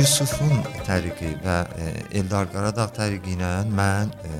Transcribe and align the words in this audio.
Yusufun 0.00 0.62
təriqi 0.86 1.34
və 1.42 1.54
e, 1.76 1.88
Eldar 2.20 2.46
Qaradağ 2.48 2.86
təriqi 2.96 3.34
ilə 3.34 3.50
mən 3.68 4.08
e, 4.24 4.38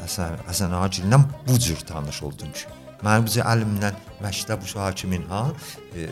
Həsən 0.00 0.40
Həsən 0.48 0.74
Agillə 0.74 1.20
bu 1.46 1.58
cür 1.62 1.84
tanış 1.86 2.18
oldum 2.26 2.50
ki. 2.50 2.66
Mənim 3.06 3.28
bu 3.28 3.34
əlimdən 3.52 4.00
məktəb 4.24 4.64
uşağı 4.66 4.96
kimin 4.98 5.28
ha 5.30 5.44
e, 5.94 6.08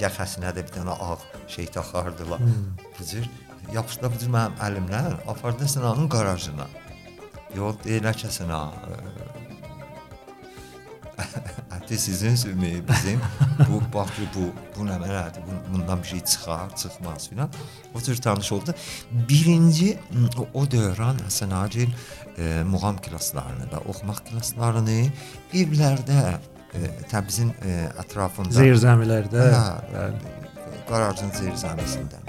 yaxasına 0.00 0.50
da 0.56 0.64
bir 0.64 0.74
dənə 0.74 0.96
ağ 1.06 1.18
şey 1.54 1.70
taxardılar. 1.76 2.42
Hmm. 2.42 2.72
Bu 2.98 3.06
cür 3.12 3.30
yapışdı 3.76 4.10
bu 4.16 4.22
cür 4.24 4.34
mənim 4.34 4.58
əlimdən 4.66 5.20
apardı 5.30 5.68
sınağın 5.76 6.10
qarajına. 6.16 6.66
Yox, 7.54 7.86
elə 7.86 8.14
Hətta 11.70 11.96
sizin 11.96 12.34
sümüyü 12.34 12.82
bizim 12.88 13.20
bu 13.68 13.80
bax 13.94 14.10
bu 14.34 14.50
bu 14.76 14.86
nə 14.86 14.96
mənadır? 15.02 15.42
Bundan 15.72 16.02
bir 16.02 16.08
şey 16.08 16.20
çıxar, 16.20 16.76
çıxmaz 16.76 17.28
filan. 17.28 17.50
O 17.94 18.00
cür 18.00 18.16
tanış 18.16 18.52
oldu. 18.52 18.74
Birinci 19.28 19.98
o, 20.38 20.46
o 20.54 20.64
dövrən 20.64 21.20
Həsən 21.26 21.54
Agil 21.54 21.90
e, 22.38 22.62
muğam 22.64 22.96
klasslarını 22.96 23.70
da 23.70 23.80
oxumaq 23.88 24.24
klasslarını 24.30 25.10
evlərdə 25.52 26.20
e, 26.74 26.90
Təbrizin 27.10 27.54
e, 27.64 27.88
ətrafında 28.04 28.54
zirzəmilərdə, 28.54 29.48
hə, 29.94 30.06
qarajın 30.90 31.34
zirzəmisində. 31.40 32.22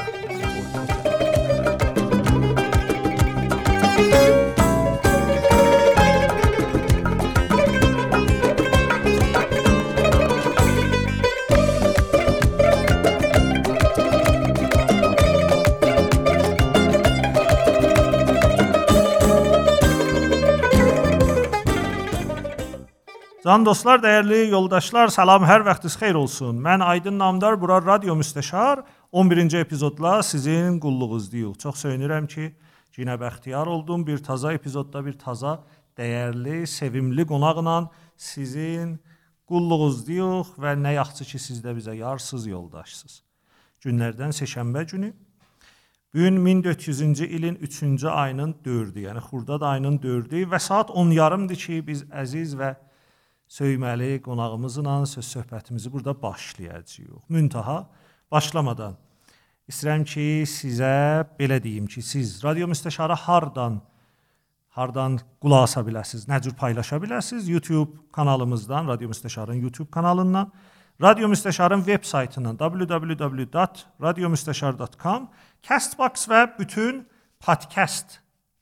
Can 23.42 23.64
dostlar, 23.66 23.98
dəyərli 23.98 24.52
yoldaşlar, 24.52 25.10
salam, 25.10 25.42
hər 25.50 25.64
vaxtınız 25.66 25.96
xeyir 25.98 26.18
olsun. 26.20 26.60
Mən 26.62 26.84
Aydın 26.86 27.16
Namdar, 27.18 27.56
bura 27.58 27.80
radio 27.82 28.14
müstəşar 28.14 28.84
11-ci 29.10 29.58
epizodla 29.58 30.20
sizin 30.22 30.78
qulluğuzdayıq. 30.84 31.56
Çox 31.64 31.80
sevinirəm 31.82 32.28
ki, 32.30 32.52
yenə 33.02 33.16
bəxtiyar 33.18 33.66
oldum. 33.66 34.04
Bir 34.06 34.22
taza 34.22 34.54
epizodda 34.54 35.02
bir 35.06 35.18
taza 35.18 35.56
dəyərli, 35.98 36.68
sevimli 36.70 37.26
qonaqla 37.32 37.80
sizin 38.14 39.00
qulluğuzdayıq 39.50 40.54
və 40.62 40.76
nə 40.84 40.94
yaxşı 41.00 41.26
ki, 41.32 41.42
siz 41.48 41.64
də 41.66 41.74
bizə 41.80 41.98
yarsız 41.98 42.46
yoldaşsınız. 42.46 43.18
Günlərdən 43.88 44.38
seçənbə 44.38 44.86
günü 44.94 45.14
Bu 46.14 46.20
gün 46.20 46.46
1400-cü 46.46 47.26
ilin 47.26 47.56
3-cü 47.56 48.08
ayının 48.08 48.54
4-ü, 48.66 49.00
yəni 49.08 49.20
Xurdad 49.32 49.62
ayının 49.62 49.98
4-ü 49.98 50.46
və 50.54 50.60
saat 50.60 50.90
10:30-dır 50.90 51.56
ki, 51.56 51.84
biz 51.88 52.04
əziz 52.04 52.58
və 52.60 52.76
söyməli 53.52 54.22
qonağımızla 54.24 55.06
söz 55.06 55.26
söhbətimizi 55.36 55.92
burada 55.92 56.22
başlayacağıq. 56.22 57.22
Müntaha 57.30 57.90
başlamadan 58.32 58.96
istəyirəm 59.70 60.04
ki, 60.08 60.44
sizə 60.48 61.26
belə 61.40 61.64
deyim 61.64 61.88
ki, 61.88 62.02
siz 62.02 62.44
radio 62.44 62.68
müstəşarı 62.72 63.14
hardan 63.28 63.82
hardan 64.72 65.20
qulaq 65.44 65.64
asa 65.68 65.82
biləsiniz, 65.84 66.30
nə 66.32 66.40
cür 66.44 66.54
paylaşa 66.56 66.98
biləsiniz? 67.04 67.50
YouTube 67.52 67.92
kanalımızdan, 68.16 68.88
Radio 68.88 69.08
Müstəşarın 69.12 69.60
YouTube 69.60 69.92
kanalından, 69.92 70.52
Radio 71.02 71.28
Müstəşarın 71.28 71.88
veb 71.88 72.04
saytından 72.04 72.58
www.radiomüstəşar.com, 72.58 75.30
Castbox 75.68 76.28
və 76.32 76.60
bütün 76.60 77.08
podkast 77.40 78.21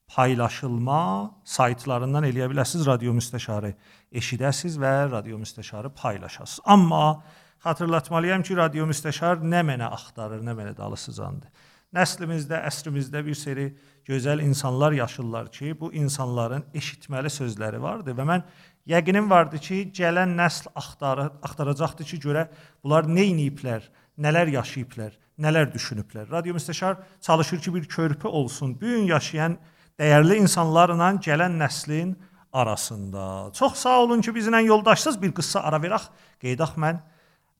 paylaşılma 0.09 1.01
saytlarından 1.45 2.25
eləyə 2.29 2.49
biləsiniz 2.51 2.87
radio 2.87 3.13
müstəşarı 3.17 3.73
eşidəsiz 4.21 4.79
və 4.81 4.93
radio 5.11 5.37
müstəşarı 5.37 5.93
paylaşasınız. 5.95 6.59
Amma 6.65 7.23
xatırlatmalıyam 7.63 8.43
ki, 8.43 8.57
radio 8.57 8.87
müstəşar 8.89 9.43
nə 9.43 9.61
mənə 9.67 9.91
axtarır, 9.93 10.41
nə 10.45 10.55
mənə 10.57 10.73
dalısıcandır. 10.77 11.51
Nəslimizdə, 11.93 12.59
əsrimizdə 12.69 13.23
bir 13.25 13.37
seri 13.37 13.69
gözəl 14.05 14.43
insanlar 14.45 14.91
yaşırlar 14.97 15.51
ki, 15.51 15.73
bu 15.79 15.91
insanların 15.93 16.65
eşitməli 16.73 17.31
sözləri 17.33 17.81
vardır 17.81 18.17
və 18.17 18.25
mən 18.29 18.45
yəqinim 18.89 19.29
vardı 19.29 19.57
ki, 19.57 19.79
gələn 19.97 20.35
nəsl 20.37 20.69
axtarı, 20.75 21.29
axtaracaqdır 21.41 22.05
ki, 22.11 22.21
görə 22.25 22.45
bunlar 22.83 23.09
nə 23.09 23.25
ediblər, 23.33 23.89
nələr 24.17 24.53
yaşayıblar, 24.53 25.17
nələr 25.37 25.73
düşünüblər. 25.73 26.29
Radio 26.31 26.55
müstəşar 26.57 27.01
çalışır 27.21 27.61
ki, 27.61 27.73
bir 27.75 27.85
körpü 27.89 28.27
olsun. 28.27 28.75
Bu 28.81 28.85
gün 28.85 29.09
yaşayan 29.09 29.57
dəyərli 29.99 30.39
insanlarla 30.39 31.11
gələn 31.19 31.57
nəslin 31.59 32.15
arasında. 32.53 33.51
Çox 33.53 33.73
sağ 33.83 33.99
olun 34.03 34.21
ki, 34.21 34.31
bizlə 34.31 34.63
yoldaşsınız. 34.63 35.21
Bir 35.21 35.33
qısa 35.35 35.59
ara 35.67 35.77
verək. 35.83 36.07
Qeydaq 36.41 36.77
mən 36.79 37.01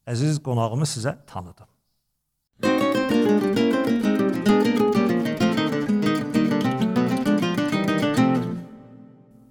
əziz 0.07 0.39
qonağımı 0.43 0.87
sizə 0.87 1.17
tanıdım. 1.27 1.67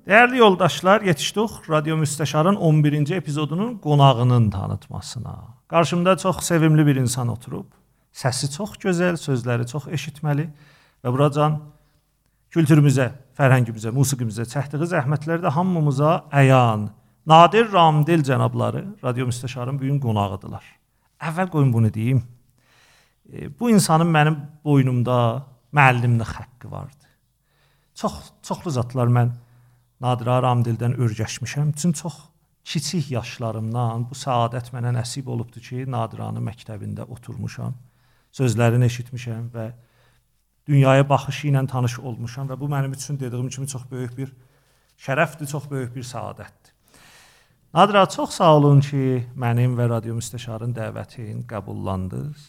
Dəyərli 0.08 0.38
yoldaşlar, 0.40 1.02
yetişdik 1.04 1.68
Radio 1.70 1.96
Müstəşarın 2.00 2.56
11-ci 2.56 3.14
epizodunun 3.14 3.78
qonağının 3.78 4.50
tanıtmasına. 4.50 5.36
Qarşımda 5.68 6.16
çox 6.16 6.40
sevimli 6.40 6.86
bir 6.86 6.96
insan 6.96 7.28
oturub. 7.28 7.66
Səsi 8.12 8.48
çox 8.56 8.78
gözəl, 8.80 9.20
sözləri 9.20 9.68
çox 9.68 9.84
eşitməli 9.92 10.48
və 11.04 11.12
buracan 11.12 11.60
kültürümüzə, 12.54 13.10
fərhəngimizə, 13.38 13.92
musiqimizə 13.94 14.46
çəkdiyi 14.48 14.88
zəhmətlər 14.92 15.42
də 15.44 15.52
hamımıza 15.56 16.14
əyan. 16.42 16.88
Nadir 17.28 17.68
Ramdil 17.72 18.24
cənabları 18.24 18.84
radio 19.04 19.26
müstəşarın 19.28 19.76
bu 19.80 19.88
gün 19.90 19.98
qonağıdılar. 20.00 20.64
Əvvəl 21.28 21.50
qoyun 21.52 21.72
bunu 21.72 21.92
deyim. 21.92 22.22
E, 23.28 23.50
bu 23.60 23.70
insanın 23.70 24.08
mənim 24.08 24.38
boynumda 24.64 25.44
müəllimlik 25.76 26.32
haqqı 26.38 26.70
vardı. 26.70 27.04
Çox 27.94 28.32
çoxlu 28.42 28.70
zatlar 28.70 29.12
mən 29.12 29.34
Nadir 30.00 30.30
Ramdildən 30.46 30.96
öyrəşmişəm. 30.96 31.74
Üçün 31.76 31.92
çox 31.92 32.16
kiçik 32.68 33.10
yaşlarımdan 33.10 34.06
bu 34.10 34.16
səadət 34.16 34.72
mənə 34.74 34.92
nəsib 34.98 35.28
olubdu 35.32 35.60
ki, 35.60 35.84
Nadiranın 35.90 36.44
məktəbində 36.44 37.06
oturmuşam. 37.08 37.74
Sözlərini 38.32 38.88
eşitmişəm 38.90 39.46
və 39.54 39.70
dünyaya 40.68 41.08
baxışı 41.08 41.48
ilə 41.48 41.64
tanış 41.66 41.98
olmuşam 41.98 42.48
və 42.50 42.58
bu 42.60 42.68
mənim 42.68 42.92
üçün 42.92 43.18
dediyim 43.20 43.48
kimi 43.48 43.68
çox 43.68 43.86
böyük 43.90 44.16
bir 44.18 44.34
şərəfdir, 44.98 45.46
çox 45.46 45.70
böyük 45.70 45.94
bir 45.96 46.04
səadətdir. 46.04 46.74
Nadira 47.74 48.06
çox 48.08 48.30
sağ 48.36 48.54
olun 48.56 48.80
ki, 48.80 49.26
mənim 49.36 49.76
və 49.78 49.88
radio 49.88 50.14
müstəşarın 50.16 50.72
dəvətin 50.76 51.44
qəbullandınız. 51.48 52.46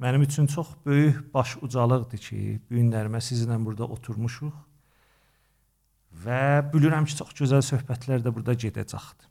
Mənim 0.00 0.24
üçün 0.26 0.46
çox 0.46 0.68
böyük 0.86 1.34
baş 1.34 1.56
ucalıqdır 1.62 2.18
ki, 2.18 2.40
bu 2.68 2.80
günlərimə 2.80 3.20
sizinlə 3.22 3.58
burada 3.64 3.84
oturmuşuq 3.84 4.54
və 6.24 6.42
bilirəm 6.72 7.06
ki, 7.08 7.16
çox 7.20 7.32
gözəl 7.40 7.62
söhbətlər 7.64 8.24
də 8.24 8.34
burada 8.34 8.56
gedəcəkdir. 8.56 9.30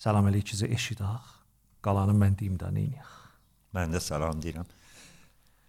Salam 0.00 0.30
əleykizi 0.30 0.70
eşidək. 0.72 1.36
Qalanı 1.84 2.14
mən 2.16 2.38
deyim 2.38 2.56
də 2.60 2.70
neyniyək. 2.72 3.16
Mən 3.76 3.92
də 3.92 4.00
salam 4.00 4.40
deyirəm. 4.40 4.68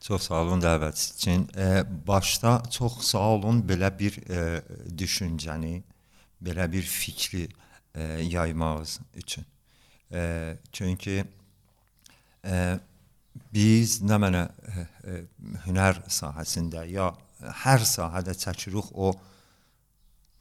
Çox 0.01 0.23
sağ 0.27 0.41
olun 0.41 0.61
dəvətiniz 0.61 1.15
üçün. 1.15 1.47
E, 1.57 1.83
başda 2.07 2.63
çox 2.73 3.01
sağ 3.05 3.27
olun 3.35 3.61
belə 3.69 3.91
bir 3.99 4.17
e, 4.29 4.61
düşüncəni, 4.97 5.83
belə 6.41 6.65
bir 6.71 6.81
fikri 6.81 7.47
e, 7.95 8.03
yaymağınız 8.03 8.99
üçün. 9.15 9.45
E, 10.11 10.57
çünki 10.71 11.23
e, 12.45 12.79
biz 13.53 13.99
nə 14.01 14.17
mənə 14.23 14.41
e, 14.47 14.87
e, 15.05 15.19
hünər 15.67 16.01
sahəsində 16.09 16.87
ya 16.89 17.11
hər 17.61 17.85
sahədə 17.85 18.33
çəkirik 18.41 18.89
o 18.97 19.13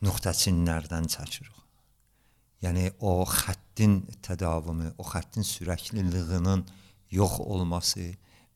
nöqtəçinlərdən 0.05 1.11
çəkirik. 1.13 1.57
Yəni 2.65 2.91
o 3.01 3.23
xəttin 3.29 4.01
tədavümü, 4.25 4.95
o 5.01 5.05
xəttin 5.05 5.45
sürəkliliyinin 5.45 6.65
yox 7.13 7.39
olması, 7.41 8.09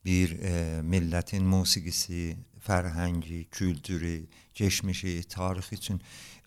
bir 0.04 0.36
e, 0.40 0.82
millətin 0.84 1.44
musiqisi, 1.48 2.36
fərhəngi, 2.64 3.44
kültürü, 3.52 4.24
keçmişi, 4.54 5.22
tarixi 5.28 5.74
üçün 5.74 6.00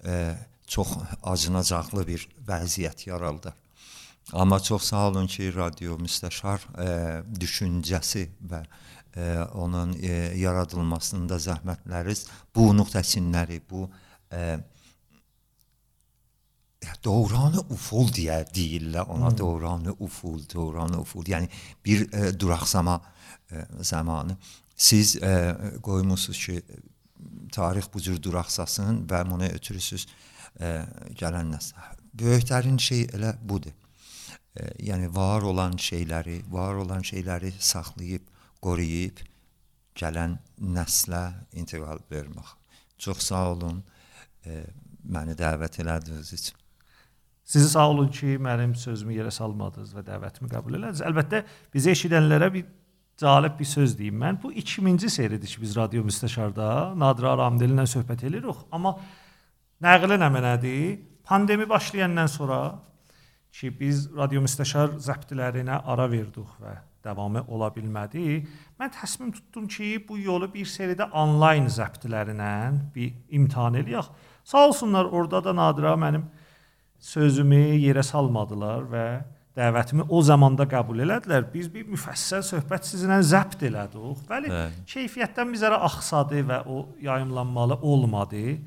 e, 0.05 0.35
çox 0.67 0.97
acınacaqlı 1.23 2.07
bir 2.07 2.27
vəziyyət 2.47 3.07
yarandı. 3.09 3.53
Amma 4.33 4.59
çox 4.59 4.83
sağ 4.83 5.07
olun 5.07 5.27
ki, 5.27 5.53
radio 5.55 5.97
müstəşar 5.97 6.65
e, 6.83 6.87
düşüncəsi 7.39 8.27
və 8.49 8.63
e, 9.15 9.27
onun 9.53 9.93
e, 10.01 10.15
yaradılmasında 10.37 11.37
zəhmətləriniz 11.39 12.25
bu 12.55 12.71
nöqtəçinləri, 12.75 13.61
bu 13.69 13.87
e, 14.31 14.57
dövran 17.03 17.55
uful 17.69 18.11
deyə 18.13 18.41
deyirlər 18.53 19.07
ona 19.07 19.31
hmm. 19.31 19.37
dövran 19.37 19.87
uful, 19.99 20.41
dövran 20.53 20.99
uful. 20.99 21.23
Yəni 21.25 21.47
bir 21.85 22.09
e, 22.11 22.33
duraqsama 22.39 22.99
e, 22.99 23.16
zamanı. 23.81 24.37
Siz 24.75 25.15
e, 25.15 25.57
qoymusunuz 25.83 26.45
ki, 26.45 26.61
tarix 27.51 27.87
bu 27.93 28.01
cür 28.01 28.21
duraqsasın 28.23 29.05
və 29.09 29.23
bunu 29.29 29.49
ötürüsüz 29.57 30.07
e, 30.59 30.83
gələn 31.17 31.49
nəslə. 31.55 31.93
Böyüklərin 32.17 32.77
şey 32.81 33.07
elə 33.17 33.33
budur. 33.41 33.73
E, 34.55 34.67
yəni 34.89 35.09
var 35.15 35.41
olan 35.41 35.77
şeyləri, 35.81 36.41
var 36.51 36.77
olan 36.83 37.01
şeyləri 37.01 37.53
saxlayıb, 37.59 38.27
qoruyub 38.61 39.23
gələn 39.97 40.37
nəslə 40.61 41.23
intiqal 41.57 42.03
vermək. 42.11 42.53
Çox 42.97 43.29
sağ 43.31 43.43
olun. 43.55 43.83
E, 44.45 44.63
məni 45.07 45.33
dəvət 45.39 45.81
elədiniz 45.81 46.33
üçün. 46.33 46.63
Sizi 47.47 47.69
sağ 47.69 47.89
olun 47.89 48.09
ki, 48.11 48.35
mənim 48.43 48.73
sözümü 48.75 49.15
yerə 49.15 49.31
salmadınız 49.31 49.93
və 49.95 50.03
dəvətimi 50.09 50.49
qəbul 50.51 50.77
elədiniz. 50.81 51.03
Əlbəttə 51.07 51.45
bizi 51.73 51.93
eşidənlərə 51.93 52.49
bir 52.53 52.65
cəlib 53.17 53.57
bir 53.59 53.65
söz 53.65 53.97
deyim 53.97 54.19
mən. 54.21 54.41
Bu 54.41 54.51
2-ci 54.53 55.09
seridir 55.09 55.47
ki, 55.47 55.61
biz 55.61 55.75
radio 55.77 56.03
müstəşarda 56.05 56.97
Nadir 56.99 57.29
Aramdeli 57.33 57.73
ilə 57.73 57.87
söhbət 57.89 58.27
edirik, 58.29 58.65
amma 58.71 58.97
nəqli 59.83 60.19
nə 60.21 60.29
mənədir? 60.33 60.99
Pandemi 61.27 61.67
başlayandan 61.69 62.29
sonra 62.31 62.59
ki, 63.51 63.71
biz 63.79 64.07
radio 64.15 64.43
müstəşar 64.45 64.99
zəbtlərinə 65.01 65.81
ara 65.85 66.05
verdik 66.11 66.51
və 66.61 66.77
davamı 67.03 67.43
ola 67.47 67.69
bilmədi. 67.73 68.41
Mən 68.79 68.93
təsmin 68.93 69.31
tutdum 69.33 69.67
ki, 69.71 69.95
bu 70.07 70.19
yolu 70.19 70.49
bir 70.53 70.67
seridə 70.69 71.09
onlayn 71.11 71.69
zəbtlərinə 71.71 72.51
bir 72.95 73.13
imtahan 73.39 73.79
eləyək. 73.81 74.11
Sağ 74.43 74.67
olsunlar, 74.67 75.09
orada 75.11 75.43
da 75.43 75.55
Nadira 75.55 75.95
mənim 75.99 76.27
sözümü 76.99 77.63
yerə 77.81 78.03
salmadılar 78.03 78.85
və 78.91 79.07
dəvətimi 79.57 80.05
o 80.09 80.21
zamanda 80.21 80.67
qəbul 80.69 81.01
elədilər. 81.05 81.47
Biz 81.53 81.69
bir 81.73 81.87
müfəssəl 81.89 82.43
söhbət 82.45 82.89
sizinlə 82.91 83.19
zəbt 83.25 83.63
elədik. 83.67 84.25
Bəli, 84.29 84.51
Hə. 84.53 84.65
keyfiyyətdən 84.93 85.53
bizə 85.55 85.71
axsadı 85.77 86.43
və 86.45 86.61
o 86.69 86.85
yayımlanmalı 87.01 87.79
olmadı. 87.81 88.59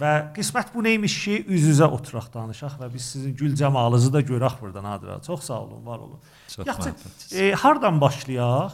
Və 0.00 0.12
qismət 0.34 0.72
bu 0.74 0.82
neymiş 0.82 1.14
ki, 1.24 1.34
üz-üzə 1.46 1.86
oturaq 1.94 2.26
danışaq 2.34 2.80
və 2.80 2.88
biz 2.90 3.04
sizin 3.12 3.36
gül 3.38 3.54
cəmalınızı 3.54 4.12
da 4.12 4.20
görək 4.26 4.56
burdan 4.60 4.84
Adira. 4.96 5.20
Çox 5.22 5.44
sağ 5.46 5.60
olun, 5.62 5.86
var 5.86 5.98
olun. 5.98 6.18
Çox 6.48 6.66
Yaxşı, 6.66 6.94
e, 7.36 7.52
hardan 7.52 8.00
başlayaq? 8.00 8.72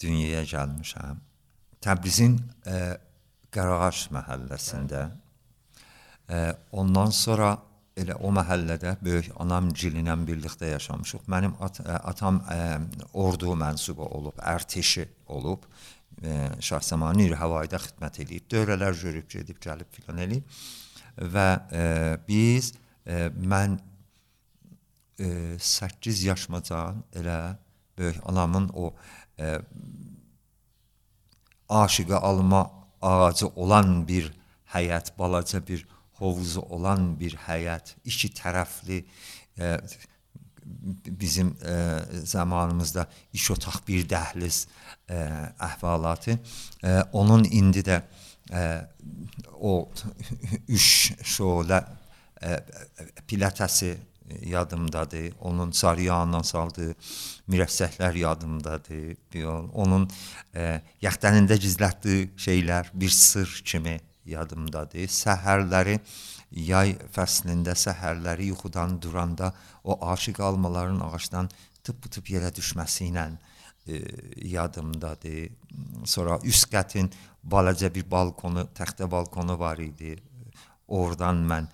dünyaya 0.00 0.44
gəlmişəm. 0.44 1.16
Təbrizin 1.80 2.40
e, 2.66 2.98
Qarağaş 3.50 4.10
məhəlləsində. 4.14 5.10
E, 6.30 6.56
ondan 6.72 7.10
sonra 7.10 7.58
elə 8.00 8.16
o 8.24 8.32
məhəllədə 8.34 8.96
böyük 9.04 9.30
anam 9.42 9.70
gilinlə 9.76 10.16
birlikdə 10.26 10.72
yaşamışıq. 10.74 11.26
Mənim 11.30 11.56
at, 11.64 11.80
ə, 11.84 12.00
atam 12.12 12.42
ə, 12.48 12.58
ordu 13.20 13.56
mənsubu 13.58 14.06
olub, 14.18 14.38
ərtişi 14.54 15.06
olub. 15.36 15.66
E, 16.20 16.32
Şahsəman 16.60 17.16
Nür 17.16 17.32
Havayda 17.38 17.78
xidmət 17.80 18.18
eləyib, 18.24 18.44
dövrələr 18.52 18.96
görüb 18.98 19.28
gedib 19.30 19.60
gəlib 19.62 19.88
filan 19.94 20.18
eləyib 20.20 20.58
və 21.32 21.46
e, 21.72 21.84
biz 22.26 22.72
e, 23.06 23.30
mən 23.32 23.78
e, 25.20 25.56
8 25.58 26.24
yaşmacan 26.24 27.00
elə 27.16 27.38
böyük 27.98 28.20
anamın 28.28 28.68
o 28.74 28.92
e, 29.38 29.58
aşiqə 31.68 32.20
alma 32.20 32.66
ağacı 33.00 33.48
olan 33.56 34.02
bir 34.08 34.32
həyət, 34.74 35.14
balaca 35.18 35.62
bir 35.66 35.86
hovuzu 36.20 36.62
olan 36.76 37.14
bir 37.20 37.36
həyət, 37.48 37.96
iki 38.04 38.30
tərəfli 38.36 39.02
e, 39.58 39.76
bizim 41.06 41.56
e, 41.66 41.76
zamanımızda 42.24 43.06
iş 43.32 43.50
otaq 43.50 43.80
bir 43.88 44.04
dəhliz 44.08 44.66
e, 45.08 45.16
əhvalatı. 45.58 46.38
E, 46.84 47.00
onun 47.12 47.44
indi 47.44 47.82
də 47.86 48.02
e, 48.52 48.62
o 49.60 49.88
üç 50.68 51.12
şolə 51.24 51.80
e, 52.42 52.60
pilətəsi 53.28 53.96
yadımdadır. 54.46 55.32
Onun 55.40 55.70
sarıyandan 55.70 56.42
saldığı 56.42 56.94
mürəssəhlər 57.48 58.18
yadımdadır. 58.18 59.16
Onun 59.74 60.08
e, 60.54 60.80
yaxtanında 61.02 61.56
gizlətdiyi 61.56 62.30
şeylər 62.36 62.92
bir 62.94 63.08
sır 63.08 63.62
kimi 63.64 64.00
yadımdadır. 64.30 65.08
Səhərləri 65.10 65.98
yay 66.50 66.96
fəslində 67.14 67.76
səhərləri 67.78 68.50
yuxudan 68.50 68.98
duranda 69.02 69.52
o 69.84 69.96
aşiq 70.12 70.40
almaların 70.42 71.00
ağacdan 71.06 71.50
tıp-tıp 71.86 72.30
yerə 72.34 72.50
düşməsi 72.54 73.08
ilə 73.10 73.26
e, 73.86 74.00
yadımdadır. 74.54 75.50
Sonra 76.04 76.38
üst 76.44 76.68
qətin 76.72 77.10
balaca 77.42 77.90
bir 77.94 78.08
balkonu, 78.10 78.66
təxtə 78.76 79.10
balkonu 79.10 79.58
var 79.58 79.78
idi. 79.78 80.16
Oradan 80.88 81.44
mən 81.46 81.68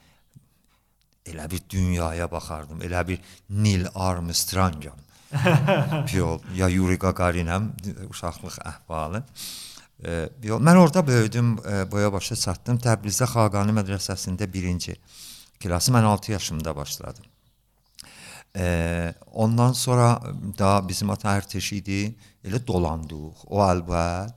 elə 1.27 1.49
bir 1.51 1.65
dünyaya 1.71 2.31
baxardım. 2.31 2.83
Elə 2.83 3.03
bir 3.09 3.21
Neil 3.51 3.89
Armstrongam. 3.95 5.03
Piyol 6.07 6.39
ya 6.55 6.69
Yuri 6.71 6.99
Gagarinəm 7.03 7.73
uşaqlıq 8.11 8.61
əhvalı. 8.63 9.25
E, 9.25 9.66
mən 10.03 10.77
orada 10.77 11.07
böyüdüm, 11.07 11.57
e, 11.65 11.91
boya 11.91 12.13
başa 12.13 12.37
çatdım. 12.37 12.79
Təbrizdə 12.79 13.27
Xaqani 13.31 13.73
mədrəsəsində 13.73 14.45
1-ci 14.45 14.97
klassı 15.63 15.93
mən 15.93 16.05
6 16.05 16.33
yaşımda 16.33 16.77
başladım. 16.77 17.25
E, 18.57 19.15
ondan 19.33 19.73
sonra 19.73 20.21
da 20.59 20.89
bizim 20.89 21.11
ata 21.11 21.39
ərteş 21.39 21.73
idi. 21.77 22.15
Elə 22.45 22.61
dolandıq. 22.67 23.47
O 23.47 23.61
əlbəl 23.65 24.31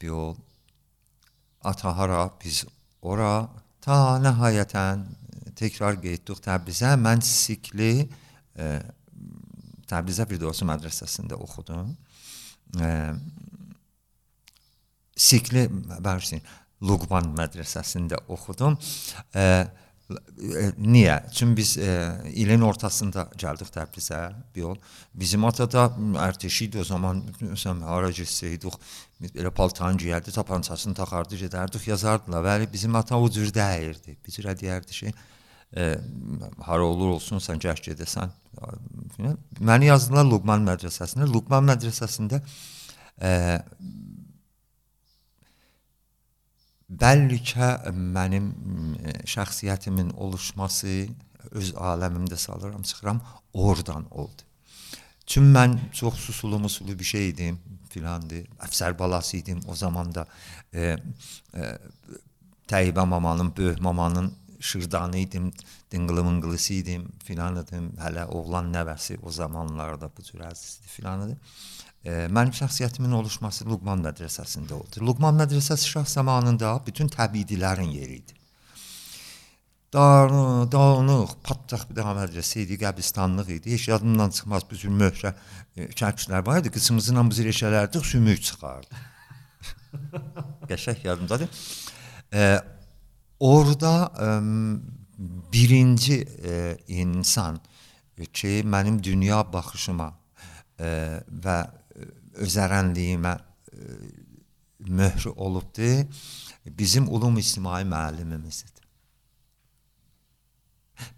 bir 0.00 0.36
ata 1.64 1.96
hara 1.96 2.30
biz 2.44 2.64
ora 3.02 3.48
ta 3.80 4.18
nəhayətən 4.20 5.04
təkrar 5.56 5.98
getdik 6.00 6.40
Təbrizə. 6.44 6.94
Mən 6.96 7.20
Sikli 7.24 8.08
e, 8.56 8.80
Təbrizə 9.90 10.28
Firdovsi 10.28 10.64
mədrəsəsində 10.68 11.36
oxudum. 11.40 11.96
E, 12.80 12.88
Sikli 15.20 15.66
bəli, 16.00 16.40
Luqman 16.80 17.28
mədrəsəsində 17.36 18.22
oxudum. 18.32 18.78
E, 19.36 19.44
Niyə? 20.78 21.30
Çünki 21.32 21.56
biz 21.56 21.76
e, 21.78 21.90
ilin 22.42 22.64
ortasında 22.66 23.28
gəldik 23.38 23.68
Təbrizə 23.74 24.18
bir 24.54 24.64
yol. 24.64 24.78
Bizim 25.14 25.44
atada 25.46 25.84
ərteşi 26.24 26.66
idi 26.66 26.80
o 26.82 26.84
zaman 26.84 27.20
məsələn 27.38 27.84
hara 27.86 28.10
getsəydik 28.14 28.74
elə 29.30 29.52
paltarın 29.54 30.00
geyərdi, 30.00 30.32
tapancasını 30.34 30.96
taxardı, 30.98 31.38
gedərdik, 31.44 31.86
yazardılar. 31.92 32.42
Bəli, 32.48 32.70
bizim 32.72 32.96
ata 32.98 33.20
o 33.20 33.30
cür 33.30 33.52
dəyirdi. 33.54 34.16
Bir 34.24 34.34
cürə 34.34 34.56
deyərdi 34.58 34.98
ki, 34.98 35.14
e, 35.76 35.86
hara 36.66 36.90
olur 36.90 37.14
olsun 37.18 37.42
sən 37.44 37.62
gəl 37.62 37.78
gedəsən. 37.86 38.34
Məni 39.60 39.92
yazdılar 39.92 40.26
Luqman 40.26 40.66
mədrəsəsinə. 40.66 41.28
Luqman 41.30 41.70
mədrəsəsində 41.70 42.42
e, 43.22 43.30
bəlkə 46.90 47.92
mənim 47.94 48.52
şəxsiyyətimin 49.28 50.14
oluşması 50.16 50.94
öz 51.50 51.72
aləmimdə 51.74 52.36
salıram, 52.36 52.82
çıxıram, 52.82 53.20
oradan 53.52 54.06
oldu. 54.10 54.42
Çünki 55.26 55.52
mən 55.54 55.78
çox 55.92 56.14
susulu 56.14 56.58
musulu 56.58 56.98
bir 56.98 57.04
şey 57.04 57.28
idim 57.28 57.58
filandı. 57.90 58.42
Əfsər 58.66 58.98
balası 58.98 59.36
idim 59.36 59.60
o 59.68 59.74
zaman 59.74 60.14
da. 60.14 60.26
E, 60.74 60.96
e, 61.54 61.78
Təyyibə 62.70 63.06
mamanın, 63.06 63.52
böyük 63.56 63.80
mamanın 63.80 64.32
şırdanı 64.60 65.18
idim, 65.18 65.52
dingılı 65.90 66.24
mıngılısı 66.24 66.74
idim 66.74 67.08
filan 67.24 67.56
idim. 67.62 67.92
Hələ 67.98 68.24
oğlan 68.24 68.72
nəvəsi 68.74 69.18
o 69.22 69.30
zamanlarda 69.30 70.10
bu 70.16 70.22
cür 70.22 70.44
əzizdir 70.46 70.88
filan 70.88 71.28
idi. 71.28 71.38
E, 72.04 72.12
mənim 72.32 72.52
şəxsiyyətimin 72.56 73.12
oluşması 73.12 73.66
Luqman 73.68 74.00
mədrəsəsində 74.06 74.72
oldu. 74.72 75.02
Luqman 75.04 75.36
mədrəsəsi 75.36 75.88
şah 75.88 76.06
zamanında 76.08 76.78
bütün 76.86 77.10
təbiidilərin 77.12 77.90
yeri 77.92 78.22
idi. 78.22 78.36
Dağınıq, 79.92 80.70
dağınıq, 80.72 81.34
patlaq 81.44 81.82
bir 81.90 81.98
daha 81.98 82.14
mədrəsə 82.16 82.62
idi, 82.62 82.78
qəbristanlıq 82.80 83.50
idi. 83.58 83.72
Heç 83.74 83.88
yadımdan 83.90 84.32
çıxmaz 84.32 84.64
cür 84.70 84.94
möhrə 85.02 85.34
e, 85.76 85.90
çəkişlər 86.00 86.46
var 86.46 86.62
idi. 86.62 86.72
Qıçımızla 86.72 87.24
biz 87.30 87.40
reşələrdik, 87.50 88.06
sümük 88.12 88.42
çıxardı. 88.48 89.02
Qəşəng 90.70 91.04
yadımdadır. 91.04 91.50
E, 92.32 92.60
orada 93.40 93.92
e, 94.16 94.28
birinci 95.52 96.16
e, 96.44 96.78
insan 96.88 97.60
ki, 98.32 98.62
mənim 98.64 99.02
dünya 99.02 99.42
baxışıma 99.52 100.08
e, 100.78 101.20
və 101.44 101.58
özərənliyimə 102.44 103.34
e, 103.36 104.00
möhr 104.88 105.30
olubdu. 105.36 105.92
Bizim 106.66 107.08
ulum 107.08 107.38
ictimai 107.40 107.84
müəllimimizdir. 107.88 108.80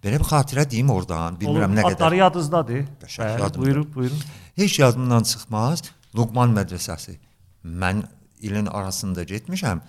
Belə 0.02 0.18
bir 0.20 0.26
xatirə 0.28 0.64
deyim 0.70 0.90
oradan, 0.94 1.38
bilmirəm 1.40 1.74
nə 1.74 1.82
qədər. 1.82 1.96
Adları 1.96 2.18
yadınızdadır? 2.20 2.84
Bəli, 3.02 3.48
buyurun, 3.56 3.88
buyurun. 3.94 4.20
Heç 4.58 4.78
yadımdan 4.78 5.26
çıxmaz. 5.30 5.82
Luqman 6.14 6.54
mədrəsəsi. 6.54 7.16
Mən 7.64 8.04
ilin 8.46 8.66
arasında 8.66 9.24
getmişəm. 9.24 9.80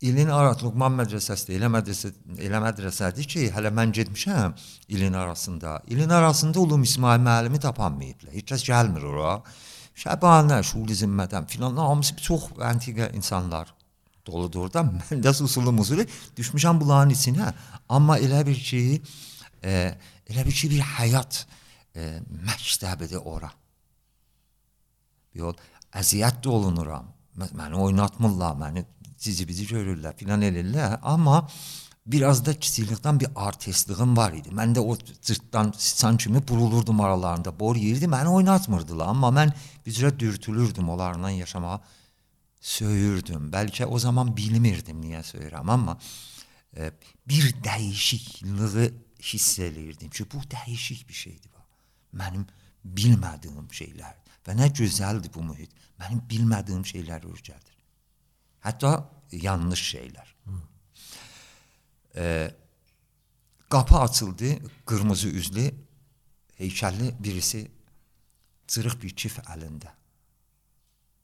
İlin 0.00 0.28
arası 0.28 0.66
Luqman 0.66 0.92
mədrəsəsi 0.98 1.54
elə 1.56 1.70
mədrəsə 1.72 2.10
elə 2.44 2.58
mədrəsədir 2.60 3.28
ki, 3.32 3.46
hələ 3.54 3.70
mən 3.72 3.94
getmişəm 3.96 4.56
ilin 4.92 5.12
arasında. 5.12 5.80
İlin 5.86 6.08
arasında 6.08 6.60
Ulum 6.60 6.82
İsmail 6.82 7.20
müəllimi 7.20 7.60
tapanmayıblar. 7.60 8.34
Heç 8.34 8.50
kəs 8.52 8.66
gəlmir 8.68 9.06
ora. 9.12 9.38
Şəbanə, 9.96 10.60
Şuli 10.66 10.96
Zimmədən 10.96 11.46
filan 11.48 11.78
hamısı 11.80 12.16
çox 12.20 12.50
antiqə 12.60 13.08
insanlar 13.16 13.72
doludur 14.26 14.68
da. 14.72 14.82
Mən 14.84 15.22
də 15.24 15.32
usulum 15.44 15.80
usulu 15.80 16.04
düşmüşəm 16.36 16.80
bunların 16.80 17.14
içinə. 17.14 17.52
Amma 17.88 18.18
elə 18.18 18.42
bir 18.46 18.58
ki, 18.68 19.00
e, 19.64 19.94
elə 20.28 20.44
bir 20.46 20.58
ki 20.60 20.70
bir 20.74 20.82
həyat 20.96 21.44
e, 21.94 22.18
məktəbidir 22.48 23.24
ora. 23.24 23.50
Yol 25.36 25.56
əziyyət 25.96 26.42
də 26.44 26.52
olunuram. 26.52 27.08
Məni 27.36 27.80
oynatmırlar, 27.86 28.56
məni 28.60 28.84
cici-bici 29.20 29.66
görürlər, 29.68 30.16
filan 30.16 30.44
elirlər, 30.44 30.98
amma 31.04 31.42
biraz 32.06 32.44
da 32.46 32.54
kiçiklikdən 32.54 33.20
bir 33.20 33.28
artistliğim 33.34 34.16
var 34.16 34.32
idi. 34.32 34.52
Mən 34.54 34.74
də 34.76 34.80
o 34.80 34.96
cırtdan 35.22 35.72
sıçan 35.76 36.16
kimi 36.16 36.48
burulurdum 36.48 37.00
aralarında, 37.00 37.58
bor 37.60 37.76
yeyirdi, 37.76 38.06
məni 38.06 38.28
oynatmırdılar, 38.28 39.06
amma 39.06 39.32
mən 39.34 39.52
bir 39.86 39.92
cürə 39.92 40.18
dürtülürdüm 40.18 40.88
onlarla 40.88 41.30
yaşamağa. 41.30 41.80
Söyürdüm. 42.60 43.50
Bəlkə 43.52 43.84
o 43.84 43.98
zaman 43.98 44.36
bilmirdim 44.36 45.00
niyə 45.02 45.22
söyürəm, 45.22 45.70
amma 45.70 45.98
e, 46.76 46.90
bir 47.28 47.50
dəyişikliyi 47.64 48.92
hiss 49.22 49.58
eləyirdim 49.58 50.10
ki, 50.10 50.26
bu 50.32 50.38
dəyişik 50.50 51.08
bir 51.08 51.14
şeydir 51.14 51.50
bu. 51.50 51.62
Mənim 52.18 52.46
bilmədiyim 52.84 53.66
şeylər 53.70 54.14
və 54.46 54.54
nə 54.54 54.70
gözəldir 54.70 55.34
bu 55.34 55.42
mühit. 55.42 55.74
Mənim 55.98 56.22
bilmədiyim 56.30 56.84
şeylər 56.86 57.26
öyrədir. 57.26 57.76
Hətta 58.62 58.92
yanlış 59.32 59.82
şeylər. 59.94 60.35
E, 62.16 62.54
qapı 63.70 63.96
açıldı, 63.96 64.58
qırmızı 64.86 65.28
üzlü, 65.28 65.74
heykəlli 66.58 67.14
birisi 67.22 67.70
cırıq 68.68 69.02
bir 69.02 69.16
çift 69.16 69.42
əlində. 69.52 69.92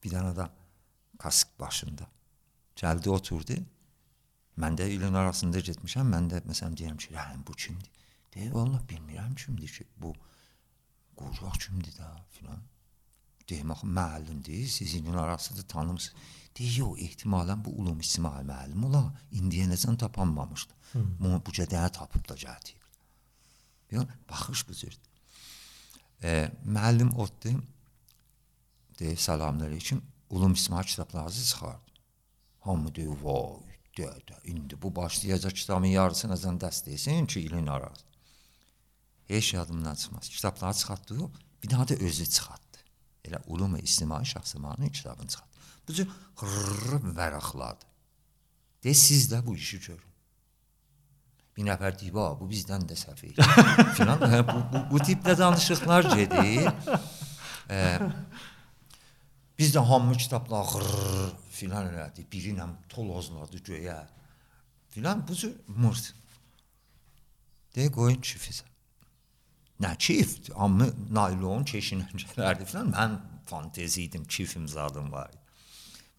Bir 0.02 0.12
dənə 0.12 0.34
də 0.36 0.48
kask 1.18 1.48
başında. 1.60 2.08
Gəldi 2.76 3.10
oturdu. 3.10 3.56
Mən 4.58 4.76
də 4.76 4.88
ilin 4.92 5.14
arasında 5.14 5.62
getmişəm. 5.64 6.10
Mən 6.12 6.28
də 6.32 6.42
məsələn 6.48 6.76
deyirəm 6.76 6.96
ki, 6.96 7.14
"Həm 7.14 7.46
bu 7.46 7.52
kimdir?" 7.52 7.90
Deyir, 8.34 8.52
"Vallah 8.52 8.82
bilmirəm 8.88 9.34
kimdir 9.34 9.68
ki, 9.68 9.84
bu 9.96 10.14
qocaq 11.16 11.58
kimdir 11.58 11.92
də?" 11.92 12.08
filan. 12.30 12.60
Deyim, 13.48 13.70
"Axı 13.70 13.86
müəllimdir, 13.86 14.66
siz 14.66 14.94
ilin 14.94 15.14
arasında 15.14 15.62
tanımısınız." 15.62 16.14
Deyir, 16.58 16.76
"Yox, 16.76 16.98
ehtimalən 16.98 17.64
bu 17.64 17.70
Ulum 17.70 18.00
İsmail 18.00 18.46
müəllim 18.46 18.84
ola, 18.86 19.14
indiyənəcən 19.32 19.96
tapanmamışdı. 19.96 20.72
Bunu 20.94 21.42
bu 21.46 21.50
cədəyə 21.50 21.92
tapıb 21.92 22.28
da 22.28 22.34
gəldi." 22.34 22.70
Yox, 23.90 24.06
baxış 24.30 24.68
bu 24.68 24.74
cürdür. 24.74 24.98
E, 26.22 26.52
müəllim 26.66 27.14
otdu. 27.14 27.50
Deyir, 28.98 29.16
"Salamünaleyküm." 29.16 30.02
Ulum 30.30 30.52
İsmail 30.52 30.84
kitablarınızı 30.84 31.44
çıxardı. 31.44 31.90
Hamı 32.60 32.94
deyir, 32.94 33.16
"Vay, 33.22 33.76
dədə, 33.96 34.46
indi 34.46 34.82
bu 34.82 34.96
başlayacaq 34.96 35.54
kitabın 35.54 35.86
yarısını 35.86 36.32
azan 36.32 36.58
dəst 36.58 36.86
desin 36.86 37.26
ki, 37.26 37.40
ilin 37.40 37.66
arası." 37.66 38.04
Heç 39.28 39.54
yadımdan 39.54 39.94
çıxmaz. 39.94 40.28
Kitabları 40.28 40.74
çıxartdı, 40.74 41.30
bir 41.62 41.70
daha 41.70 41.88
da 41.88 41.94
özü 41.94 42.26
çıxartdı. 42.26 42.61
Elə 43.24 43.38
Ulum 43.46 43.76
İsmail 43.76 44.24
Şahsımanın 44.24 44.88
kitabını 44.88 45.28
çıxartdı. 45.28 45.58
Bu 45.88 45.92
cür 45.92 46.08
vərəqladı. 47.18 47.84
De 48.84 48.94
siz 48.94 49.32
də 49.32 49.46
bu 49.46 49.56
işi 49.56 49.80
görün. 49.80 50.10
Bir 51.56 51.66
nəfər 51.68 51.98
deyib, 52.00 52.14
bu 52.40 52.48
bizdən 52.50 52.86
də 52.88 52.96
edir. 53.24 53.44
Filan 53.96 54.20
bu, 54.20 54.62
bu, 54.72 54.84
bu 54.90 54.98
tipdə 55.04 55.38
danışıqlar 55.38 56.04
gedir. 56.16 56.72
E, 57.70 57.98
Biz 59.58 59.74
də 59.74 59.78
hamı 59.86 60.16
kitablar 60.16 60.64
xırr 60.64 61.34
filan 61.50 61.86
elədi. 61.92 62.24
Biri 62.32 62.54
ilə 62.54 62.66
tolozladı 62.88 63.60
göyə. 63.68 63.98
Filan 64.90 65.22
bu 65.28 65.34
cür 65.34 65.52
mırd. 65.66 66.08
De 67.76 67.86
qoyun 67.92 68.20
çifizə. 68.20 68.64
Nə 69.82 69.92
çif? 69.98 70.38
Amma 70.54 70.86
naylon 71.10 71.64
keşinəncələrdi 71.66 72.66
filan. 72.70 72.92
Mən 72.94 73.18
fantezi 73.50 74.02
idim, 74.06 74.24
çif 74.28 74.56
imzadım 74.56 75.12
var. 75.12 75.30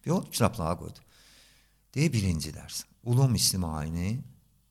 Bir 0.04 0.10
o 0.10 0.20
kitablara 0.30 0.76
qoydu. 0.78 1.00
De 1.94 2.12
birinci 2.12 2.52
dərs. 2.52 2.84
Ulum 3.04 3.34
İsmailini 3.34 4.20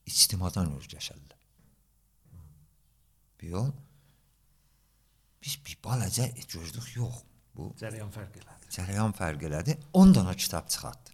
ictimadan 0.06 0.70
öyrəşərlər. 0.78 1.40
Bir 3.42 3.54
o 3.54 3.66
biz 5.44 5.60
bir 5.66 5.78
balaca 5.84 6.28
gördük 6.28 6.96
yox. 6.96 7.24
Bu 7.56 7.74
cərəyan 7.80 8.12
fərq 8.14 8.38
elədi. 8.42 8.70
Cərəyan 8.74 9.14
fərq 9.18 9.44
elədi. 9.50 9.76
10 9.94 10.14
dənə 10.18 10.36
kitab 10.36 10.70
çıxartdı. 10.70 11.12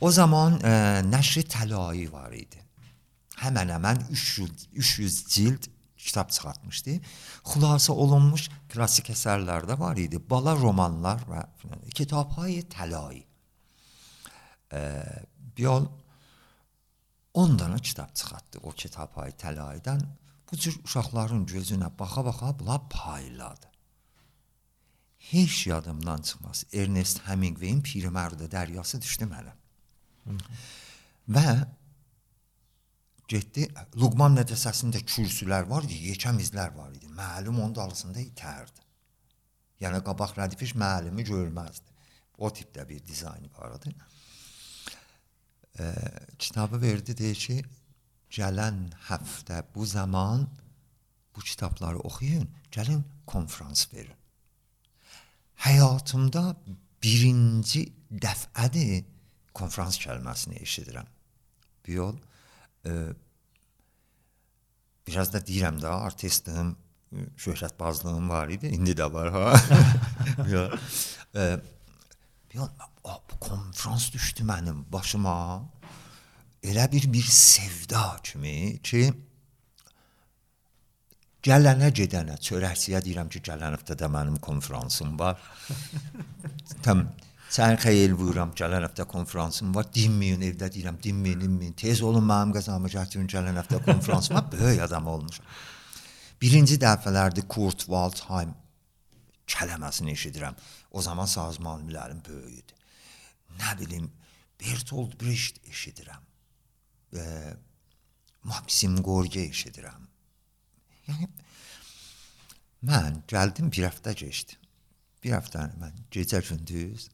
O 0.00 0.10
zaman 0.10 0.58
e, 0.60 0.72
nəşri 1.08 1.42
təlayı 1.50 2.10
var 2.12 2.32
idi. 2.36 2.60
Həmən-həmən 3.42 4.04
300 4.10 4.68
300 4.72 5.16
cild 5.34 5.68
kitab 6.02 6.30
çıxartmışdı. 6.34 6.98
Xülasə 7.46 7.94
olunmuş 7.94 8.48
klassik 8.72 9.12
əsərlər 9.14 9.66
də 9.70 9.78
var 9.78 9.98
idi. 10.00 10.18
Bala 10.18 10.54
romanlar 10.58 11.24
və 11.30 11.42
kitabhay 11.94 12.62
təlayı. 12.72 13.24
E, 14.72 14.82
bir 15.56 15.86
10 17.34 17.58
dənə 17.60 17.80
kitab 17.80 18.14
çıxartdı 18.14 18.60
o 18.62 18.70
kitabhay 18.70 19.32
təlayıdan. 19.44 20.02
Bu 20.50 20.56
cür 20.56 20.76
uşaqların 20.84 21.46
gözünə 21.48 21.88
baxa-baxa 21.98 22.58
bunlar 22.58 22.88
payladı. 22.90 23.68
Heç 25.30 25.66
yadımdan 25.66 26.22
çıxmaz. 26.22 26.64
Ernest 26.72 27.22
Hemingway-in 27.28 27.80
Pirmərdə 27.86 28.50
dəryası 28.52 29.00
düşdü 29.00 29.28
mənə. 29.30 29.54
Və 31.28 31.46
getdi 33.32 33.66
Luqman 34.00 34.36
mədrəsəsində 34.36 35.02
kürsülər 35.08 35.68
var 35.70 35.86
idi, 35.88 35.98
yekəmizlər 36.12 36.74
var 36.76 36.92
idi. 36.94 37.10
Müəllim 37.12 37.58
onun 37.58 37.74
dalısında 37.76 38.20
itərdi. 38.22 38.84
Yəni 39.82 40.02
qabaq 40.06 40.36
rədifiş 40.38 40.76
müəllimi 40.78 41.24
görməzdi. 41.26 41.88
O 42.38 42.50
tipdə 42.54 42.84
bir 42.88 43.02
dizayn 43.06 43.48
var 43.56 43.76
idi. 43.78 43.94
E, 45.80 45.92
kitabı 46.38 46.80
verdi 46.82 47.16
deyir 47.18 47.38
ki, 47.46 47.58
gələn 48.32 48.84
həftə 49.08 49.62
bu 49.74 49.86
zaman 49.86 50.46
bu 51.36 51.40
kitabları 51.40 51.98
oxuyun, 51.98 52.48
gəlin 52.72 53.04
konfrans 53.26 53.86
verin. 53.92 54.18
Həyatımda 55.64 56.42
birinci 57.02 57.86
dəfədir 58.10 59.04
konfrans 59.54 59.98
kəlməsini 60.02 60.60
eşidirəm. 60.62 61.08
Bir 61.86 61.94
yol 61.94 62.16
e, 62.86 62.92
biraz 65.06 65.32
da 65.32 65.38
deyirəm 65.38 65.80
də 65.82 65.88
artistim, 65.88 66.76
şöhrətbazlığım 67.36 68.30
var 68.30 68.48
idi, 68.48 68.72
indi 68.72 68.94
də 68.96 69.12
var 69.12 69.32
ha. 69.32 69.52
ya, 70.54 70.68
e, 71.34 71.60
bir 72.52 72.60
konfrans 73.40 74.12
düşdü 74.12 74.46
mənim 74.48 74.84
başıma. 74.92 75.64
Elə 76.62 76.92
bir 76.92 77.12
bir 77.12 77.26
sevda 77.26 78.20
kimi 78.22 78.78
ki 78.82 79.12
Gələnə 81.42 81.88
gedənə 81.90 82.36
çörəkçiyə 82.38 83.00
deyirəm 83.02 83.26
ki, 83.32 83.40
gələn 83.42 83.74
həftədə 83.74 84.06
mənim 84.14 84.36
konfransım 84.38 85.16
var. 85.18 85.40
Tam 86.84 87.08
Sən 87.52 87.76
xeyir 87.76 88.14
vururam, 88.16 88.54
gələn 88.56 88.86
həftə 88.86 89.04
konfransım 89.10 89.74
var. 89.76 89.90
Dinməyin 89.92 90.40
evdə 90.46 90.70
deyirəm, 90.72 90.96
dinməyin, 91.04 91.42
dinməyin. 91.44 91.74
Tez 91.76 92.00
olun 92.06 92.24
mənim 92.24 92.54
qəzamı 92.56 92.88
gətirin, 92.94 93.26
gələn 93.28 93.60
həftə 93.60 93.82
konfransım 93.84 94.38
var. 94.38 94.46
Böyük 94.54 94.80
adam 94.86 95.10
olmuşam. 95.12 95.50
Birinci 96.40 96.78
dəfələrdə 96.80 97.44
Kurt 97.52 97.84
Waldheim 97.92 98.54
kələməsini 99.52 100.16
eşidirəm. 100.16 100.56
O 100.96 101.02
zaman 101.04 101.28
sazman 101.28 101.84
müəllim 101.90 102.24
böyük 102.24 102.62
idi. 102.62 102.80
Nə 103.60 103.76
bilim, 103.82 104.08
Bertold 104.60 105.20
Brecht 105.20 105.60
eşidirəm. 105.68 106.24
E, 107.20 107.22
Maxim 108.48 108.96
Gorki 109.04 109.44
eşidirəm. 109.50 110.08
Yəni 111.08 111.28
mən 112.88 113.24
gəldim 113.28 113.68
bir 113.68 113.90
həftə 113.90 114.16
keçdi. 114.16 114.56
Bir 115.22 115.36
həftə 115.36 115.68
mən 115.82 116.06
gecə 116.14 116.40
gündüz 116.48 117.10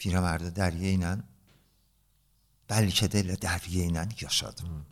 Piramərdə 0.00 0.50
Dəryə 0.54 0.96
ilə 0.96 1.12
bəlkə 2.70 3.08
də 3.12 3.22
elə 3.24 3.38
Dəryə 3.40 3.88
ilə 3.90 4.08
yaşadım. 4.20 4.72
Hmm. 4.72 4.90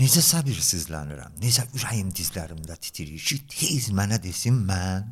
Necə 0.00 0.24
səbirsizlənirəm, 0.26 1.36
necə 1.38 1.68
ürəyim 1.78 2.08
dizlərimdə 2.18 2.74
titrir 2.82 3.14
ki, 3.14 3.44
tez 3.46 3.92
mənə 3.94 4.18
desin 4.22 4.56
mən 4.66 5.06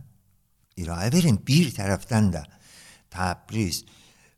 irayə 0.83 1.13
verin. 1.15 1.39
Bir 1.47 1.71
tərəfdən 1.77 2.33
də 2.35 2.43
Təbriz 3.13 3.85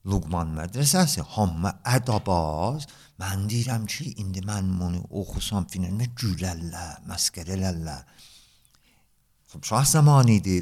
Luqman 0.04 0.52
mədrəsəsi 0.58 1.24
hamı 1.34 1.72
ədabaz. 1.94 2.84
Mən 3.22 3.46
deyirəm 3.48 3.86
ki, 3.88 4.10
indi 4.20 4.42
mən 4.44 4.68
bunu 4.76 5.00
oxusam 5.22 5.64
finalda 5.70 6.10
gülərlər, 6.20 7.00
məskərələrlər. 7.08 8.02
Şah 9.62 9.84
zamanı 9.84 10.38
idi, 10.38 10.56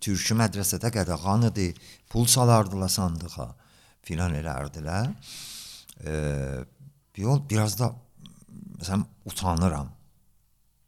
türkü 0.00 0.36
mədrəsədə 0.38 0.90
qədağan 0.94 1.48
idi, 1.50 1.70
pul 2.10 2.26
salardılar 2.26 2.88
sandığa 2.88 3.48
filan 4.06 4.34
elərdilər. 4.34 5.10
Ee, 6.04 6.64
bir 7.16 7.22
yol 7.22 7.42
biraz 7.50 7.78
da 7.78 7.92
məsələn 8.80 9.04
utanıram 9.28 9.90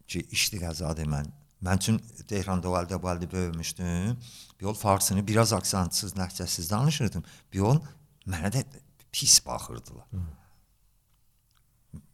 ki, 0.09 0.27
işdi 0.31 0.63
qəzadır 0.63 1.09
mən. 1.09 1.29
Mən 1.63 1.79
üçün 1.79 2.01
Tehranda 2.29 2.71
valdə 2.73 2.99
valdə 2.99 3.29
böyümüşdüm. 3.31 4.17
Bir 4.59 4.67
yol 4.67 4.75
farsını 4.75 5.27
biraz 5.27 5.53
aksantsız, 5.53 6.17
ləhcəsiz 6.19 6.71
danışırdım. 6.71 7.25
Bir 7.53 7.59
yol 7.59 7.81
mənə 8.27 8.51
də 8.55 8.65
pis 9.13 9.39
baxırdılar. 9.47 10.07
Hı. 10.11 10.23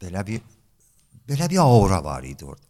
Belə 0.02 0.26
bir 0.26 0.42
belə 1.28 1.50
bir 1.50 1.62
aura 1.64 2.04
var 2.04 2.23
idi 2.23 2.45
orada. 2.45 2.68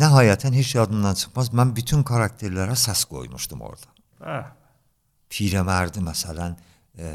Nəhayətən 0.00 0.54
heç 0.56 0.74
yadımdan 0.78 1.18
çıxmaz. 1.20 1.50
Mən 1.56 1.74
bütün 1.76 2.04
karakterlərə 2.06 2.76
səs 2.78 3.04
qoymuşdum 3.10 3.60
orada. 3.66 3.90
Hə. 4.24 4.38
Pirəmərdi 5.30 6.02
məsələn 6.04 6.56
e, 6.96 7.12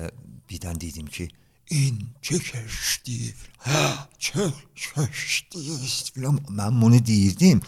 birdən 0.50 0.80
dedim 0.82 1.08
ki, 1.12 1.28
incə 1.74 2.40
keçdi. 2.50 3.34
Hə, 3.66 3.88
çox 4.28 4.62
keçdi. 4.76 5.66
Filan 6.14 6.40
mən 6.50 6.82
bunu 6.82 7.02
deyirdim. 7.06 7.64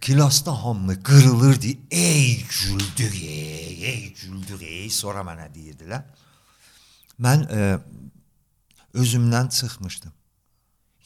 Klasda 0.00 0.52
hamı 0.64 1.02
qırılırdı. 1.02 1.66
Ey 1.90 2.36
güldük, 2.42 3.14
ey, 3.14 3.84
ey 3.84 4.14
güldük, 4.22 4.62
ey. 4.62 4.90
Sonra 4.90 5.24
mənə 5.26 5.48
deyirdilər. 5.54 6.02
Mən 7.22 7.46
e, 7.48 7.78
özümdən 8.94 9.48
çıxmışdım. 9.48 10.12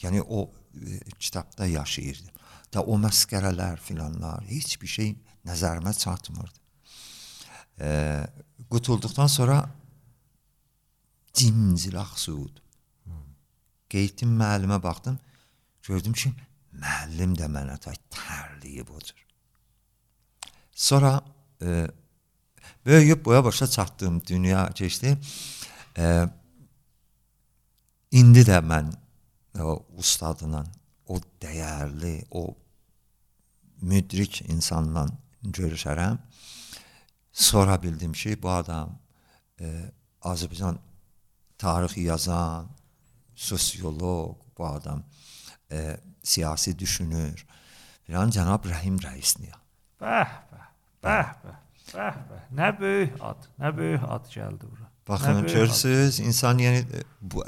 Yəni 0.02 0.22
o 0.22 0.50
e, 0.74 0.98
kitabda 1.18 1.66
yaşayırdım. 1.66 2.39
Da 2.70 2.82
o 2.86 2.98
məskərələr 3.02 3.80
filanlar, 3.82 4.44
heç 4.46 4.76
bir 4.82 4.90
şey 4.90 5.14
nəzərimə 5.46 5.92
çatmırdı. 5.98 6.58
E, 7.80 7.88
qutulduqdan 8.70 9.26
sonra 9.26 9.64
cimcilaq 11.34 12.14
suud. 12.18 12.60
Getdim 13.90 14.36
müəllimə 14.38 14.78
baxdım, 14.82 15.18
gördüm 15.82 16.14
ki, 16.14 16.30
müəllim 16.78 17.34
də 17.38 17.48
mənə 17.50 17.74
tay 17.82 17.96
tərliyib 18.14 18.92
odur. 18.94 19.24
Sonra 20.72 21.16
e, 21.62 21.88
böyüyüb 22.86 23.24
boya 23.24 23.44
başa 23.44 23.66
çatdım, 23.66 24.22
dünya 24.26 24.68
keçdi. 24.74 25.16
E, 25.98 26.28
indi 28.12 28.46
də 28.46 28.62
mən 28.62 28.94
o 29.58 29.80
ustadla, 29.98 30.62
o 31.10 31.18
dəyərli, 31.42 32.16
o 32.30 32.46
müdrik 33.82 34.42
insanla 34.48 35.06
görüşərəm. 35.42 36.18
Sonra 37.32 37.78
bildim 37.82 38.12
ki, 38.12 38.36
bu 38.42 38.50
adam 38.50 38.94
e, 39.60 39.70
Azərbaycan 40.22 40.78
tarix 41.58 41.96
yazan, 41.96 42.68
sosioloq 43.34 44.38
bu 44.58 44.66
adam, 44.66 45.02
e, 45.72 45.96
siyasi 46.22 46.78
düşünür 46.78 47.46
filan 48.06 48.30
cənab 48.34 48.66
Rəhim 48.66 48.98
Rəisniya. 49.02 49.56
Bəh, 50.02 50.36
bəh, 50.52 50.68
bəh, 51.04 51.32
bəh, 51.42 51.58
bəh, 51.94 52.20
bəh. 52.30 52.46
Nə 52.58 52.70
böyük 52.80 53.18
ad, 53.22 53.50
nə 53.62 53.70
böyük 53.76 54.06
ad 54.16 54.30
gəldi 54.34 54.70
bura. 54.70 54.88
Baxın, 55.08 55.42
görürsüz, 55.46 56.20
insan 56.20 56.58
yəni 56.62 57.02
bu 57.20 57.44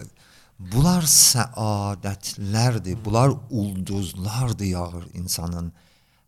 bunlar 0.58 1.06
səadətlərdir, 1.08 2.98
bunlar 3.04 3.34
ulduzlardır 3.50 4.66
yağır 4.66 5.06
insanın 5.18 5.72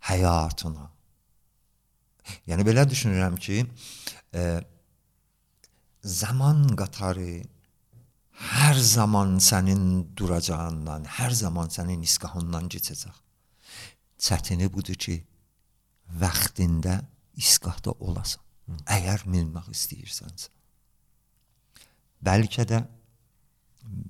həyatına. 0.08 0.88
Yəni 2.48 2.64
belə 2.66 2.87
düşünürəm 2.88 3.37
ki, 3.37 3.64
e, 4.34 4.42
zaman 6.02 6.64
qatarı 6.76 7.42
hər 8.54 8.80
zaman 8.80 9.37
sənin 9.38 9.84
duracağından, 10.16 11.04
hər 11.18 11.37
zaman 11.37 11.70
sənin 11.70 12.02
isqahından 12.02 12.68
keçəcək. 12.72 13.20
Çətini 14.24 14.70
budur 14.72 14.96
ki, 14.96 15.20
vaxtında 16.20 17.00
isqahda 17.37 17.92
olasan. 18.00 18.42
Əgər 18.88 19.26
minmək 19.28 19.68
istəyirsənsə. 19.74 20.48
Bəlkə 22.24 22.64
də 22.68 22.80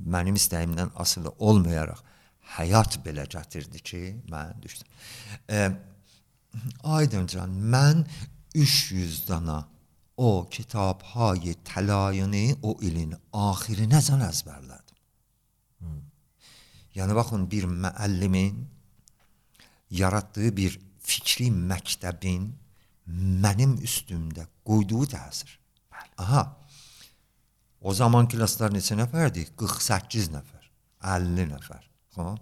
mənim 0.07 0.37
istəyimdən 0.39 0.93
asılı 1.01 1.33
olmayaraq 1.39 2.03
həyat 2.57 2.99
belə 3.05 3.27
gətirdi 3.31 3.81
ki, 3.83 4.03
mən 4.31 4.63
düşdüm. 4.63 4.89
E, 5.51 5.71
Aydıncan, 6.85 7.51
mən 7.51 8.05
300 8.55 9.29
dana 9.29 9.65
o 10.17 10.47
kitabhay 10.51 11.57
təlayini 11.67 12.55
o 12.63 12.77
ilin 12.87 13.17
axirinəcən 13.35 14.23
əzbərlədim. 14.29 14.99
Hmm. 15.83 16.03
Yəni 16.95 17.17
baxın 17.19 17.49
bir 17.51 17.67
müəllimin 17.67 18.61
yaratdığı 19.91 20.57
bir 20.57 20.79
fikri 21.03 21.51
məktəbin 21.51 22.53
mənim 23.45 23.77
üstümdə 23.83 24.47
qoyduğu 24.65 25.05
təsir. 25.17 25.59
Aha. 26.19 26.45
O 27.85 27.93
zaman 27.93 28.29
klasslar 28.33 28.73
neçə 28.73 28.97
nəfərdi? 28.97 29.45
48 29.61 30.31
nəfər, 30.33 30.69
50 31.05 31.49
nəfər. 31.53 31.83
Xop. 32.17 32.39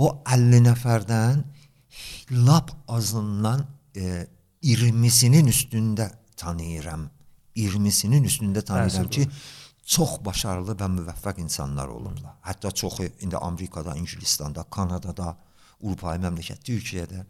O 0.00 0.06
50 0.24 0.62
nəfərdən 0.64 1.42
lap 2.46 2.70
azından 2.88 3.66
e, 3.96 4.24
20-sinin 4.64 5.50
üstündə 5.52 6.08
tanıyıram. 6.36 7.08
20-sinin 7.56 8.24
üstündə 8.24 8.62
tanıyıram 8.64 9.10
ki, 9.12 9.26
çox 9.84 10.16
başarılı 10.24 10.76
və 10.80 10.88
müvəffəq 10.94 11.42
insanlar 11.42 11.92
olublar. 11.92 12.38
Hətta 12.46 12.70
çoxu 12.70 13.08
indi 13.20 13.36
Amerikada, 13.36 13.96
İngilistanda, 13.96 14.64
Kanadada, 14.70 15.34
Avropa 15.82 16.14
məmləkət, 16.20 16.62
Türkiyədə 16.64 17.24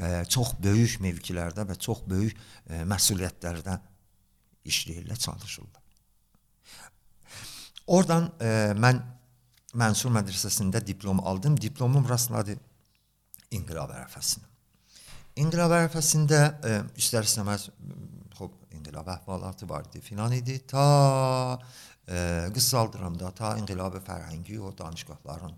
e, 0.00 0.10
çox 0.28 0.52
böyük 0.60 0.98
mövkilərdə 1.04 1.64
və 1.68 1.78
çox 1.80 2.04
böyük 2.10 2.36
e, 2.68 2.82
məsuliyyətlərdə 2.92 3.78
işləyirlər, 4.68 5.20
çalışırlar. 5.20 5.83
Oradan 7.86 8.30
e, 8.40 8.72
mən 8.78 9.02
Mənsur 9.74 10.12
mədrəsəsində 10.14 10.78
diplom 10.86 11.18
aldım. 11.26 11.56
Diplomum 11.58 12.04
rastladı 12.06 12.54
İnqilab 13.50 13.90
ərəfəsində. 13.90 14.46
İnqilab 15.42 15.74
ərəfəsində 15.80 16.40
e, 16.62 16.76
istər-istəməz 17.02 17.68
inqilab 18.84 19.08
əhvalatı 19.16 19.68
var 19.68 19.84
idi, 19.88 20.00
filan 20.00 20.32
idi. 20.32 20.58
Ta 20.66 21.58
e, 22.06 22.50
qısaldıramda 22.54 23.30
ta 23.34 23.54
inqilab 23.58 23.96
fərhəngi 24.06 24.58
o 24.60 24.72
danışqahların 24.78 25.56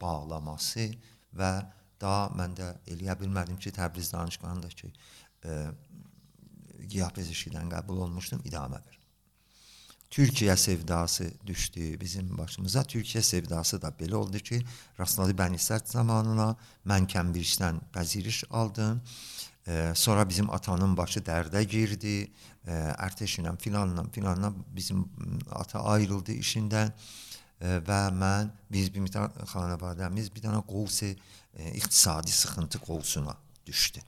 bağlaması 0.00 0.90
və 1.34 1.52
daha 2.00 2.28
mən 2.36 2.56
də 2.58 2.70
eləyə 2.92 3.16
bilmədim 3.20 3.56
ki, 3.58 3.72
Təbriz 3.72 4.12
danışqahındakı 4.12 4.90
e, 4.90 5.58
qiyah 6.84 7.14
bezişidən 7.16 7.70
qəbul 7.72 8.04
olmuşdum, 8.06 8.44
idamə 8.44 8.82
ver. 8.84 9.03
Türkiyə 10.14 10.56
sevdası 10.56 11.30
düşdü 11.46 12.00
bizim 12.00 12.38
başımıza. 12.38 12.80
Türkiyə 12.82 13.22
sevdası 13.22 13.80
da 13.82 13.88
belə 13.88 14.14
oldu 14.14 14.38
ki, 14.38 14.60
rastladı 14.98 15.34
Bənisət 15.34 15.90
zamanına 15.90 16.52
mən 16.86 17.08
Kəmbirçdən 17.10 17.80
pəziriş 17.90 18.44
aldım. 18.50 19.00
E, 19.66 19.92
sonra 19.94 20.28
bizim 20.28 20.50
atanın 20.50 20.94
başı 20.96 21.18
dərdə 21.18 21.62
girdi. 21.66 22.30
E, 22.66 22.76
ərtəşinə 23.06 23.56
filanla 23.58 24.04
filanla 24.14 24.52
bizim 24.76 25.02
ata 25.50 25.82
ayrıldı 25.96 26.38
işindən 26.44 26.94
e, 26.94 27.74
və 27.90 28.00
mən 28.14 28.54
biz 28.70 28.94
bir 28.94 29.10
tane 29.10 29.50
xanavadəmiz 29.50 30.30
bir 30.36 30.46
dənə 30.46 30.62
qovs 30.70 31.02
e, 31.02 31.10
iqtisadi 31.72 32.30
sıxıntı 32.30 32.78
qovsuna 32.86 33.34
düşdü. 33.66 34.06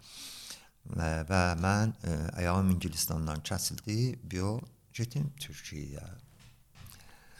Və, 0.87 1.11
və 1.27 1.45
mən 1.67 1.99
e, 2.07 2.17
ayağım 2.45 2.71
İngilistandan 2.77 3.43
kəsildi, 3.43 4.15
bio 4.23 4.61
getdim 4.97 5.33
Türkiyəyə. 5.41 6.05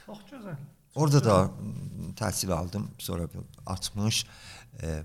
Çox 0.07 0.25
gözəl. 0.31 0.59
Orada 0.97 1.25
da 1.25 1.37
təhsil 2.17 2.53
aldım. 2.53 2.91
Sonra 2.99 3.29
bir 3.33 3.41
60 3.67 4.27
e, 4.83 5.03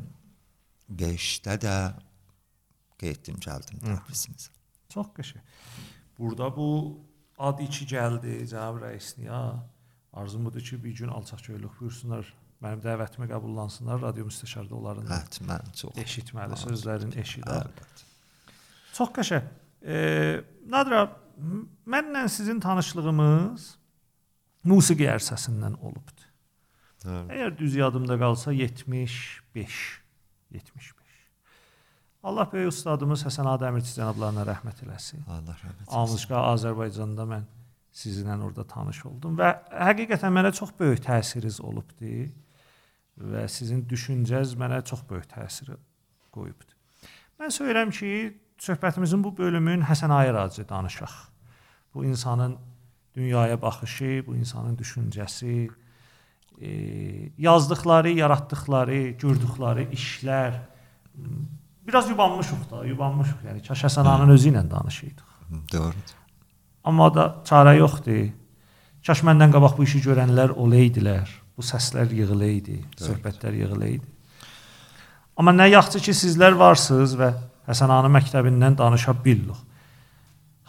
5-də 0.92 1.58
də 1.64 1.76
getdim, 3.00 3.40
gəldim 3.44 3.82
Təbrizimizə. 3.84 4.52
Çox 4.92 5.10
qəşəng. 5.18 5.44
Burada 6.20 6.50
bu 6.56 6.68
ad 7.40 7.60
içi 7.64 7.88
gəldi 7.90 8.42
cənab 8.52 8.82
rəisliyə. 8.84 9.42
Arzum 10.14 10.46
budur 10.46 10.62
ki, 10.62 10.84
bir 10.84 10.96
gün 10.96 11.08
alçaq 11.08 11.44
göylük 11.48 11.80
buyursunlar. 11.80 12.28
Mənim 12.62 12.84
dəvətimi 12.84 13.28
qəbullansınlar. 13.32 14.02
Radio 14.04 14.28
müstəşarda 14.28 14.76
onların 14.78 15.08
Hətmən 15.10 15.72
çox. 15.80 15.96
eşitməli 16.04 16.60
sözlərin 16.62 17.16
eşidər. 17.24 17.72
Çox 18.94 19.10
qəşəng. 19.16 19.48
E, 19.82 19.96
Nadra, 20.70 21.08
mənlə 21.88 22.26
sizin 22.30 22.60
tanışlığımız 22.64 23.68
musiqi 24.72 25.08
ərsəsindən 25.10 25.80
olubdu. 25.82 26.28
Doğru. 27.06 27.28
Əgər 27.34 27.56
düz 27.58 27.76
yadımda 27.82 28.18
qalsa 28.22 28.54
75 28.54 30.02
75. 30.52 30.94
Allah 32.24 32.50
böyük 32.52 32.70
ustadımız 32.70 33.24
Həsən 33.26 33.48
Ağa 33.50 33.58
Dəmirçi 33.64 33.96
cənablarına 33.96 34.44
rəhmət 34.46 34.84
eləsin. 34.86 35.24
Allah 35.26 35.56
rəhmət 35.58 35.80
eləsin. 35.80 35.96
Amışqa 35.98 36.44
Azərbaycanda 36.52 37.26
mən 37.32 37.48
sizinlə 37.92 38.38
orada 38.46 38.66
tanış 38.68 39.02
oldum 39.10 39.40
və 39.40 39.50
həqiqətən 39.74 40.36
mənə 40.36 40.52
çox 40.56 40.76
böyük 40.80 41.02
təsiriniz 41.08 41.58
olubdu 41.66 42.28
və 43.34 43.48
sizin 43.50 43.82
düşüncəz 43.90 44.54
mənə 44.60 44.84
çox 44.86 45.02
böyük 45.10 45.26
təsir 45.34 45.74
qoyubdu. 46.32 46.78
Mən 47.42 47.50
söyürəm 47.50 47.90
ki, 47.90 48.38
söhbətimizin 48.62 49.24
bu 49.26 49.34
bölümün 49.38 49.82
Həsən 49.90 50.14
Ağa 50.14 50.34
racı 50.34 50.70
danışaq. 50.70 51.31
Bu 51.94 52.06
insanın 52.06 52.58
dünyaya 53.16 53.62
baxışı, 53.62 54.24
bu 54.28 54.36
insanın 54.36 54.78
düşüncəsi, 54.78 55.70
e, 56.62 56.70
yazdıqları, 57.38 58.12
yaratdıqları, 58.16 59.02
gördükləri 59.20 59.90
işlər 59.92 60.54
m, 61.16 61.44
biraz 61.88 62.10
yubanmışıq 62.10 62.70
da, 62.72 62.86
yubanmışıq. 62.86 63.44
Yəni 63.50 63.68
kaş 63.68 63.84
Həsən 63.90 64.08
ağanın 64.08 64.36
özü 64.38 64.54
ilə 64.54 64.64
danışıydıq. 64.72 65.28
Doğrudur. 65.74 66.16
Amma 66.84 67.10
da 67.16 67.26
çarə 67.46 67.76
yoxdur. 67.78 68.32
Kaş 69.06 69.24
məndən 69.26 69.52
qabaq 69.52 69.78
bu 69.78 69.84
işi 69.84 70.00
görənlər 70.06 70.54
olaydılar. 70.54 71.30
Bu 71.58 71.66
səslər 71.66 72.14
yığılaydı, 72.16 72.78
söhbətlər 73.02 73.58
yığılaydı. 73.58 74.06
Amma 75.38 75.52
nə 75.52 75.68
yaxşı 75.72 76.00
ki 76.06 76.14
sizlər 76.16 76.56
varsınız 76.58 77.18
və 77.20 77.34
Həsən 77.68 77.92
ağanın 77.94 78.14
məktəbindən 78.16 78.78
danışa 78.78 79.14
bildik. 79.26 79.58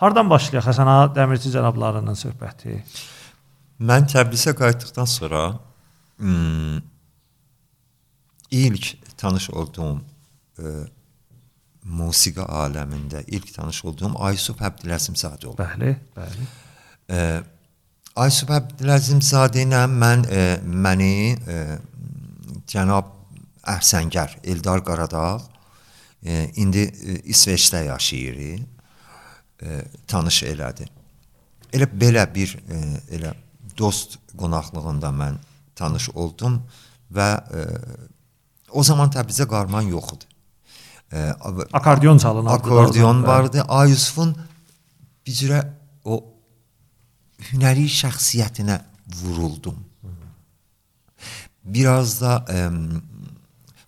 Hardan 0.01 0.31
başlayaq 0.31 0.67
Həsən 0.71 0.89
ağa 0.89 1.11
Dəmirçi 1.17 1.53
cənablarının 1.55 2.17
söhbəti? 2.19 2.79
Mən 3.83 4.09
Təbrizə 4.11 4.55
qayıtdıqdan 4.59 5.09
sonra 5.11 5.43
hmm, 6.19 6.81
ilk 8.51 9.17
tanış 9.17 9.51
olduğum 9.51 10.01
e, 10.59 10.75
musiqi 11.85 12.41
aləmində 12.41 13.25
ilk 13.27 13.55
tanış 13.55 13.85
olduğum 13.85 14.15
Aysuf 14.29 14.61
Əbdüləzimzadə 14.63 15.47
oldu. 15.51 15.63
Bəli, 15.63 15.95
bəli. 16.17 16.47
E, 17.11 17.23
Aysuf 18.23 18.53
Əbdüləzimzadə 18.53 19.65
ilə 19.67 19.87
mən 19.91 20.27
e, 20.29 20.45
məni 20.63 21.15
e, 21.35 21.59
cənab 22.71 23.11
Əhsəngər 23.73 24.39
Eldar 24.45 24.83
Qaradağ 24.85 25.41
e, 26.23 26.51
indi 26.57 26.87
e, 26.87 27.19
İsveçdə 27.35 27.85
yaşayır. 27.87 28.63
E, 29.63 29.83
tanış 30.11 30.43
elədi. 30.51 30.89
Elə 31.73 31.87
belə 31.87 32.25
bir 32.35 32.57
e, 32.67 32.81
elə 33.15 33.33
dost 33.79 34.19
qonaqlığında 34.39 35.13
mən 35.15 35.39
tanış 35.79 36.09
oldum 36.19 36.59
və 37.15 37.29
e, 37.55 37.67
o 38.73 38.83
zaman 38.83 39.13
Təbrizə 39.15 39.47
qarman 39.49 39.87
yox 39.93 40.17
idi. 40.17 40.29
Akordeon 41.73 42.19
çalınırdı. 42.19 42.55
akordeon 42.55 43.23
Bəli. 43.23 43.27
vardı. 43.27 43.63
Ayusufun 43.69 44.35
bir 45.27 45.35
cürə 45.37 45.61
o 46.05 46.19
hünəri 47.53 47.85
şəxsiyyətinə 48.01 48.79
vuruldum. 49.21 49.77
Biraz 51.63 52.17
da 52.23 52.39
ə, 52.49 52.63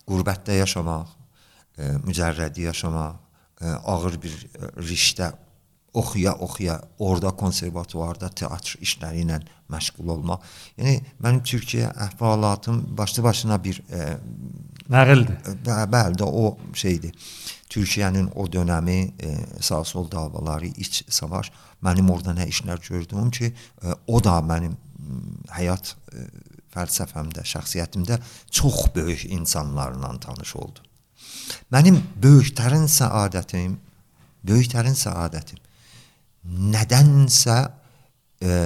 qurbətdə 0.06 0.60
yaşamaq, 0.60 1.08
ə, 1.78 1.88
mücərrədi 2.04 2.68
yaşamaq, 2.68 3.16
ə, 3.58 3.72
ağır 3.94 4.20
bir 4.22 4.36
ə, 4.36 4.68
rişdə 4.84 5.32
oxuya-oxuya 5.94 6.80
orada 6.98 7.30
konservatuvarda 7.30 8.28
teatr 8.28 8.78
işləri 8.82 9.22
ilə 9.24 9.40
məşğul 9.70 10.10
olmaq. 10.16 10.42
Yəni 10.78 10.98
mənim 11.22 11.42
Türkiyə 11.46 11.92
əhvalatım 12.08 12.82
başlı 12.98 13.22
başına 13.24 13.58
bir 13.64 13.80
ə, 13.88 14.16
Nəqildir. 14.90 15.38
Bə, 15.64 15.78
bəli 15.88 16.18
də 16.20 16.26
o 16.28 16.56
şeydir. 16.76 17.14
Türkiyənin 17.72 18.28
o 18.36 18.44
dönəmi 18.46 18.98
e, 19.18 19.30
sağ-sol 19.60 20.10
davaları, 20.10 20.68
iç 20.76 21.04
savaş 21.08 21.50
mənim 21.82 22.10
orada 22.12 22.34
nə 22.36 22.46
işlər 22.50 22.82
gördüm 22.84 23.30
ki, 23.30 23.48
e, 23.82 23.94
o 24.06 24.20
da 24.24 24.36
mənim 24.44 24.76
həyat 25.56 25.94
e, 26.12 26.26
fəlsəfəmdə, 26.76 27.46
şəxsiyyətimdə 27.48 28.20
çox 28.50 28.90
böyük 28.94 29.24
insanlarla 29.32 30.12
tanış 30.20 30.54
oldum. 30.60 30.84
Mənim 31.72 31.98
böyüklərin 32.22 32.84
səadətim, 32.90 33.78
böyüklərin 34.44 34.96
səadətim 34.98 35.63
nədənsə 36.44 37.56
e, 38.42 38.58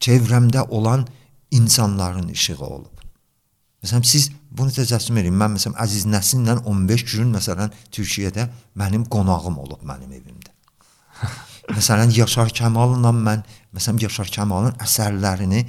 çevrəmdə 0.00 0.66
olan 0.68 1.06
insanların 1.54 2.28
işığı 2.28 2.64
olub. 2.64 2.92
Məsələn 3.84 4.04
siz 4.08 4.30
bunu 4.50 4.72
təcəssüm 4.72 5.18
edin. 5.20 5.34
Mən 5.36 5.58
məsələn 5.58 5.76
Əziz 5.84 6.06
Nəsinlə 6.08 6.56
15 6.64 7.04
gün 7.10 7.34
məsələn 7.34 7.72
Türkiyədə 7.92 8.46
mənim 8.80 9.04
qonağım 9.12 9.58
olub 9.60 9.82
mənim 9.84 10.12
evimdə. 10.16 10.52
məsələn 11.76 12.14
Yaşar 12.16 12.52
Kəmalla 12.56 13.12
mən 13.12 13.44
məsələn 13.76 14.00
Yaşar 14.06 14.32
Kəmalın 14.32 14.80
əsərlərini 14.84 15.66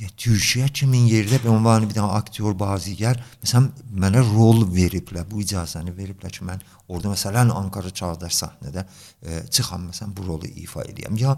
ya 0.00 0.08
Türkiyə 0.16 0.68
kimin 0.72 1.04
yerdə 1.10 1.38
və 1.42 1.50
ünvanı 1.52 1.88
bir 1.88 1.96
dənə 1.98 2.14
aktyor 2.16 2.54
bazigar 2.58 3.18
məsələn 3.42 3.66
mənə 4.02 4.22
rol 4.30 4.62
veriblər, 4.72 5.26
bu 5.28 5.42
icazəni 5.44 5.92
veriblər 5.96 6.32
ki, 6.32 6.44
mən 6.48 6.62
orada 6.88 7.12
məsələn 7.12 7.52
Ankara 7.52 7.92
Çağdaş 8.00 8.38
səhnədə 8.38 8.84
e, 8.86 9.40
çıxam 9.52 9.90
məsələn 9.90 10.14
bu 10.16 10.24
rolu 10.28 10.48
ifa 10.62 10.86
edeyim. 10.88 11.18
Ya 11.20 11.34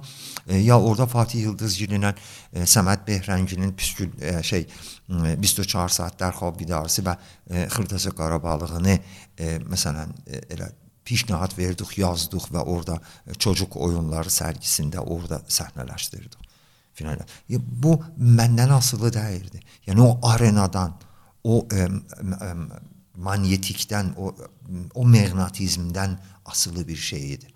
e, 0.47 0.61
ya 0.63 0.79
orada 0.79 1.09
Fatih 1.11 1.49
Yıldızgillə 1.49 2.13
e, 2.13 2.67
Səməd 2.75 3.03
Behrənginin 3.09 3.75
püskül 3.79 4.15
e, 4.21 4.37
şey 4.47 4.69
e, 4.69 5.35
24 5.35 5.99
saat 5.99 6.21
dərhal 6.23 6.55
bidarısı 6.59 7.03
və 7.09 7.17
e, 7.51 7.67
Xırdaca 7.67 8.15
Qarabağlığını 8.21 8.95
e, 8.95 9.59
məsələn 9.67 10.15
e, 10.27 10.45
elə 10.55 10.71
pişnahad 11.03 11.59
verdik, 11.59 11.99
yazdıq 11.99 12.53
və 12.55 12.63
orada 12.63 13.01
e, 13.27 13.35
çocuq 13.35 13.75
oyunları 13.89 14.31
sərgisində 14.31 15.03
orada 15.03 15.43
səhnələşdirdik 15.51 16.52
filan. 16.95 17.21
Ya, 17.49 17.59
bu 17.61 17.97
məndən 18.19 18.73
asılı 18.77 19.13
deyildi. 19.13 19.61
Yəni 19.87 20.01
o 20.01 20.19
arenadan, 20.29 20.95
o 21.45 21.63
ə, 21.67 21.89
ə, 21.89 22.53
manyetikdən, 23.23 24.15
o 24.17 24.33
o 24.95 25.05
maqnatizmdən 25.05 26.17
asılı 26.47 26.87
bir 26.89 26.97
şey 26.97 27.33
idi. 27.33 27.49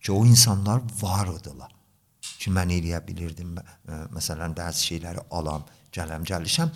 Ki 0.00 0.12
o 0.12 0.24
insanlar 0.26 0.82
var 1.00 1.30
idilər. 1.34 1.74
Ki 2.38 2.50
mən 2.54 2.72
eləyə 2.78 3.00
bilirdim 3.06 3.56
ə, 3.58 3.64
məsələn 4.14 4.54
bəzi 4.56 4.92
şeyləri 4.92 5.26
alam, 5.30 5.66
gələm, 5.94 6.26
gəlişəm. 6.28 6.72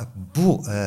Ə, 0.00 0.06
Bu 0.36 0.60
ə, 0.64 0.80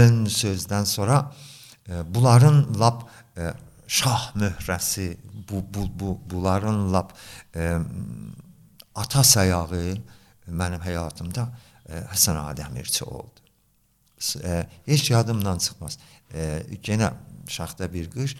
ön 0.00 0.24
sözdən 0.30 0.86
sonra 0.86 1.24
ə, 1.26 2.04
bunların 2.06 2.62
lap 2.78 3.08
ə, 3.36 3.52
şah 3.90 4.30
möhrəsi, 4.38 5.16
bu 5.48 5.64
bu 5.74 5.86
bu 6.00 6.18
bunların 6.30 6.92
lap 6.92 7.16
ə, 7.54 7.80
ata 9.00 9.22
sayağı 9.24 9.82
mənim 10.60 10.82
həyatımda 10.84 11.44
e, 11.88 12.00
Həsən 12.12 12.36
Ağa 12.40 12.54
Dəmirçi 12.60 13.04
oldu. 13.04 13.40
S- 14.18 14.40
E, 14.44 14.66
heç 14.86 15.10
yadımdan 15.10 15.58
çıxmaz. 15.58 15.98
E, 16.34 16.62
yenə 16.86 17.12
şaxta 17.48 17.88
bir 17.92 18.10
qış 18.12 18.36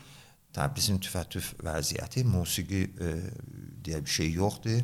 Təbrizin 0.55 0.99
tüfətüf 0.99 1.53
vəziyyəti, 1.63 2.25
musiqi 2.27 2.81
e, 2.99 3.11
deyə 3.87 4.01
bir 4.05 4.11
şey 4.11 4.33
yoxdur. 4.35 4.81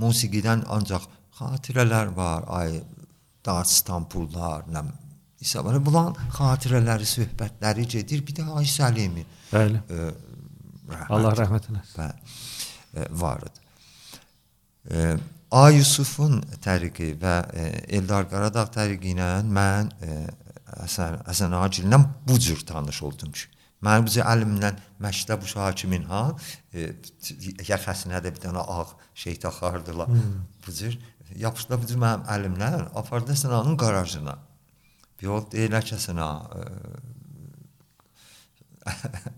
Musiqidən 0.00 0.62
ancaq 0.72 1.04
xatirələr 1.38 2.14
var, 2.16 2.46
ay 2.60 2.80
Daçstan 3.44 4.08
pullar, 4.10 4.64
nə 4.72 4.82
İsa 5.40 5.60
var. 5.64 5.76
Bunların 5.86 6.16
xatirələri, 6.34 7.06
söhbətləri 7.06 7.84
gedir. 7.92 8.24
Bir 8.26 8.34
də 8.40 8.46
Ay 8.58 8.66
Səlimi. 8.68 9.22
Bəli. 9.52 9.78
E, 9.88 10.08
rəhmət, 10.90 11.12
Allah 11.14 11.36
rəhmət 11.38 11.68
eləsin. 11.70 12.00
Bəli. 12.00 13.08
Var 13.22 13.44
idi. 13.46 13.62
A 15.50 15.68
Yusufun 15.72 16.42
təriqi 16.64 17.14
və 17.20 17.34
e, 17.56 17.68
Eldar 17.98 18.26
Qaradağ 18.28 18.66
təriqi 18.72 19.14
ilə 19.14 19.28
mən 19.44 19.88
e, 20.04 20.16
Həsən 20.68 21.22
Həsən 21.24 21.54
Acillə 21.56 21.98
bu 22.28 22.36
cür 22.38 22.60
tanış 22.68 23.02
oldum 23.08 23.32
ki. 23.32 23.46
Mənim 23.84 24.08
bu 24.08 24.12
əlimlə 24.32 24.74
məktəb 25.00 25.44
uşağı 25.46 25.74
kimin 25.80 26.04
ha 26.10 26.22
e, 26.74 26.90
yaxasına 27.68 28.20
da 28.24 28.34
bir 28.34 28.42
dənə 28.42 28.60
ağ 28.60 28.84
şey 29.14 29.38
taxardılar. 29.44 30.08
Hmm. 30.08 30.44
Bu 30.66 30.72
cür 30.72 30.98
yapışdı 31.36 31.80
bu 31.82 31.86
cür 31.86 32.00
mənim 32.04 32.28
əlimlə 32.34 32.70
apardı 32.94 33.36
sınanın 33.36 33.76
qarajına. 33.76 34.36
Bir 35.20 35.32
o 35.34 35.38
deyirlər 35.52 35.84
ki, 35.84 35.96
sına 35.98 36.28